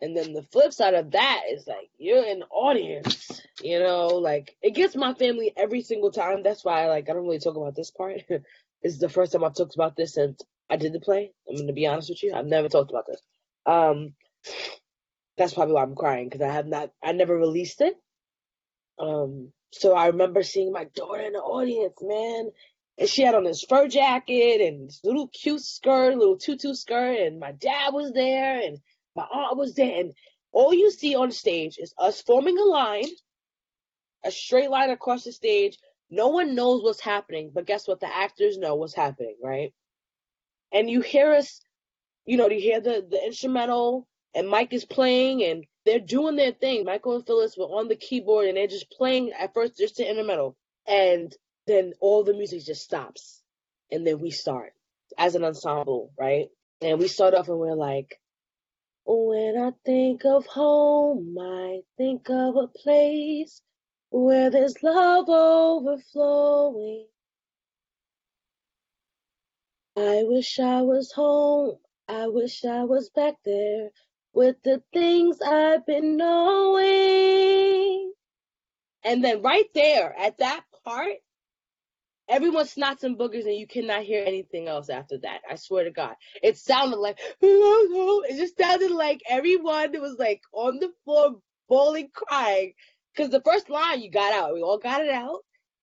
And 0.00 0.16
then 0.16 0.32
the 0.32 0.42
flip 0.42 0.72
side 0.72 0.94
of 0.94 1.12
that 1.12 1.42
is 1.50 1.66
like 1.66 1.88
you're 1.98 2.22
the 2.22 2.46
audience, 2.50 3.40
you 3.62 3.78
know, 3.78 4.08
like 4.08 4.56
it 4.60 4.74
gets 4.74 4.96
my 4.96 5.14
family 5.14 5.52
every 5.56 5.82
single 5.82 6.10
time. 6.10 6.42
That's 6.42 6.64
why 6.64 6.88
like 6.88 7.08
I 7.08 7.12
don't 7.12 7.24
really 7.24 7.38
talk 7.38 7.56
about 7.56 7.74
this 7.74 7.90
part. 7.90 8.22
this 8.28 8.44
is 8.82 8.98
the 8.98 9.08
first 9.08 9.32
time 9.32 9.44
I've 9.44 9.54
talked 9.54 9.74
about 9.74 9.96
this 9.96 10.14
since 10.14 10.42
I 10.68 10.76
did 10.76 10.92
the 10.92 11.00
play. 11.00 11.32
I'm 11.48 11.56
gonna 11.56 11.72
be 11.72 11.86
honest 11.86 12.10
with 12.10 12.22
you. 12.22 12.34
I've 12.34 12.46
never 12.46 12.68
talked 12.68 12.90
about 12.90 13.06
this. 13.06 13.20
Um 13.66 14.14
that's 15.36 15.54
probably 15.54 15.74
why 15.74 15.82
I'm 15.82 15.96
crying, 15.96 16.28
because 16.28 16.42
I 16.42 16.52
have 16.52 16.66
not 16.66 16.90
I 17.02 17.12
never 17.12 17.36
released 17.36 17.80
it. 17.80 17.94
Um 18.98 19.52
so 19.72 19.94
I 19.94 20.08
remember 20.08 20.42
seeing 20.42 20.72
my 20.72 20.84
daughter 20.94 21.22
in 21.22 21.32
the 21.32 21.38
audience, 21.38 21.96
man. 22.02 22.50
And 22.98 23.08
she 23.08 23.22
had 23.22 23.34
on 23.34 23.42
this 23.42 23.64
fur 23.64 23.88
jacket 23.88 24.60
and 24.60 24.88
this 24.88 25.00
little 25.02 25.28
cute 25.28 25.62
skirt, 25.62 26.16
little 26.16 26.38
tutu 26.38 26.74
skirt, 26.74 27.18
and 27.18 27.40
my 27.40 27.52
dad 27.52 27.92
was 27.92 28.12
there 28.12 28.60
and 28.60 28.78
my 29.16 29.24
aunt 29.24 29.56
was 29.56 29.74
there, 29.74 30.00
and 30.00 30.12
all 30.52 30.72
you 30.72 30.90
see 30.90 31.14
on 31.14 31.32
stage 31.32 31.78
is 31.78 31.94
us 31.98 32.22
forming 32.22 32.58
a 32.58 32.64
line, 32.64 33.08
a 34.24 34.30
straight 34.30 34.70
line 34.70 34.90
across 34.90 35.24
the 35.24 35.32
stage. 35.32 35.78
No 36.10 36.28
one 36.28 36.54
knows 36.54 36.82
what's 36.82 37.00
happening, 37.00 37.50
but 37.52 37.66
guess 37.66 37.88
what? 37.88 38.00
The 38.00 38.14
actors 38.14 38.58
know 38.58 38.76
what's 38.76 38.94
happening, 38.94 39.36
right? 39.42 39.72
And 40.72 40.88
you 40.88 41.00
hear 41.00 41.32
us, 41.32 41.60
you 42.24 42.36
know, 42.36 42.48
you 42.48 42.60
hear 42.60 42.80
the, 42.80 43.04
the 43.08 43.24
instrumental, 43.24 44.06
and 44.34 44.48
Mike 44.48 44.72
is 44.72 44.84
playing, 44.84 45.42
and 45.42 45.64
they're 45.84 46.00
doing 46.00 46.36
their 46.36 46.52
thing. 46.52 46.84
Michael 46.84 47.16
and 47.16 47.26
Phyllis 47.26 47.56
were 47.56 47.64
on 47.64 47.88
the 47.88 47.96
keyboard, 47.96 48.46
and 48.46 48.56
they're 48.56 48.66
just 48.66 48.90
playing 48.90 49.32
at 49.32 49.54
first, 49.54 49.76
just 49.78 49.96
the 49.96 50.08
instrumental, 50.08 50.56
and 50.86 51.34
then 51.66 51.92
all 52.00 52.22
the 52.24 52.34
music 52.34 52.64
just 52.64 52.82
stops, 52.82 53.42
and 53.90 54.06
then 54.06 54.20
we 54.20 54.30
start 54.30 54.72
as 55.18 55.34
an 55.34 55.44
ensemble, 55.44 56.12
right? 56.18 56.48
And 56.80 56.98
we 56.98 57.08
start 57.08 57.34
off, 57.34 57.48
and 57.48 57.58
we're 57.58 57.74
like, 57.74 58.20
when 59.06 59.58
I 59.58 59.72
think 59.84 60.24
of 60.24 60.46
home, 60.46 61.36
I 61.38 61.82
think 61.96 62.28
of 62.30 62.56
a 62.56 62.68
place 62.68 63.60
where 64.10 64.50
there's 64.50 64.82
love 64.82 65.28
overflowing. 65.28 67.06
I 69.96 70.24
wish 70.24 70.58
I 70.58 70.82
was 70.82 71.12
home. 71.12 71.78
I 72.08 72.28
wish 72.28 72.64
I 72.64 72.84
was 72.84 73.10
back 73.10 73.34
there 73.44 73.90
with 74.32 74.56
the 74.62 74.82
things 74.92 75.40
I've 75.40 75.86
been 75.86 76.16
knowing. 76.16 78.12
And 79.04 79.22
then 79.22 79.42
right 79.42 79.68
there 79.74 80.14
at 80.18 80.38
that 80.38 80.64
part, 80.84 81.12
Everyone 82.28 82.64
snots 82.64 83.04
and 83.04 83.18
boogers, 83.18 83.44
and 83.44 83.56
you 83.56 83.66
cannot 83.66 84.02
hear 84.02 84.24
anything 84.26 84.66
else 84.66 84.88
after 84.88 85.18
that. 85.18 85.40
I 85.48 85.56
swear 85.56 85.84
to 85.84 85.90
God, 85.90 86.14
it 86.42 86.56
sounded 86.56 86.96
like 86.96 87.18
it 87.42 88.36
just 88.36 88.58
sounded 88.58 88.90
like 88.90 89.20
everyone 89.28 89.92
was 90.00 90.16
like 90.18 90.40
on 90.52 90.78
the 90.78 90.90
floor, 91.04 91.36
bawling, 91.68 92.08
crying, 92.14 92.72
because 93.14 93.30
the 93.30 93.42
first 93.42 93.68
line 93.68 94.00
you 94.00 94.10
got 94.10 94.32
out, 94.32 94.54
we 94.54 94.62
all 94.62 94.78
got 94.78 95.02
it 95.02 95.10
out, 95.10 95.40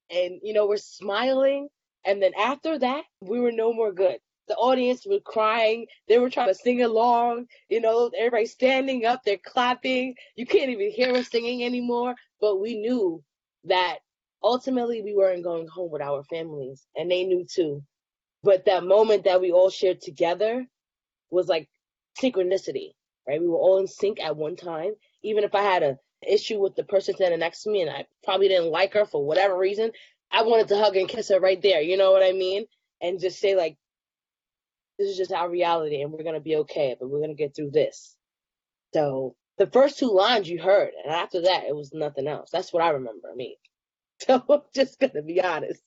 and 0.10 0.40
you 0.44 0.54
know 0.54 0.68
we're 0.68 0.78
smiling, 0.78 1.70
and 2.06 2.22
then 2.22 2.32
after 2.38 2.80
that, 2.80 3.04
we 3.22 3.40
were 3.40 3.52
no 3.52 3.72
more 3.72 3.92
good. 3.92 4.18
The 4.48 4.56
audience 4.56 5.06
was 5.06 5.22
crying. 5.24 5.86
They 6.08 6.20
were 6.20 6.30
trying 6.30 6.50
to 6.50 6.56
sing 6.56 6.82
along. 6.82 7.46
You 7.70 7.80
know, 7.80 8.12
everybody 8.18 8.48
standing 8.48 9.06
up, 9.06 9.22
they're 9.24 9.38
clapping. 9.38 10.16
You 10.36 10.46
can't 10.46 10.72
even 10.72 10.92
hear 10.92 11.14
us 11.14 11.30
singing 11.30 11.64
anymore. 11.64 12.16
But 12.42 12.60
we 12.60 12.76
knew 12.76 13.24
that 13.66 14.00
ultimately 14.44 15.02
we 15.02 15.16
weren't 15.16 15.44
going 15.44 15.68
home 15.68 15.92
with 15.92 16.02
our 16.02 16.24
families 16.24 16.86
and 16.96 17.10
they 17.10 17.24
knew 17.24 17.46
too. 17.46 17.84
But 18.44 18.66
that 18.66 18.84
moment 18.84 19.26
that 19.26 19.42
we 19.42 19.52
all 19.52 19.70
shared 19.70 20.02
together 20.02 20.66
was 21.30 21.48
like 21.48 21.70
synchronicity 22.22 22.94
right? 23.28 23.42
We 23.42 23.48
were 23.48 23.58
all 23.58 23.80
in 23.80 23.88
sync 23.88 24.20
at 24.20 24.36
one 24.36 24.56
time. 24.56 24.94
Even 25.24 25.44
if 25.44 25.54
i 25.56 25.62
had 25.62 25.84
a 25.84 25.98
issue 26.28 26.60
with 26.60 26.76
the 26.76 26.84
person 26.84 27.16
standing 27.16 27.40
next 27.40 27.64
to 27.64 27.72
me 27.72 27.82
and 27.82 27.90
i 27.90 28.06
probably 28.24 28.48
didn't 28.48 28.70
like 28.70 28.94
her 28.94 29.06
for 29.06 29.26
whatever 29.26 29.58
reason 29.58 29.92
i 30.32 30.44
wanted 30.44 30.68
to 30.68 30.78
hug 30.78 30.96
and 30.96 31.10
kiss 31.10 31.30
her 31.30 31.40
right 31.40 31.64
there 31.64 31.82
you 31.82 31.98
know 31.98 32.12
what 32.12 32.22
i 32.22 32.32
mean? 32.32 32.66
And 33.02 33.20
just 33.20 33.40
say 33.40 33.56
like 33.56 33.76
this 35.00 35.10
is 35.10 35.18
just 35.18 35.32
our 35.32 35.50
reality 35.50 36.02
and 36.02 36.12
we're 36.12 36.22
going 36.24 36.36
to 36.36 36.40
be 36.42 36.58
okay 36.58 36.96
but 37.00 37.10
we're 37.10 37.20
going 37.20 37.36
to 37.36 37.44
get 37.44 37.56
through 37.56 37.72
this. 37.72 38.16
So 38.94 39.36
the 39.58 39.66
first 39.66 39.98
two 39.98 40.12
lines 40.12 40.48
you 40.48 40.62
heard 40.62 40.92
and 41.04 41.12
after 41.12 41.42
that 41.42 41.64
it 41.64 41.76
was 41.76 41.92
nothing 41.94 42.28
else. 42.28 42.50
That's 42.52 42.72
what 42.72 42.84
i 42.84 42.90
remember 42.90 43.30
me 43.36 43.58
So 44.28 44.44
I'm 44.50 44.62
just 44.74 45.00
going 45.00 45.14
to 45.14 45.22
be 45.22 45.42
honest. 45.42 45.82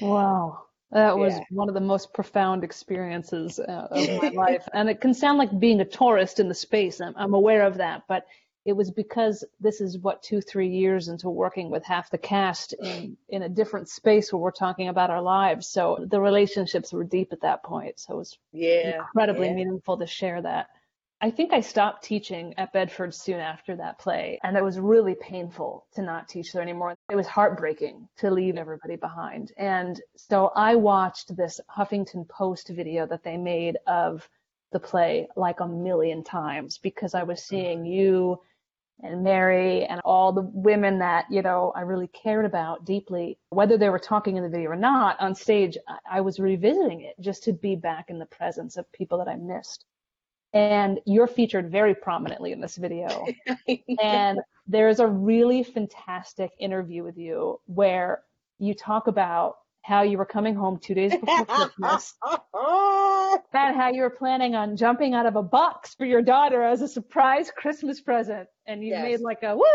Wow. 0.00 0.64
That 0.92 1.16
was 1.16 1.34
yeah. 1.34 1.44
one 1.50 1.68
of 1.68 1.74
the 1.74 1.80
most 1.80 2.12
profound 2.12 2.64
experiences 2.64 3.58
uh, 3.58 3.88
of 3.90 4.22
my 4.22 4.28
life. 4.28 4.68
And 4.74 4.90
it 4.90 5.00
can 5.00 5.14
sound 5.14 5.38
like 5.38 5.58
being 5.58 5.80
a 5.80 5.84
tourist 5.84 6.38
in 6.38 6.48
the 6.48 6.54
space. 6.54 7.00
I'm, 7.00 7.14
I'm 7.16 7.34
aware 7.34 7.66
of 7.66 7.78
that. 7.78 8.02
But 8.08 8.26
it 8.64 8.74
was 8.74 8.90
because 8.90 9.44
this 9.58 9.80
is 9.80 9.98
what 9.98 10.22
two, 10.22 10.40
three 10.40 10.68
years 10.68 11.08
into 11.08 11.28
working 11.28 11.70
with 11.70 11.84
half 11.84 12.10
the 12.10 12.18
cast 12.18 12.74
in, 12.74 13.16
in 13.28 13.42
a 13.42 13.48
different 13.48 13.88
space 13.88 14.32
where 14.32 14.40
we're 14.40 14.52
talking 14.52 14.88
about 14.88 15.10
our 15.10 15.22
lives. 15.22 15.66
So 15.66 16.06
the 16.08 16.20
relationships 16.20 16.92
were 16.92 17.04
deep 17.04 17.32
at 17.32 17.40
that 17.40 17.64
point. 17.64 17.98
So 17.98 18.14
it 18.14 18.18
was 18.18 18.38
yeah, 18.52 18.98
incredibly 18.98 19.48
yeah. 19.48 19.54
meaningful 19.54 19.96
to 19.96 20.06
share 20.06 20.42
that. 20.42 20.68
I 21.24 21.30
think 21.30 21.52
I 21.52 21.60
stopped 21.60 22.02
teaching 22.02 22.52
at 22.58 22.72
Bedford 22.72 23.14
soon 23.14 23.38
after 23.38 23.76
that 23.76 24.00
play, 24.00 24.40
and 24.42 24.56
it 24.56 24.64
was 24.64 24.80
really 24.80 25.14
painful 25.14 25.86
to 25.94 26.02
not 26.02 26.28
teach 26.28 26.52
there 26.52 26.62
anymore. 26.62 26.96
It 27.12 27.14
was 27.14 27.28
heartbreaking 27.28 28.08
to 28.18 28.30
leave 28.32 28.56
everybody 28.56 28.96
behind. 28.96 29.52
And 29.56 30.00
so 30.16 30.50
I 30.56 30.74
watched 30.74 31.36
this 31.36 31.60
Huffington 31.70 32.28
Post 32.28 32.70
video 32.70 33.06
that 33.06 33.22
they 33.22 33.36
made 33.36 33.78
of 33.86 34.28
the 34.72 34.80
play 34.80 35.28
like 35.36 35.60
a 35.60 35.68
million 35.68 36.24
times 36.24 36.78
because 36.78 37.14
I 37.14 37.22
was 37.22 37.38
mm-hmm. 37.38 37.54
seeing 37.54 37.86
you 37.86 38.40
and 39.04 39.22
Mary 39.22 39.84
and 39.84 40.00
all 40.04 40.32
the 40.32 40.50
women 40.52 40.98
that, 40.98 41.26
you 41.30 41.42
know, 41.42 41.72
I 41.76 41.82
really 41.82 42.08
cared 42.08 42.46
about 42.46 42.84
deeply, 42.84 43.38
whether 43.50 43.78
they 43.78 43.90
were 43.90 44.00
talking 44.00 44.38
in 44.38 44.42
the 44.42 44.48
video 44.48 44.70
or 44.70 44.76
not 44.76 45.20
on 45.20 45.36
stage, 45.36 45.78
I 46.10 46.20
was 46.20 46.40
revisiting 46.40 47.02
it 47.02 47.14
just 47.20 47.44
to 47.44 47.52
be 47.52 47.76
back 47.76 48.10
in 48.10 48.18
the 48.18 48.26
presence 48.26 48.76
of 48.76 48.90
people 48.90 49.18
that 49.18 49.28
I 49.28 49.36
missed 49.36 49.84
and 50.52 51.00
you're 51.06 51.26
featured 51.26 51.70
very 51.70 51.94
prominently 51.94 52.52
in 52.52 52.60
this 52.60 52.76
video. 52.76 53.26
and 54.00 54.38
there's 54.66 55.00
a 55.00 55.06
really 55.06 55.62
fantastic 55.62 56.50
interview 56.58 57.02
with 57.02 57.16
you 57.16 57.60
where 57.66 58.22
you 58.58 58.74
talk 58.74 59.06
about 59.06 59.56
how 59.82 60.02
you 60.02 60.16
were 60.16 60.24
coming 60.26 60.54
home 60.54 60.78
two 60.78 60.94
days 60.94 61.12
before 61.16 61.44
Christmas, 61.46 62.14
about 62.54 63.74
how 63.74 63.90
you 63.90 64.02
were 64.02 64.10
planning 64.10 64.54
on 64.54 64.76
jumping 64.76 65.14
out 65.14 65.26
of 65.26 65.36
a 65.36 65.42
box 65.42 65.94
for 65.94 66.04
your 66.04 66.22
daughter 66.22 66.62
as 66.62 66.82
a 66.82 66.88
surprise 66.88 67.50
Christmas 67.56 68.00
present, 68.00 68.48
and 68.66 68.82
you 68.84 68.90
Yes. 68.90 69.02
made 69.02 69.20
like 69.20 69.42
a 69.42 69.56
what? 69.56 69.68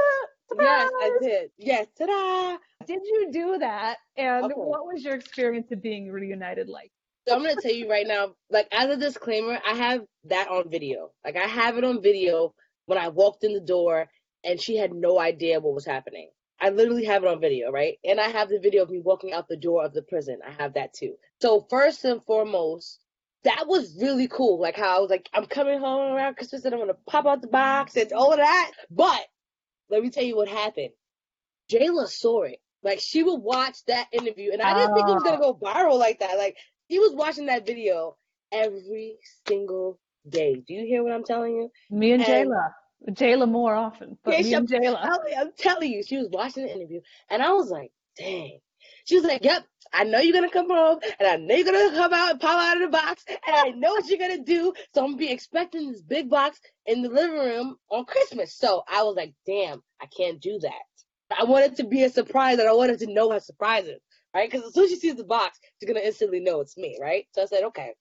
yes, 0.59 0.89
I 1.01 1.11
did. 1.21 1.51
Yes, 1.57 1.87
ta-da! 1.97 2.57
Did 2.85 3.01
you 3.03 3.29
do 3.31 3.57
that? 3.57 3.97
And 4.15 4.45
Okay. 4.45 4.53
what 4.55 4.85
was 4.85 5.03
your 5.03 5.15
experience 5.15 5.71
of 5.71 5.81
being 5.81 6.09
reunited 6.09 6.69
like? 6.69 6.91
So 7.27 7.35
I'm 7.35 7.41
gonna 7.41 7.59
tell 7.61 7.73
you 7.73 7.89
right 7.89 8.07
now, 8.07 8.35
like 8.49 8.69
as 8.71 8.89
a 8.89 8.95
disclaimer, 8.95 9.59
I 9.67 9.73
have 9.73 10.05
that 10.25 10.47
on 10.47 10.69
video. 10.69 11.11
Like 11.25 11.35
I 11.35 11.45
have 11.45 11.77
it 11.77 11.83
on 11.83 12.01
video 12.01 12.53
when 12.85 12.97
I 12.97 13.09
walked 13.09 13.43
in 13.43 13.53
the 13.53 13.59
door 13.59 14.07
and 14.45 14.61
she 14.61 14.77
had 14.77 14.93
no 14.93 15.19
idea 15.19 15.59
what 15.59 15.73
was 15.73 15.85
happening. 15.85 16.29
I 16.61 16.69
literally 16.69 17.03
have 17.03 17.23
it 17.23 17.29
on 17.29 17.41
video, 17.41 17.69
right? 17.69 17.97
And 18.05 18.19
I 18.19 18.29
have 18.29 18.47
the 18.47 18.59
video 18.59 18.81
of 18.83 18.89
me 18.89 18.99
walking 18.99 19.33
out 19.33 19.49
the 19.49 19.57
door 19.57 19.83
of 19.83 19.93
the 19.93 20.03
prison. 20.03 20.39
I 20.47 20.51
have 20.61 20.73
that 20.75 20.93
too. 20.93 21.15
So 21.41 21.67
first 21.69 22.05
and 22.05 22.23
foremost, 22.23 22.99
that 23.43 23.67
was 23.67 23.97
really 24.01 24.29
cool. 24.29 24.59
Like 24.59 24.77
how 24.77 24.97
I 24.97 24.99
was 25.01 25.09
like, 25.09 25.29
I'm 25.33 25.45
coming 25.47 25.79
home 25.79 26.13
around 26.13 26.37
Christmas 26.37 26.63
and 26.63 26.73
I'm 26.73 26.79
gonna 26.79 26.93
pop 27.09 27.25
out 27.25 27.41
the 27.41 27.47
box 27.47 27.97
and 27.97 28.13
all 28.13 28.31
of 28.31 28.37
that. 28.37 28.71
But 28.89 29.25
let 29.89 30.01
me 30.01 30.09
tell 30.11 30.23
you 30.23 30.37
what 30.37 30.47
happened. 30.47 30.91
Jayla 31.69 32.07
saw 32.07 32.43
it. 32.43 32.59
Like 32.83 33.01
she 33.01 33.21
would 33.21 33.41
watch 33.41 33.83
that 33.87 34.07
interview, 34.13 34.53
and 34.53 34.61
I 34.61 34.73
didn't 34.73 34.93
think 34.93 35.09
it 35.09 35.13
was 35.13 35.23
gonna 35.23 35.39
go 35.39 35.55
viral 35.55 35.99
like 35.99 36.19
that. 36.19 36.37
Like 36.37 36.55
she 36.89 36.99
was 36.99 37.13
watching 37.13 37.47
that 37.47 37.65
video 37.65 38.15
every 38.51 39.17
single 39.47 39.99
day. 40.27 40.55
Do 40.67 40.73
you 40.73 40.85
hear 40.85 41.03
what 41.03 41.13
I'm 41.13 41.23
telling 41.23 41.55
you? 41.55 41.69
Me 41.89 42.11
and 42.13 42.23
And- 42.23 42.49
Jayla. 42.49 42.73
Jayla 43.09 43.47
more 43.47 43.75
often, 43.75 44.17
but 44.23 44.31
Yeah, 44.33 44.37
me 44.39 44.43
she- 44.49 44.53
and 44.55 44.67
Jayla. 44.67 44.97
I'm, 44.99 45.19
I'm 45.37 45.51
telling 45.57 45.91
you, 45.91 46.01
she 46.03 46.17
was 46.17 46.29
watching 46.31 46.63
the 46.65 46.73
interview, 46.73 46.99
and 47.29 47.43
I 47.43 47.51
was 47.53 47.69
like, 47.69 47.91
dang. 48.17 48.59
She 49.05 49.15
was 49.15 49.23
like, 49.23 49.43
yep, 49.43 49.63
I 49.93 50.03
know 50.03 50.19
you're 50.19 50.33
gonna 50.33 50.49
come 50.49 50.69
home, 50.69 50.99
and 51.19 51.27
I 51.27 51.35
know 51.37 51.55
you're 51.55 51.65
gonna 51.71 51.91
come 51.95 52.11
out 52.13 52.31
and 52.31 52.39
pop 52.39 52.59
out 52.59 52.77
of 52.77 52.81
the 52.81 52.97
box, 52.97 53.23
and 53.29 53.55
I 53.55 53.69
know 53.69 53.91
what 53.91 54.07
you're 54.09 54.17
gonna 54.17 54.43
do. 54.43 54.73
So 54.95 55.01
I'm 55.01 55.09
gonna 55.11 55.17
be 55.17 55.31
expecting 55.31 55.91
this 55.91 56.01
big 56.01 56.27
box 56.29 56.59
in 56.87 57.03
the 57.03 57.09
living 57.09 57.37
room 57.37 57.77
on 57.91 58.05
Christmas. 58.05 58.55
So 58.57 58.83
I 58.87 59.03
was 59.03 59.15
like, 59.15 59.33
damn, 59.45 59.81
I 60.01 60.07
can't 60.07 60.41
do 60.41 60.57
that. 60.59 61.37
I 61.39 61.43
wanted 61.43 61.75
to 61.77 61.83
be 61.83 62.03
a 62.03 62.09
surprise, 62.09 62.57
and 62.57 62.67
I 62.67 62.73
wanted 62.73 62.99
to 62.99 63.13
know 63.13 63.31
her 63.31 63.39
surprises, 63.39 63.99
right? 64.37 64.51
Because 64.51 64.67
as 64.67 64.73
soon 64.75 64.83
as 64.83 64.91
she 64.91 64.97
sees 64.97 65.15
the 65.15 65.23
box, 65.23 65.59
she's 65.79 65.87
gonna 65.87 66.05
instantly 66.05 66.39
know 66.39 66.61
it's 66.61 66.77
me, 66.77 66.99
right? 67.01 67.25
So 67.31 67.41
I 67.41 67.45
said, 67.45 67.63
okay. 67.63 67.93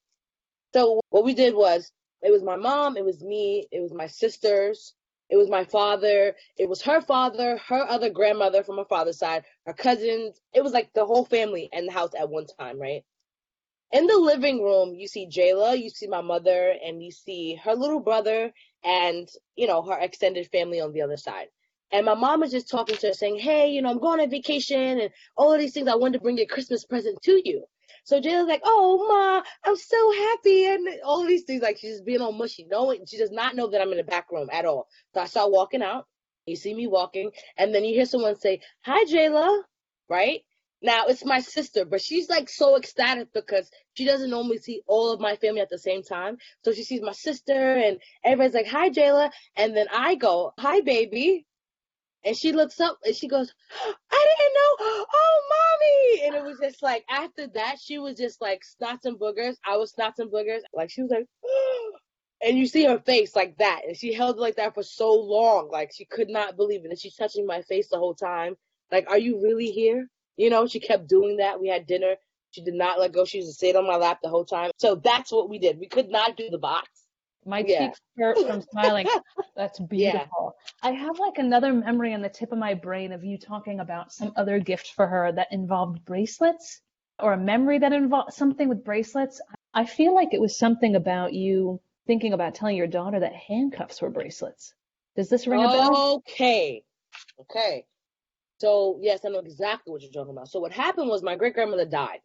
So 0.75 1.01
what 1.09 1.25
we 1.25 1.33
did 1.33 1.55
was, 1.55 1.91
it 2.21 2.31
was 2.31 2.43
my 2.43 2.57
mom, 2.57 2.99
it 2.99 3.05
was 3.05 3.23
me, 3.23 3.67
it 3.73 3.81
was 3.81 3.95
my 3.95 4.07
sisters, 4.07 4.93
it 5.31 5.37
was 5.37 5.49
my 5.49 5.65
father, 5.65 6.35
it 6.59 6.69
was 6.69 6.83
her 6.83 7.01
father, 7.01 7.57
her 7.67 7.89
other 7.89 8.11
grandmother 8.11 8.63
from 8.63 8.77
her 8.77 8.85
father's 8.85 9.19
side, 9.19 9.45
her 9.65 9.73
cousins. 9.73 10.39
It 10.53 10.63
was 10.63 10.73
like 10.75 10.91
the 10.93 11.07
whole 11.07 11.25
family 11.25 11.71
in 11.73 11.87
the 11.87 11.93
house 11.93 12.11
at 12.19 12.29
one 12.29 12.47
time, 12.61 12.79
right? 12.79 13.03
In 13.93 14.07
the 14.07 14.19
living 14.19 14.63
room, 14.63 14.95
you 14.95 15.09
see 15.09 15.27
Jayla, 15.29 15.81
you 15.83 15.89
see 15.89 16.07
my 16.07 16.21
mother, 16.21 16.75
and 16.85 17.03
you 17.03 17.11
see 17.11 17.55
her 17.65 17.75
little 17.75 18.01
brother 18.01 18.53
and, 18.85 19.27
you 19.57 19.67
know, 19.67 19.81
her 19.83 19.99
extended 19.99 20.49
family 20.53 20.83
on 20.83 20.93
the 20.93 21.01
other 21.01 21.17
side. 21.17 21.47
And 21.93 22.05
my 22.07 22.15
mom 22.15 22.43
is 22.43 22.51
just 22.51 22.69
talking 22.69 22.97
to 22.97 23.09
her 23.09 23.13
saying, 23.15 23.39
Hey, 23.39 23.71
you 23.71 23.83
know, 23.83 23.91
I'm 23.91 23.99
going 24.01 24.21
on 24.21 24.31
vacation 24.31 25.01
and 25.01 25.11
all 25.37 25.53
of 25.53 25.61
these 25.61 25.73
things. 25.73 25.89
I 25.89 25.95
wanted 25.97 26.19
to 26.19 26.23
bring 26.23 26.39
a 26.41 26.47
Christmas 26.47 26.85
present 26.85 27.19
to 27.23 27.41
you. 27.45 27.65
So 28.05 28.21
Jayla's 28.21 28.49
like, 28.49 28.63
Oh, 28.65 29.07
Ma, 29.09 29.43
I'm 29.65 29.77
so 29.77 30.13
happy. 30.13 30.67
And 30.67 30.89
all 31.05 31.23
of 31.23 31.29
these 31.29 31.45
things, 31.45 31.63
like 31.63 31.79
she's 31.79 31.93
just 31.95 32.05
being 32.07 32.21
all 32.21 32.33
mushy. 32.33 32.67
No, 32.71 32.95
she 33.07 33.19
does 33.19 33.31
not 33.31 33.57
know 33.57 33.69
that 33.69 33.81
I'm 33.81 33.91
in 33.91 33.99
the 33.99 34.05
back 34.05 34.31
room 34.31 34.49
at 34.53 34.65
all. 34.65 34.89
So 35.15 35.21
I 35.21 35.27
start 35.27 35.51
walking 35.53 35.83
out. 35.83 36.07
You 36.47 36.57
see 36.57 36.75
me 36.75 36.87
walking, 36.87 37.33
and 37.57 37.75
then 37.75 37.85
you 37.85 37.95
hear 37.95 38.07
someone 38.07 38.37
say, 38.39 38.61
Hi, 38.83 39.05
Jayla, 39.05 39.63
right? 40.09 40.43
Now 40.83 41.07
it's 41.07 41.25
my 41.25 41.41
sister, 41.41 41.85
but 41.85 42.01
she's 42.01 42.29
like 42.29 42.49
so 42.49 42.77
ecstatic 42.77 43.33
because 43.33 43.69
she 43.95 44.05
doesn't 44.05 44.31
normally 44.31 44.59
see 44.59 44.83
all 44.87 45.13
of 45.13 45.19
my 45.21 45.35
family 45.37 45.61
at 45.61 45.71
the 45.71 45.79
same 45.79 46.03
time. 46.05 46.37
So 46.65 46.73
she 46.73 46.85
sees 46.85 47.03
my 47.03 47.13
sister, 47.13 47.53
and 47.53 47.99
everybody's 48.25 48.55
like, 48.55 48.69
Hi, 48.69 48.91
Jayla. 48.91 49.31
And 49.57 49.77
then 49.77 49.87
I 49.93 50.15
go, 50.15 50.53
Hi, 50.61 50.81
baby. 50.83 51.47
And 52.27 52.37
she 52.37 52.51
looks 52.53 52.81
up 52.81 52.99
and 53.05 53.15
she 53.15 53.29
goes, 53.29 53.55
I 54.11 54.35
didn't 54.39 54.55
know. 54.55 55.07
Oh, 55.15 56.19
mommy. 56.21 56.27
And 56.27 56.35
it 56.35 56.43
was 56.43 56.59
just 56.61 56.83
like, 56.83 57.05
after 57.09 57.47
that, 57.55 57.77
she 57.81 57.99
was 57.99 58.17
just 58.17 58.41
like 58.41 58.63
snots 58.63 59.05
and 59.05 59.17
boogers. 59.17 59.55
I 59.65 59.77
was 59.77 59.93
snots 59.93 60.19
and 60.19 60.31
boogers. 60.31 60.63
Like, 60.75 60.91
she 60.91 61.03
was 61.03 61.13
like, 61.13 61.27
and 62.43 62.59
you 62.59 62.67
see 62.67 62.85
her 62.85 62.99
face 62.99 63.37
like 63.37 63.57
that. 63.59 63.83
And 63.87 63.97
she 63.97 64.13
held 64.13 64.39
it 64.39 64.41
like 64.41 64.57
that 64.57 64.75
for 64.75 64.83
so 64.83 65.13
long. 65.13 65.71
Like, 65.71 65.93
she 65.95 66.05
could 66.05 66.29
not 66.29 66.57
believe 66.57 66.85
it. 66.85 66.91
And 66.91 66.99
she's 66.99 67.15
touching 67.15 67.47
my 67.47 67.63
face 67.63 67.89
the 67.91 67.99
whole 67.99 68.15
time. 68.15 68.57
Like, 68.91 69.09
are 69.09 69.19
you 69.19 69.41
really 69.41 69.71
here? 69.71 70.09
You 70.37 70.51
know, 70.51 70.67
she 70.67 70.81
kept 70.81 71.09
doing 71.09 71.37
that. 71.37 71.61
We 71.61 71.69
had 71.69 71.87
dinner. 71.87 72.17
She 72.51 72.63
did 72.63 72.75
not 72.75 72.99
let 72.99 73.13
go. 73.13 73.25
She 73.25 73.39
used 73.39 73.51
to 73.51 73.55
sit 73.55 73.77
on 73.77 73.87
my 73.87 73.97
lap 73.97 74.19
the 74.21 74.31
whole 74.31 74.45
time. 74.45 74.73
So 74.79 74.97
that's 74.97 75.31
what 75.31 75.49
we 75.49 75.61
did. 75.61 75.79
We 75.79 75.87
could 75.87 76.09
not 76.09 76.37
do 76.37 76.51
the 76.51 76.59
box. 76.59 76.89
My 77.47 77.61
Yeah. 77.63 77.89
cheeks 77.89 78.01
hurt 78.19 78.39
from 78.39 78.61
smiling. 78.61 79.07
That's 79.55 79.79
beautiful. 79.91 80.57
I 80.83 80.91
have 80.91 81.19
like 81.19 81.39
another 81.39 81.73
memory 81.73 82.13
on 82.13 82.21
the 82.21 82.29
tip 82.29 82.53
of 82.53 82.59
my 82.59 82.75
brain 82.75 83.13
of 83.13 83.25
you 83.25 83.39
talking 83.39 83.81
about 83.81 84.13
some 84.13 84.33
other 84.37 84.59
gift 84.59 84.89
for 84.95 85.07
her 85.07 85.33
that 85.33 85.53
involved 85.53 86.05
bracelets 86.05 86.83
or 87.19 87.33
a 87.33 87.39
memory 87.39 87.79
that 87.79 87.93
involved 87.93 88.35
something 88.35 88.69
with 88.69 88.85
bracelets. 88.85 89.41
I 89.73 89.87
feel 89.87 90.15
like 90.15 90.35
it 90.35 90.41
was 90.41 90.59
something 90.59 90.97
about 90.97 91.33
you 91.33 91.81
thinking 92.07 92.33
about 92.33 92.55
telling 92.55 92.77
your 92.77 92.87
daughter 92.87 93.21
that 93.21 93.35
handcuffs 93.35 94.03
were 94.03 94.11
bracelets. 94.11 94.75
Does 95.17 95.29
this 95.29 95.47
ring 95.47 95.63
a 95.63 95.69
bell? 95.69 96.23
Okay. 96.29 96.83
Okay. 97.41 97.85
So 98.59 98.99
yes, 99.01 99.25
I 99.25 99.29
know 99.29 99.39
exactly 99.39 99.93
what 99.93 100.03
you're 100.03 100.13
talking 100.13 100.33
about. 100.33 100.49
So 100.49 100.61
what 100.61 100.73
happened 100.73 101.09
was 101.09 101.23
my 101.23 101.37
great 101.37 101.55
grandmother 101.55 101.87
died. 101.87 102.21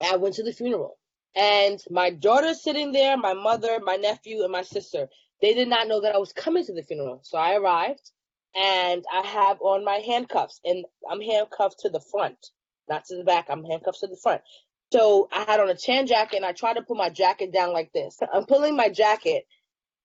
I 0.00 0.16
went 0.16 0.34
to 0.36 0.42
the 0.42 0.52
funeral. 0.52 0.98
And 1.34 1.80
my 1.90 2.10
daughter's 2.10 2.62
sitting 2.62 2.92
there, 2.92 3.16
my 3.16 3.34
mother, 3.34 3.80
my 3.82 3.96
nephew, 3.96 4.42
and 4.42 4.52
my 4.52 4.62
sister. 4.62 5.08
They 5.40 5.54
did 5.54 5.68
not 5.68 5.88
know 5.88 6.00
that 6.02 6.14
I 6.14 6.18
was 6.18 6.32
coming 6.32 6.64
to 6.66 6.72
the 6.72 6.82
funeral. 6.82 7.20
So 7.24 7.38
I 7.38 7.56
arrived 7.56 8.10
and 8.54 9.04
I 9.12 9.26
have 9.26 9.60
on 9.60 9.84
my 9.84 9.96
handcuffs 9.96 10.60
and 10.64 10.84
I'm 11.10 11.20
handcuffed 11.20 11.80
to 11.80 11.88
the 11.88 12.00
front, 12.00 12.36
not 12.88 13.04
to 13.06 13.16
the 13.16 13.24
back. 13.24 13.46
I'm 13.48 13.64
handcuffed 13.64 14.00
to 14.00 14.06
the 14.06 14.16
front. 14.22 14.42
So 14.92 15.28
I 15.32 15.44
had 15.44 15.58
on 15.58 15.70
a 15.70 15.74
tan 15.74 16.06
jacket 16.06 16.36
and 16.36 16.44
I 16.44 16.52
tried 16.52 16.74
to 16.74 16.82
put 16.82 16.98
my 16.98 17.08
jacket 17.08 17.52
down 17.52 17.72
like 17.72 17.92
this. 17.92 18.18
I'm 18.32 18.44
pulling 18.44 18.76
my 18.76 18.90
jacket 18.90 19.46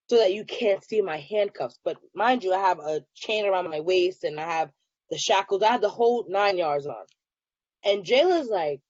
so 0.10 0.18
that 0.18 0.34
you 0.34 0.46
can't 0.46 0.84
see 0.84 1.02
my 1.02 1.18
handcuffs. 1.18 1.78
But 1.84 1.98
mind 2.16 2.44
you, 2.44 2.54
I 2.54 2.60
have 2.60 2.80
a 2.80 3.04
chain 3.14 3.46
around 3.46 3.70
my 3.70 3.82
waist 3.82 4.24
and 4.24 4.40
I 4.40 4.50
have 4.50 4.72
the 5.10 5.18
shackles. 5.18 5.62
I 5.62 5.72
have 5.74 5.82
the 5.82 5.90
whole 5.90 6.26
nine 6.30 6.58
yards 6.58 6.88
on. 6.88 7.06
And 7.84 8.06
Jayla's 8.06 8.50
like, 8.50 8.82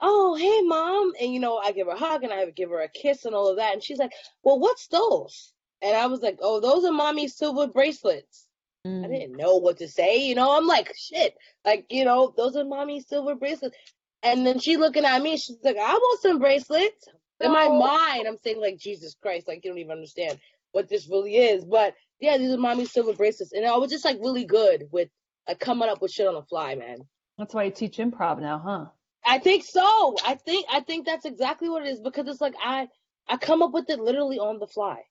oh, 0.00 0.34
hey, 0.36 0.62
mom. 0.62 1.12
And, 1.20 1.32
you 1.32 1.40
know, 1.40 1.58
I 1.58 1.72
give 1.72 1.86
her 1.86 1.94
a 1.94 1.98
hug 1.98 2.24
and 2.24 2.32
I 2.32 2.44
give 2.50 2.70
her 2.70 2.80
a 2.80 2.88
kiss 2.88 3.24
and 3.24 3.34
all 3.34 3.48
of 3.48 3.56
that. 3.56 3.72
And 3.74 3.82
she's 3.82 3.98
like, 3.98 4.12
well, 4.42 4.58
what's 4.58 4.86
those? 4.88 5.52
And 5.82 5.96
I 5.96 6.06
was 6.06 6.20
like, 6.20 6.38
oh, 6.40 6.60
those 6.60 6.84
are 6.84 6.92
mommy's 6.92 7.36
silver 7.36 7.66
bracelets. 7.66 8.46
I 8.86 8.88
Mm. 8.88 9.10
didn't 9.10 9.36
know 9.36 9.56
what 9.56 9.78
to 9.78 9.88
say. 9.88 10.16
You 10.18 10.34
know, 10.34 10.56
I'm 10.56 10.66
like, 10.66 10.94
shit. 10.96 11.36
Like, 11.64 11.86
you 11.90 12.04
know, 12.04 12.32
those 12.36 12.56
are 12.56 12.64
mommy's 12.64 13.06
silver 13.08 13.34
bracelets. 13.34 13.76
And 14.22 14.46
then 14.46 14.58
she 14.58 14.76
looking 14.76 15.04
at 15.04 15.22
me, 15.22 15.36
she's 15.36 15.58
like, 15.62 15.76
I 15.76 15.92
want 15.92 16.20
some 16.20 16.38
bracelets. 16.38 17.08
In 17.40 17.52
my 17.52 17.68
mind, 17.68 18.26
I'm 18.26 18.36
saying, 18.38 18.60
like, 18.60 18.78
Jesus 18.78 19.14
Christ, 19.22 19.46
like, 19.46 19.64
you 19.64 19.70
don't 19.70 19.78
even 19.78 19.92
understand 19.92 20.40
what 20.72 20.88
this 20.88 21.08
really 21.08 21.36
is. 21.36 21.64
But 21.64 21.94
yeah, 22.20 22.36
these 22.36 22.52
are 22.52 22.58
mommy's 22.58 22.90
silver 22.92 23.12
bracelets. 23.12 23.52
And 23.52 23.64
I 23.64 23.76
was 23.76 23.90
just 23.90 24.04
like 24.04 24.18
really 24.20 24.44
good 24.44 24.88
with 24.90 25.08
like 25.46 25.60
coming 25.60 25.88
up 25.88 26.02
with 26.02 26.12
shit 26.12 26.26
on 26.26 26.34
the 26.34 26.42
fly, 26.42 26.74
man. 26.74 26.98
That's 27.38 27.54
why 27.54 27.64
you 27.64 27.70
teach 27.70 27.98
improv 27.98 28.40
now, 28.40 28.58
huh? 28.58 28.86
I 29.24 29.38
think 29.38 29.64
so. 29.64 30.16
I 30.26 30.34
think 30.34 30.66
I 30.70 30.80
think 30.80 31.06
that's 31.06 31.24
exactly 31.24 31.68
what 31.68 31.86
it 31.86 31.90
is 31.90 32.00
because 32.00 32.28
it's 32.28 32.40
like 32.40 32.54
I 32.62 32.88
I 33.28 33.36
come 33.36 33.62
up 33.62 33.72
with 33.72 33.90
it 33.90 34.00
literally 34.00 34.38
on 34.38 34.58
the 34.58 34.66
fly. 34.66 35.02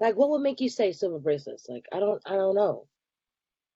Like 0.00 0.16
what 0.16 0.30
would 0.30 0.42
make 0.42 0.60
you 0.60 0.68
say 0.68 0.92
silver 0.92 1.18
bracelets? 1.18 1.66
Like 1.68 1.84
I 1.92 2.00
don't 2.00 2.22
I 2.26 2.34
don't 2.34 2.54
know. 2.54 2.86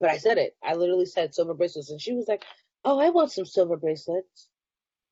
But 0.01 0.11
I 0.11 0.19
said 0.19 0.39
it. 0.39 0.57
I 0.63 0.75
literally 0.75 1.07
said 1.07 1.35
silver 1.35 1.55
bracelets 1.55 1.91
and 1.91 2.01
she 2.01 2.13
was 2.13 2.29
like, 2.29 2.45
"Oh, 2.85 2.99
I 2.99 3.11
want 3.11 3.33
some 3.33 3.45
silver 3.45 3.77
bracelets." 3.77 4.49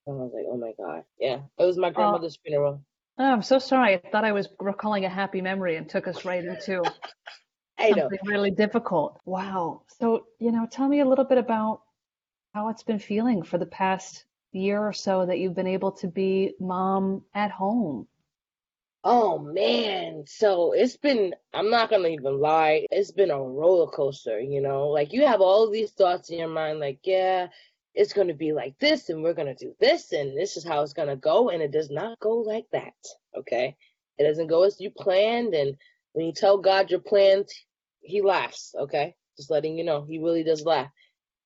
And 0.06 0.18
I 0.18 0.24
was 0.24 0.32
like, 0.32 0.46
"Oh 0.48 0.56
my 0.56 0.72
god." 0.78 1.04
Yeah. 1.18 1.40
It 1.58 1.64
was 1.64 1.76
my 1.76 1.88
oh. 1.88 1.92
grandmother's 1.92 2.38
funeral. 2.44 2.82
Oh, 3.18 3.24
I'm 3.24 3.42
so 3.42 3.58
sorry. 3.58 3.94
I 3.94 4.10
thought 4.10 4.24
I 4.24 4.32
was 4.32 4.48
recalling 4.60 5.04
a 5.04 5.08
happy 5.08 5.40
memory 5.40 5.76
and 5.76 5.88
took 5.88 6.06
us 6.06 6.24
right 6.24 6.44
into 6.44 6.84
something 7.80 8.18
really 8.24 8.52
difficult. 8.52 9.20
Wow. 9.24 9.82
So, 9.98 10.26
you 10.38 10.52
know, 10.52 10.68
tell 10.70 10.86
me 10.86 11.00
a 11.00 11.04
little 11.04 11.24
bit 11.24 11.38
about 11.38 11.82
how 12.54 12.68
it's 12.68 12.84
been 12.84 13.00
feeling 13.00 13.42
for 13.42 13.58
the 13.58 13.66
past 13.66 14.24
year 14.52 14.80
or 14.80 14.92
so 14.92 15.26
that 15.26 15.38
you've 15.38 15.54
been 15.54 15.66
able 15.66 15.92
to 15.92 16.08
be 16.08 16.54
mom 16.60 17.22
at 17.34 17.50
home. 17.50 18.06
Oh 19.04 19.38
man, 19.38 20.24
so 20.26 20.72
it's 20.72 20.96
been, 20.96 21.34
I'm 21.54 21.70
not 21.70 21.88
gonna 21.88 22.08
even 22.08 22.40
lie, 22.40 22.86
it's 22.90 23.12
been 23.12 23.30
a 23.30 23.40
roller 23.40 23.90
coaster, 23.90 24.40
you 24.40 24.60
know? 24.60 24.88
Like 24.88 25.12
you 25.12 25.24
have 25.26 25.40
all 25.40 25.70
these 25.70 25.92
thoughts 25.92 26.30
in 26.30 26.38
your 26.38 26.48
mind, 26.48 26.80
like, 26.80 26.98
yeah, 27.04 27.46
it's 27.94 28.12
gonna 28.12 28.34
be 28.34 28.52
like 28.52 28.76
this, 28.80 29.08
and 29.08 29.22
we're 29.22 29.34
gonna 29.34 29.54
do 29.54 29.74
this, 29.80 30.12
and 30.12 30.36
this 30.36 30.56
is 30.56 30.64
how 30.64 30.82
it's 30.82 30.92
gonna 30.92 31.16
go, 31.16 31.48
and 31.50 31.62
it 31.62 31.70
does 31.70 31.90
not 31.90 32.18
go 32.18 32.38
like 32.38 32.66
that, 32.72 32.94
okay? 33.36 33.76
It 34.18 34.24
doesn't 34.24 34.48
go 34.48 34.64
as 34.64 34.80
you 34.80 34.90
planned, 34.90 35.54
and 35.54 35.76
when 36.12 36.26
you 36.26 36.32
tell 36.32 36.58
God 36.58 36.90
your 36.90 37.00
plans, 37.00 37.52
He 38.00 38.20
laughs, 38.20 38.74
okay? 38.78 39.14
Just 39.36 39.50
letting 39.50 39.78
you 39.78 39.84
know, 39.84 40.04
He 40.04 40.18
really 40.18 40.42
does 40.42 40.64
laugh. 40.64 40.90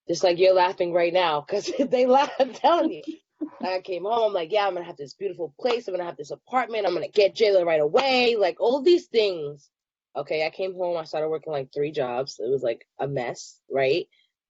Just 0.08 0.24
like 0.24 0.38
you're 0.38 0.54
laughing 0.54 0.92
right 0.92 1.12
now, 1.12 1.40
because 1.40 1.70
they 1.90 2.06
laugh, 2.06 2.30
I'm 2.40 2.52
telling 2.52 2.92
you. 2.92 3.02
I 3.60 3.80
came 3.80 4.04
home, 4.04 4.28
I'm 4.28 4.32
like, 4.32 4.52
yeah, 4.52 4.66
I'm 4.66 4.74
gonna 4.74 4.86
have 4.86 4.96
this 4.96 5.14
beautiful 5.14 5.54
place. 5.60 5.86
I'm 5.86 5.94
gonna 5.94 6.04
have 6.04 6.16
this 6.16 6.30
apartment. 6.30 6.86
I'm 6.86 6.94
gonna 6.94 7.08
get 7.08 7.34
Jayla 7.34 7.64
right 7.64 7.80
away. 7.80 8.36
Like 8.36 8.60
all 8.60 8.82
these 8.82 9.06
things. 9.06 9.68
Okay, 10.14 10.44
I 10.44 10.50
came 10.50 10.74
home. 10.74 10.96
I 10.96 11.04
started 11.04 11.28
working 11.28 11.52
like 11.52 11.72
three 11.72 11.90
jobs. 11.90 12.38
It 12.38 12.50
was 12.50 12.62
like 12.62 12.86
a 12.98 13.08
mess, 13.08 13.58
right? 13.70 14.06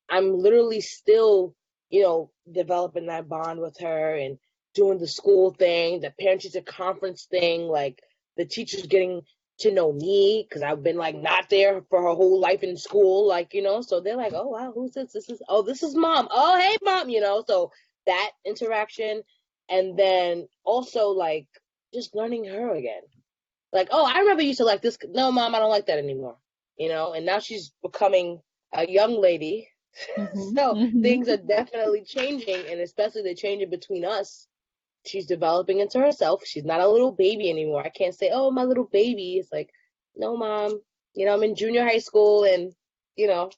I'm 0.08 0.38
literally 0.38 0.80
still, 0.80 1.54
you 1.90 2.02
know, 2.02 2.30
developing 2.50 3.06
that 3.06 3.28
bond 3.28 3.60
with 3.60 3.78
her 3.80 4.16
and 4.16 4.38
doing 4.74 4.98
the 4.98 5.06
school 5.06 5.52
thing, 5.52 6.00
the 6.00 6.12
parent 6.18 6.40
teacher 6.40 6.62
conference 6.62 7.26
thing, 7.30 7.62
like 7.68 8.02
the 8.36 8.44
teachers 8.44 8.86
getting 8.86 9.22
to 9.62 9.72
know 9.72 9.92
me 9.92 10.46
because 10.48 10.62
I've 10.62 10.82
been 10.82 10.96
like 10.96 11.16
not 11.16 11.48
there 11.48 11.82
for 11.88 12.02
her 12.02 12.14
whole 12.14 12.40
life 12.40 12.62
in 12.62 12.76
school, 12.76 13.26
like, 13.26 13.54
you 13.54 13.62
know, 13.62 13.80
so 13.80 14.00
they're 14.00 14.16
like, 14.16 14.32
oh, 14.34 14.48
wow, 14.48 14.72
who's 14.74 14.92
this? 14.92 15.12
This 15.12 15.28
is, 15.28 15.42
oh, 15.48 15.62
this 15.62 15.82
is 15.82 15.94
mom. 15.94 16.28
Oh, 16.30 16.58
hey, 16.58 16.76
mom, 16.82 17.08
you 17.08 17.20
know, 17.20 17.44
so 17.46 17.72
that 18.06 18.30
interaction. 18.44 19.22
And 19.68 19.98
then 19.98 20.48
also 20.64 21.08
like 21.08 21.46
just 21.94 22.14
learning 22.14 22.44
her 22.46 22.74
again. 22.74 23.02
Like, 23.72 23.88
oh, 23.90 24.04
I 24.04 24.18
remember 24.18 24.42
you 24.42 24.48
used 24.48 24.58
to 24.58 24.64
like 24.64 24.82
this. 24.82 24.98
No, 25.08 25.32
mom, 25.32 25.54
I 25.54 25.58
don't 25.58 25.70
like 25.70 25.86
that 25.86 25.98
anymore, 25.98 26.36
you 26.76 26.88
know, 26.88 27.14
and 27.14 27.24
now 27.24 27.38
she's 27.38 27.72
becoming 27.82 28.40
a 28.72 28.88
young 28.88 29.20
lady. 29.20 29.68
Mm-hmm. 30.16 30.56
so 30.56 30.74
mm-hmm. 30.74 31.02
things 31.02 31.28
are 31.28 31.36
definitely 31.36 32.02
changing, 32.02 32.64
and 32.70 32.80
especially 32.80 33.20
the 33.20 33.34
changing 33.34 33.68
between 33.68 34.06
us 34.06 34.48
she's 35.04 35.26
developing 35.26 35.80
into 35.80 35.98
herself. 35.98 36.42
She's 36.44 36.64
not 36.64 36.80
a 36.80 36.88
little 36.88 37.12
baby 37.12 37.50
anymore. 37.50 37.82
I 37.84 37.90
can't 37.90 38.14
say, 38.14 38.30
"Oh, 38.32 38.50
my 38.50 38.64
little 38.64 38.84
baby." 38.84 39.38
It's 39.38 39.52
like, 39.52 39.70
"No, 40.16 40.36
mom. 40.36 40.80
You 41.14 41.26
know, 41.26 41.34
I'm 41.34 41.42
in 41.42 41.54
junior 41.54 41.84
high 41.84 41.98
school 41.98 42.44
and, 42.44 42.72
you 43.16 43.26
know, 43.26 43.50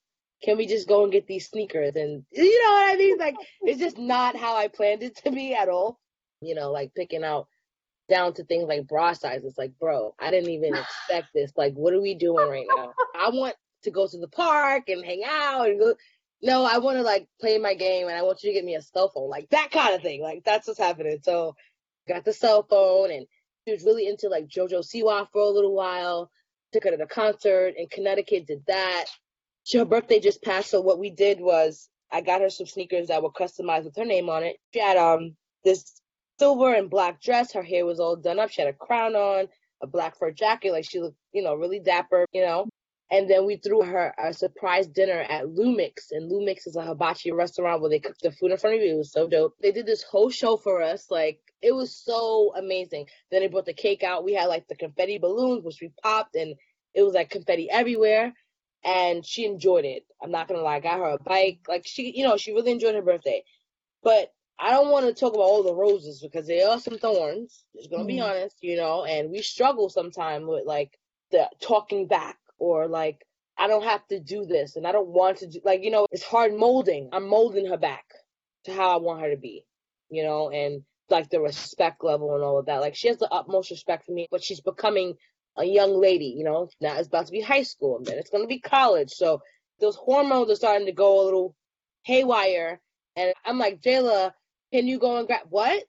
can 0.43 0.57
we 0.57 0.67
just 0.67 0.89
go 0.89 1.05
and 1.05 1.13
get 1.13 1.27
these 1.27 1.49
sneakers?" 1.49 1.97
And 1.97 2.25
you 2.33 2.63
know 2.63 2.73
what 2.73 2.93
I 2.93 2.97
mean? 2.97 3.19
Like 3.19 3.37
it's 3.63 3.81
just 3.81 3.99
not 3.99 4.37
how 4.37 4.57
I 4.57 4.69
planned 4.69 5.03
it 5.03 5.17
to 5.19 5.31
be 5.31 5.55
at 5.55 5.69
all. 5.69 6.01
You 6.41 6.55
know, 6.55 6.71
like 6.73 6.95
picking 6.95 7.25
out 7.25 7.49
down 8.09 8.35
to 8.35 8.45
things 8.45 8.65
like 8.69 8.87
bra 8.87 9.13
sizes. 9.13 9.57
Like, 9.57 9.73
bro, 9.79 10.15
I 10.19 10.31
didn't 10.31 10.51
even 10.51 10.75
expect 10.75 11.29
this. 11.35 11.53
Like, 11.57 11.75
what 11.75 11.95
are 11.95 12.01
we 12.01 12.15
doing 12.15 12.49
right 12.49 12.67
now? 12.77 12.93
I 13.15 13.31
want 13.31 13.55
to 13.83 13.91
go 13.91 14.07
to 14.07 14.19
the 14.19 14.29
park 14.29 14.89
and 14.89 15.05
hang 15.05 15.23
out 15.25 15.69
and 15.69 15.79
go 15.79 15.95
no, 16.45 16.65
I 16.65 16.77
want 16.77 16.99
to 16.99 17.03
like 17.03 17.27
play 17.41 17.57
my 17.59 17.73
game 17.75 18.07
and 18.07 18.17
I 18.17 18.23
want 18.23 18.43
you 18.43 18.51
to 18.51 18.55
get 18.55 18.67
me 18.67 18.75
a 18.75 18.83
cell 18.83 19.09
phone, 19.09 19.31
like 19.31 19.49
that 19.51 19.71
kind 19.71 19.95
of 19.95 20.03
thing. 20.03 20.21
Like 20.21 20.45
that's 20.45 20.69
what's 20.69 20.79
happening. 20.79 21.19
So 21.23 21.57
got 22.07 22.25
the 22.25 22.35
cell 22.35 22.63
phone 22.63 23.11
and 23.11 23.27
she 23.67 23.73
was 23.73 23.83
really 23.83 24.07
into 24.07 24.29
like 24.29 24.47
JoJo 24.47 24.85
Siwa 24.85 25.27
for 25.33 25.41
a 25.41 25.49
little 25.49 25.75
while. 25.75 26.31
Took 26.73 26.85
her 26.85 26.91
to 26.91 26.97
the 26.99 27.07
concert 27.07 27.75
in 27.79 27.87
Connecticut, 27.87 28.47
did 28.47 28.63
that. 28.67 29.07
Her 29.73 29.87
birthday 29.87 30.21
just 30.21 30.43
passed, 30.43 30.71
so 30.71 30.83
what 30.83 30.99
we 30.99 31.09
did 31.09 31.41
was 31.41 31.89
I 32.13 32.21
got 32.21 32.43
her 32.43 32.51
some 32.51 32.67
sneakers 32.67 33.09
that 33.09 33.23
were 33.23 33.31
customized 33.31 33.85
with 33.85 33.97
her 33.97 34.05
name 34.05 34.29
on 34.29 34.43
it. 34.43 34.57
She 34.75 34.81
had 34.81 34.99
um 34.99 35.37
this 35.65 36.03
silver 36.39 36.75
and 36.75 36.91
black 36.91 37.23
dress. 37.23 37.55
Her 37.55 37.63
hair 37.63 37.87
was 37.87 38.01
all 38.01 38.17
done 38.17 38.39
up. 38.39 38.51
She 38.51 38.61
had 38.61 38.69
a 38.69 38.77
crown 38.77 39.17
on, 39.17 39.49
a 39.83 39.87
black 39.87 40.19
fur 40.19 40.31
jacket. 40.31 40.73
Like 40.73 40.85
she 40.85 41.01
looked, 41.01 41.17
you 41.33 41.43
know, 41.43 41.55
really 41.55 41.81
dapper, 41.81 42.27
you 42.33 42.43
know. 42.43 42.69
And 43.15 43.31
then 43.31 43.47
we 43.47 43.59
threw 43.59 43.83
her 43.83 44.13
a 44.19 44.33
surprise 44.33 44.89
dinner 44.89 45.21
at 45.21 45.45
Lumix. 45.45 46.11
And 46.11 46.29
Lumix 46.29 46.67
is 46.67 46.75
a 46.75 46.83
hibachi 46.83 47.31
restaurant 47.31 47.81
where 47.81 47.89
they 47.89 48.01
cook 48.01 48.17
the 48.21 48.33
food 48.33 48.51
in 48.51 48.59
front 48.59 48.75
of 48.75 48.83
you. 48.83 48.95
It 48.95 48.99
was 48.99 49.13
so 49.13 49.29
dope. 49.29 49.55
They 49.63 49.71
did 49.71 49.87
this 49.87 50.03
whole 50.03 50.31
show 50.31 50.57
for 50.57 50.83
us. 50.83 51.07
Like, 51.13 51.39
it 51.63 51.73
was 51.73 51.97
so 51.97 52.53
amazing. 52.57 53.07
Then 53.31 53.43
they 53.43 53.47
brought 53.47 53.67
the 53.67 53.73
cake 53.73 54.03
out. 54.03 54.25
We 54.25 54.35
had 54.35 54.47
like 54.47 54.67
the 54.67 54.75
confetti 54.75 55.19
balloons, 55.19 55.65
which 55.65 55.79
we 55.81 55.93
popped, 56.03 56.35
and 56.35 56.57
it 56.93 57.03
was 57.03 57.15
like 57.15 57.31
confetti 57.31 57.71
everywhere. 57.71 58.33
And 58.85 59.25
she 59.25 59.45
enjoyed 59.45 59.85
it. 59.85 60.03
I'm 60.21 60.33
not 60.33 60.49
gonna 60.49 60.63
lie. 60.63 60.77
I 60.77 60.81
got 60.81 60.99
her 60.99 61.11
a 61.11 61.23
bike. 61.23 61.61
Like, 61.69 61.87
she, 61.87 62.13
you 62.17 62.25
know, 62.25 62.37
she 62.37 62.53
really 62.53 62.73
enjoyed 62.73 62.97
her 62.97 63.03
birthday. 63.03 63.45
But 64.03 64.33
I 64.59 64.71
don't 64.71 64.91
want 64.91 65.07
to 65.07 65.15
talk 65.15 65.35
about 65.35 65.45
all 65.45 65.63
the 65.63 65.73
roses 65.73 66.21
because 66.21 66.49
there 66.49 66.69
are 66.69 66.81
some 66.81 66.99
thorns. 66.99 67.65
Just 67.77 67.91
gonna 67.91 68.03
mm-hmm. 68.03 68.09
be 68.09 68.21
honest, 68.21 68.57
you 68.61 68.77
know, 68.77 69.05
and 69.05 69.31
we 69.31 69.41
struggle 69.41 69.89
sometimes 69.89 70.47
with 70.47 70.67
like 70.67 70.99
the 71.31 71.49
talking 71.61 72.09
back 72.09 72.39
or 72.59 72.89
like 72.89 73.25
I 73.57 73.69
don't 73.69 73.85
have 73.85 74.07
to 74.09 74.21
do 74.21 74.47
this 74.47 74.77
and 74.77 74.87
I 74.87 74.93
don't 74.93 75.09
want 75.09 75.39
to 75.39 75.47
do 75.47 75.61
like 75.65 75.85
you 75.85 75.91
know 75.91 76.07
it's 76.11 76.23
hard 76.25 76.55
molding. 76.55 77.11
I'm 77.13 77.29
molding 77.29 77.67
her 77.67 77.77
back 77.77 78.05
to 78.65 78.73
how 78.75 78.91
I 78.91 78.97
want 78.97 79.21
her 79.21 79.31
to 79.31 79.37
be, 79.37 79.65
you 80.11 80.25
know, 80.25 80.51
and 80.51 80.83
like 81.11 81.29
the 81.31 81.41
respect 81.41 82.03
level 82.03 82.35
and 82.35 82.43
all 82.43 82.59
of 82.59 82.67
that. 82.67 82.81
Like 82.81 82.95
she 82.97 83.09
has 83.09 83.19
the 83.19 83.29
utmost 83.31 83.71
respect 83.71 84.07
for 84.07 84.13
me, 84.13 84.27
but 84.31 84.43
she's 84.43 84.61
becoming 84.61 85.15
a 85.57 85.65
young 85.65 86.01
lady, 86.01 86.35
you 86.37 86.45
know. 86.45 86.69
Now 86.81 86.97
it's 86.97 87.09
about 87.09 87.27
to 87.27 87.33
be 87.33 87.41
high 87.41 87.63
school 87.63 87.99
and 87.99 88.07
then 88.07 88.19
it's 88.19 88.31
gonna 88.31 88.47
be 88.47 88.61
college. 88.61 89.11
So 89.11 89.41
those 89.81 89.97
hormones 89.97 90.51
are 90.51 90.57
starting 90.57 90.87
to 90.87 90.93
go 90.93 91.21
a 91.21 91.25
little 91.25 91.55
haywire 92.05 92.81
and 93.17 93.33
I'm 93.45 93.59
like, 93.59 93.81
Jayla, 93.81 94.33
can 94.73 94.87
you 94.87 94.99
go 94.99 95.19
and 95.19 95.27
grab 95.27 95.43
what? 95.51 95.85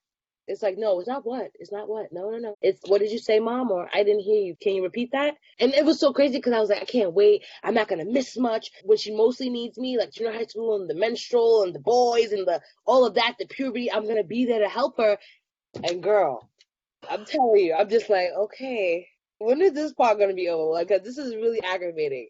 It's 0.47 0.61
like, 0.61 0.77
no, 0.77 0.99
it's 0.99 1.07
not 1.07 1.25
what. 1.25 1.51
It's 1.59 1.71
not 1.71 1.89
what. 1.89 2.11
No, 2.11 2.29
no, 2.29 2.37
no. 2.37 2.57
It's 2.61 2.79
what 2.87 3.01
did 3.01 3.11
you 3.11 3.17
say, 3.17 3.39
mom? 3.39 3.71
Or 3.71 3.89
I 3.93 4.03
didn't 4.03 4.21
hear 4.21 4.41
you. 4.41 4.55
Can 4.61 4.75
you 4.75 4.83
repeat 4.83 5.11
that? 5.11 5.35
And 5.59 5.73
it 5.73 5.85
was 5.85 5.99
so 5.99 6.13
crazy 6.13 6.37
because 6.37 6.53
I 6.53 6.59
was 6.59 6.69
like, 6.69 6.81
I 6.81 6.85
can't 6.85 7.13
wait. 7.13 7.43
I'm 7.63 7.73
not 7.73 7.87
gonna 7.87 8.05
miss 8.05 8.37
much 8.37 8.71
when 8.83 8.97
she 8.97 9.15
mostly 9.15 9.49
needs 9.49 9.77
me, 9.77 9.97
like 9.97 10.11
junior 10.11 10.33
high 10.33 10.45
school 10.45 10.75
and 10.75 10.89
the 10.89 10.93
menstrual 10.93 11.63
and 11.63 11.73
the 11.73 11.79
boys 11.79 12.31
and 12.31 12.47
the 12.47 12.61
all 12.85 13.05
of 13.05 13.15
that, 13.15 13.35
the 13.39 13.47
puberty. 13.47 13.91
I'm 13.91 14.07
gonna 14.07 14.23
be 14.23 14.45
there 14.45 14.59
to 14.59 14.69
help 14.69 14.97
her. 14.97 15.17
And 15.83 16.01
girl, 16.01 16.47
I'm 17.09 17.25
telling 17.25 17.57
you, 17.61 17.73
I'm 17.73 17.89
just 17.89 18.09
like, 18.09 18.29
okay, 18.37 19.07
when 19.39 19.61
is 19.61 19.73
this 19.73 19.93
part 19.93 20.19
gonna 20.19 20.33
be 20.33 20.49
over? 20.49 20.71
Like, 20.71 20.89
this 20.89 21.17
is 21.17 21.35
really 21.35 21.61
aggravating. 21.63 22.29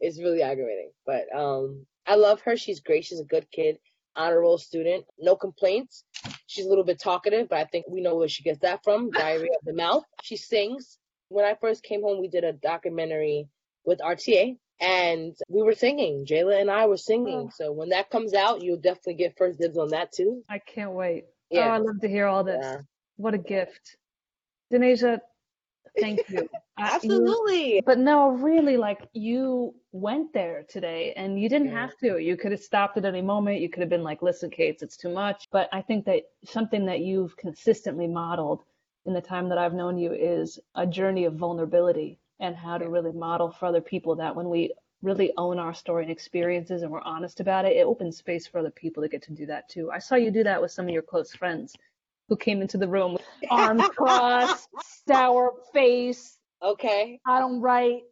It's 0.00 0.18
really 0.18 0.42
aggravating. 0.42 0.90
But 1.06 1.32
um, 1.34 1.86
I 2.06 2.16
love 2.16 2.40
her. 2.42 2.56
She's 2.56 2.80
great. 2.80 3.04
She's 3.04 3.20
a 3.20 3.24
good 3.24 3.46
kid 3.52 3.78
honor 4.16 4.40
roll 4.40 4.58
student. 4.58 5.04
No 5.18 5.36
complaints. 5.36 6.04
She's 6.46 6.66
a 6.66 6.68
little 6.68 6.84
bit 6.84 7.00
talkative, 7.00 7.48
but 7.48 7.58
I 7.58 7.64
think 7.64 7.86
we 7.88 8.00
know 8.00 8.16
where 8.16 8.28
she 8.28 8.42
gets 8.42 8.60
that 8.60 8.82
from. 8.84 9.10
Diary 9.12 9.48
of 9.48 9.64
the 9.64 9.74
mouth. 9.74 10.04
She 10.22 10.36
sings. 10.36 10.98
When 11.28 11.44
I 11.44 11.56
first 11.60 11.82
came 11.82 12.02
home, 12.02 12.20
we 12.20 12.28
did 12.28 12.44
a 12.44 12.52
documentary 12.52 13.48
with 13.84 14.00
RTA 14.00 14.56
and 14.80 15.34
we 15.48 15.62
were 15.62 15.74
singing. 15.74 16.26
Jayla 16.26 16.60
and 16.60 16.70
I 16.70 16.86
were 16.86 16.96
singing. 16.96 17.48
Oh. 17.48 17.52
So 17.54 17.72
when 17.72 17.90
that 17.90 18.10
comes 18.10 18.34
out, 18.34 18.62
you'll 18.62 18.76
definitely 18.76 19.14
get 19.14 19.38
first 19.38 19.58
dibs 19.60 19.78
on 19.78 19.88
that 19.88 20.12
too. 20.12 20.42
I 20.48 20.58
can't 20.58 20.92
wait. 20.92 21.24
Oh, 21.26 21.56
yeah. 21.56 21.68
Oh, 21.68 21.70
I 21.70 21.78
love 21.78 22.00
to 22.00 22.08
hear 22.08 22.26
all 22.26 22.44
this. 22.44 22.58
Yeah. 22.60 22.78
What 23.16 23.34
a 23.34 23.38
gift. 23.38 23.96
Dunasha, 24.72 25.20
thank 25.98 26.20
you. 26.28 26.48
Uh, 26.78 26.88
Absolutely. 26.90 27.74
You, 27.74 27.82
but 27.84 27.98
no, 27.98 28.30
really, 28.30 28.78
like 28.78 29.06
you 29.12 29.74
went 29.92 30.32
there 30.32 30.64
today 30.66 31.12
and 31.18 31.38
you 31.38 31.46
didn't 31.46 31.68
yeah. 31.68 31.82
have 31.82 31.96
to. 31.98 32.16
You 32.18 32.34
could 32.34 32.50
have 32.50 32.62
stopped 32.62 32.96
at 32.96 33.04
any 33.04 33.20
moment. 33.20 33.60
You 33.60 33.68
could 33.68 33.82
have 33.82 33.90
been 33.90 34.02
like, 34.02 34.22
listen, 34.22 34.48
Caits, 34.48 34.82
it's 34.82 34.96
too 34.96 35.10
much. 35.10 35.48
But 35.52 35.68
I 35.70 35.82
think 35.82 36.06
that 36.06 36.22
something 36.46 36.86
that 36.86 37.00
you've 37.00 37.36
consistently 37.36 38.06
modeled 38.06 38.62
in 39.04 39.12
the 39.12 39.20
time 39.20 39.50
that 39.50 39.58
I've 39.58 39.74
known 39.74 39.98
you 39.98 40.14
is 40.14 40.58
a 40.74 40.86
journey 40.86 41.26
of 41.26 41.34
vulnerability 41.34 42.18
and 42.40 42.56
how 42.56 42.78
to 42.78 42.88
really 42.88 43.12
model 43.12 43.50
for 43.50 43.66
other 43.66 43.82
people 43.82 44.16
that 44.16 44.34
when 44.34 44.48
we 44.48 44.72
really 45.02 45.32
own 45.36 45.58
our 45.58 45.74
story 45.74 46.04
and 46.04 46.12
experiences 46.12 46.82
and 46.82 46.90
we're 46.90 47.02
honest 47.02 47.40
about 47.40 47.66
it, 47.66 47.76
it 47.76 47.84
opens 47.84 48.16
space 48.16 48.46
for 48.46 48.58
other 48.58 48.70
people 48.70 49.02
to 49.02 49.08
get 49.08 49.22
to 49.22 49.32
do 49.32 49.44
that 49.46 49.68
too. 49.68 49.90
I 49.90 49.98
saw 49.98 50.14
you 50.14 50.30
do 50.30 50.44
that 50.44 50.62
with 50.62 50.70
some 50.70 50.86
of 50.86 50.92
your 50.92 51.02
close 51.02 51.34
friends 51.34 51.74
who 52.32 52.36
came 52.36 52.62
into 52.62 52.78
the 52.78 52.88
room 52.88 53.12
with 53.12 53.22
arms 53.50 53.86
crossed, 53.94 54.70
sour 55.06 55.52
face. 55.74 56.38
Okay. 56.62 57.20
I 57.26 57.38
don't 57.40 57.60
write. 57.60 58.04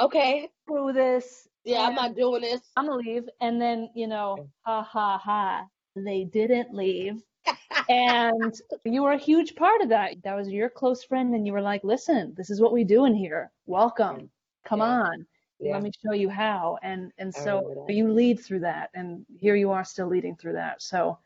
Okay. 0.00 0.48
Through 0.68 0.92
this. 0.92 1.48
Yeah, 1.64 1.80
I'm 1.80 1.96
not 1.96 2.14
doing 2.14 2.42
this. 2.42 2.60
I'm 2.76 2.86
gonna 2.86 3.02
leave. 3.02 3.24
And 3.40 3.60
then, 3.60 3.90
you 3.96 4.06
know, 4.06 4.48
ha 4.64 4.82
ha 4.82 5.18
ha. 5.18 5.66
They 5.96 6.22
didn't 6.22 6.72
leave. 6.72 7.20
and 7.88 8.54
you 8.84 9.02
were 9.02 9.12
a 9.12 9.18
huge 9.18 9.56
part 9.56 9.80
of 9.80 9.88
that. 9.88 10.22
That 10.22 10.36
was 10.36 10.48
your 10.48 10.70
close 10.70 11.02
friend, 11.02 11.34
and 11.34 11.44
you 11.44 11.52
were 11.52 11.60
like, 11.60 11.82
listen, 11.82 12.32
this 12.36 12.50
is 12.50 12.60
what 12.60 12.72
we 12.72 12.84
do 12.84 13.06
in 13.06 13.14
here. 13.14 13.50
Welcome. 13.66 14.30
Come 14.64 14.80
yeah. 14.80 15.00
on. 15.02 15.26
Yeah. 15.58 15.72
Let 15.72 15.82
me 15.82 15.90
show 16.04 16.12
you 16.12 16.28
how. 16.28 16.78
And 16.84 17.10
and 17.18 17.34
so 17.34 17.86
you 17.88 18.12
lead 18.12 18.38
through 18.38 18.60
that. 18.60 18.90
And 18.94 19.26
here 19.40 19.56
you 19.56 19.72
are 19.72 19.84
still 19.84 20.06
leading 20.06 20.36
through 20.36 20.52
that. 20.52 20.80
So 20.80 21.18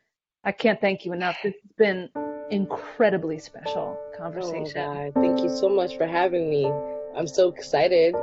I 0.44 0.53
can't 0.53 0.80
thank 0.80 1.05
you 1.05 1.12
enough. 1.12 1.36
It's 1.44 1.59
been 1.76 2.09
incredibly 2.51 3.38
special 3.38 3.99
conversation. 4.16 4.78
Oh, 4.78 5.11
God. 5.12 5.14
Thank 5.14 5.40
you 5.40 5.49
so 5.49 5.68
much 5.68 5.96
for 5.96 6.07
having 6.07 6.49
me. 6.49 6.70
I'm 7.16 7.26
so 7.26 7.49
excited. 7.49 8.14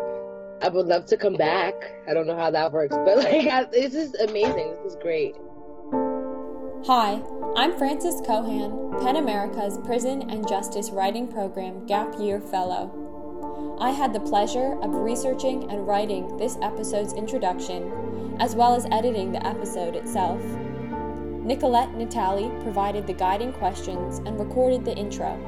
I 0.62 0.70
would 0.70 0.88
love 0.88 1.06
to 1.08 1.18
come 1.18 1.36
back. 1.36 1.74
I 2.08 2.14
don't 2.14 2.28
know 2.28 2.36
how 2.36 2.52
that 2.52 2.72
works, 2.72 2.96
but 2.96 3.18
like, 3.18 3.48
I, 3.52 3.66
this 3.66 3.94
is 3.94 4.14
amazing. 4.16 4.76
This 4.84 4.94
is 4.94 4.98
great. 5.02 5.36
Hi, 6.88 7.22
I'm 7.56 7.78
Frances 7.78 8.22
Keohane, 8.22 9.04
PEN 9.04 9.16
America's 9.16 9.80
Prison 9.86 10.30
and 10.30 10.48
Justice 10.48 10.92
Writing 10.92 11.28
Program 11.28 11.86
Gap 11.88 12.14
Year 12.20 12.40
Fellow. 12.40 13.78
I 13.80 13.92
had 13.92 14.14
the 14.14 14.20
pleasure 14.20 14.80
of 14.82 14.94
researching 14.94 15.70
and 15.72 15.86
writing 15.86 16.38
this 16.38 16.58
episode's 16.62 17.14
introduction, 17.14 18.38
as 18.40 18.56
well 18.56 18.76
as 18.76 18.86
editing 18.92 19.32
the 19.32 19.46
episode 19.46 19.96
itself. 19.96 20.42
Nicolette 21.46 21.94
Natale 21.94 22.50
provided 22.64 23.06
the 23.06 23.14
guiding 23.14 23.54
questions 23.54 24.18
and 24.26 24.40
recorded 24.40 24.84
the 24.84 24.96
intro. 24.96 25.40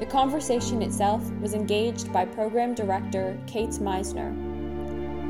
The 0.00 0.06
conversation 0.06 0.82
itself 0.82 1.28
was 1.40 1.54
engaged 1.54 2.12
by 2.12 2.26
Program 2.26 2.74
Director 2.74 3.38
Caits 3.46 3.78
Meissner. 3.78 4.34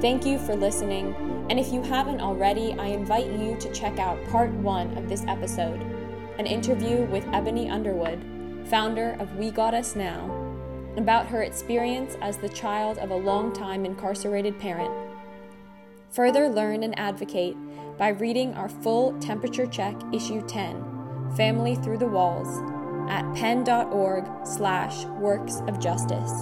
Thank 0.01 0.27
you 0.27 0.41
for 0.41 0.57
listening, 0.57 1.15
and 1.49 1.61
if 1.61 1.73
you 1.73 1.81
haven't 1.81 2.21
already, 2.21 2.73
I 2.73 2.87
invite 2.87 3.31
you 3.31 3.57
to 3.61 3.73
check 3.73 4.01
out 4.01 4.19
part 4.31 4.51
one 4.51 4.99
of 4.99 5.09
this 5.09 5.25
episode. 5.29 5.81
an 6.39 6.47
interview 6.47 7.05
with 7.07 7.27
Ebony 7.33 7.69
Underwood, 7.69 8.25
founder 8.67 9.17
of 9.19 9.35
We 9.37 9.51
Got 9.51 9.75
Us 9.75 9.97
Now, 9.97 10.35
about 10.97 11.27
her 11.27 11.43
experience 11.43 12.17
as 12.21 12.37
the 12.37 12.49
child 12.49 12.99
of 12.99 13.11
a 13.11 13.17
long-time 13.17 13.85
incarcerated 13.85 14.59
parent. 14.59 14.93
Further 16.11 16.49
learn 16.49 16.85
and 16.85 16.97
advocate 16.97 17.57
by 17.99 18.09
reading 18.09 18.55
our 18.55 18.69
full 18.69 19.19
temperature 19.19 19.67
check 19.67 19.95
issue 20.13 20.41
10, 20.47 21.33
Family 21.37 21.75
Through 21.75 21.99
the 21.99 22.07
Walls, 22.07 22.49
at 23.11 23.31
pen.org 23.35 24.25
slash 24.47 25.05
works 25.07 25.61
of 25.67 25.81
justice. 25.81 26.33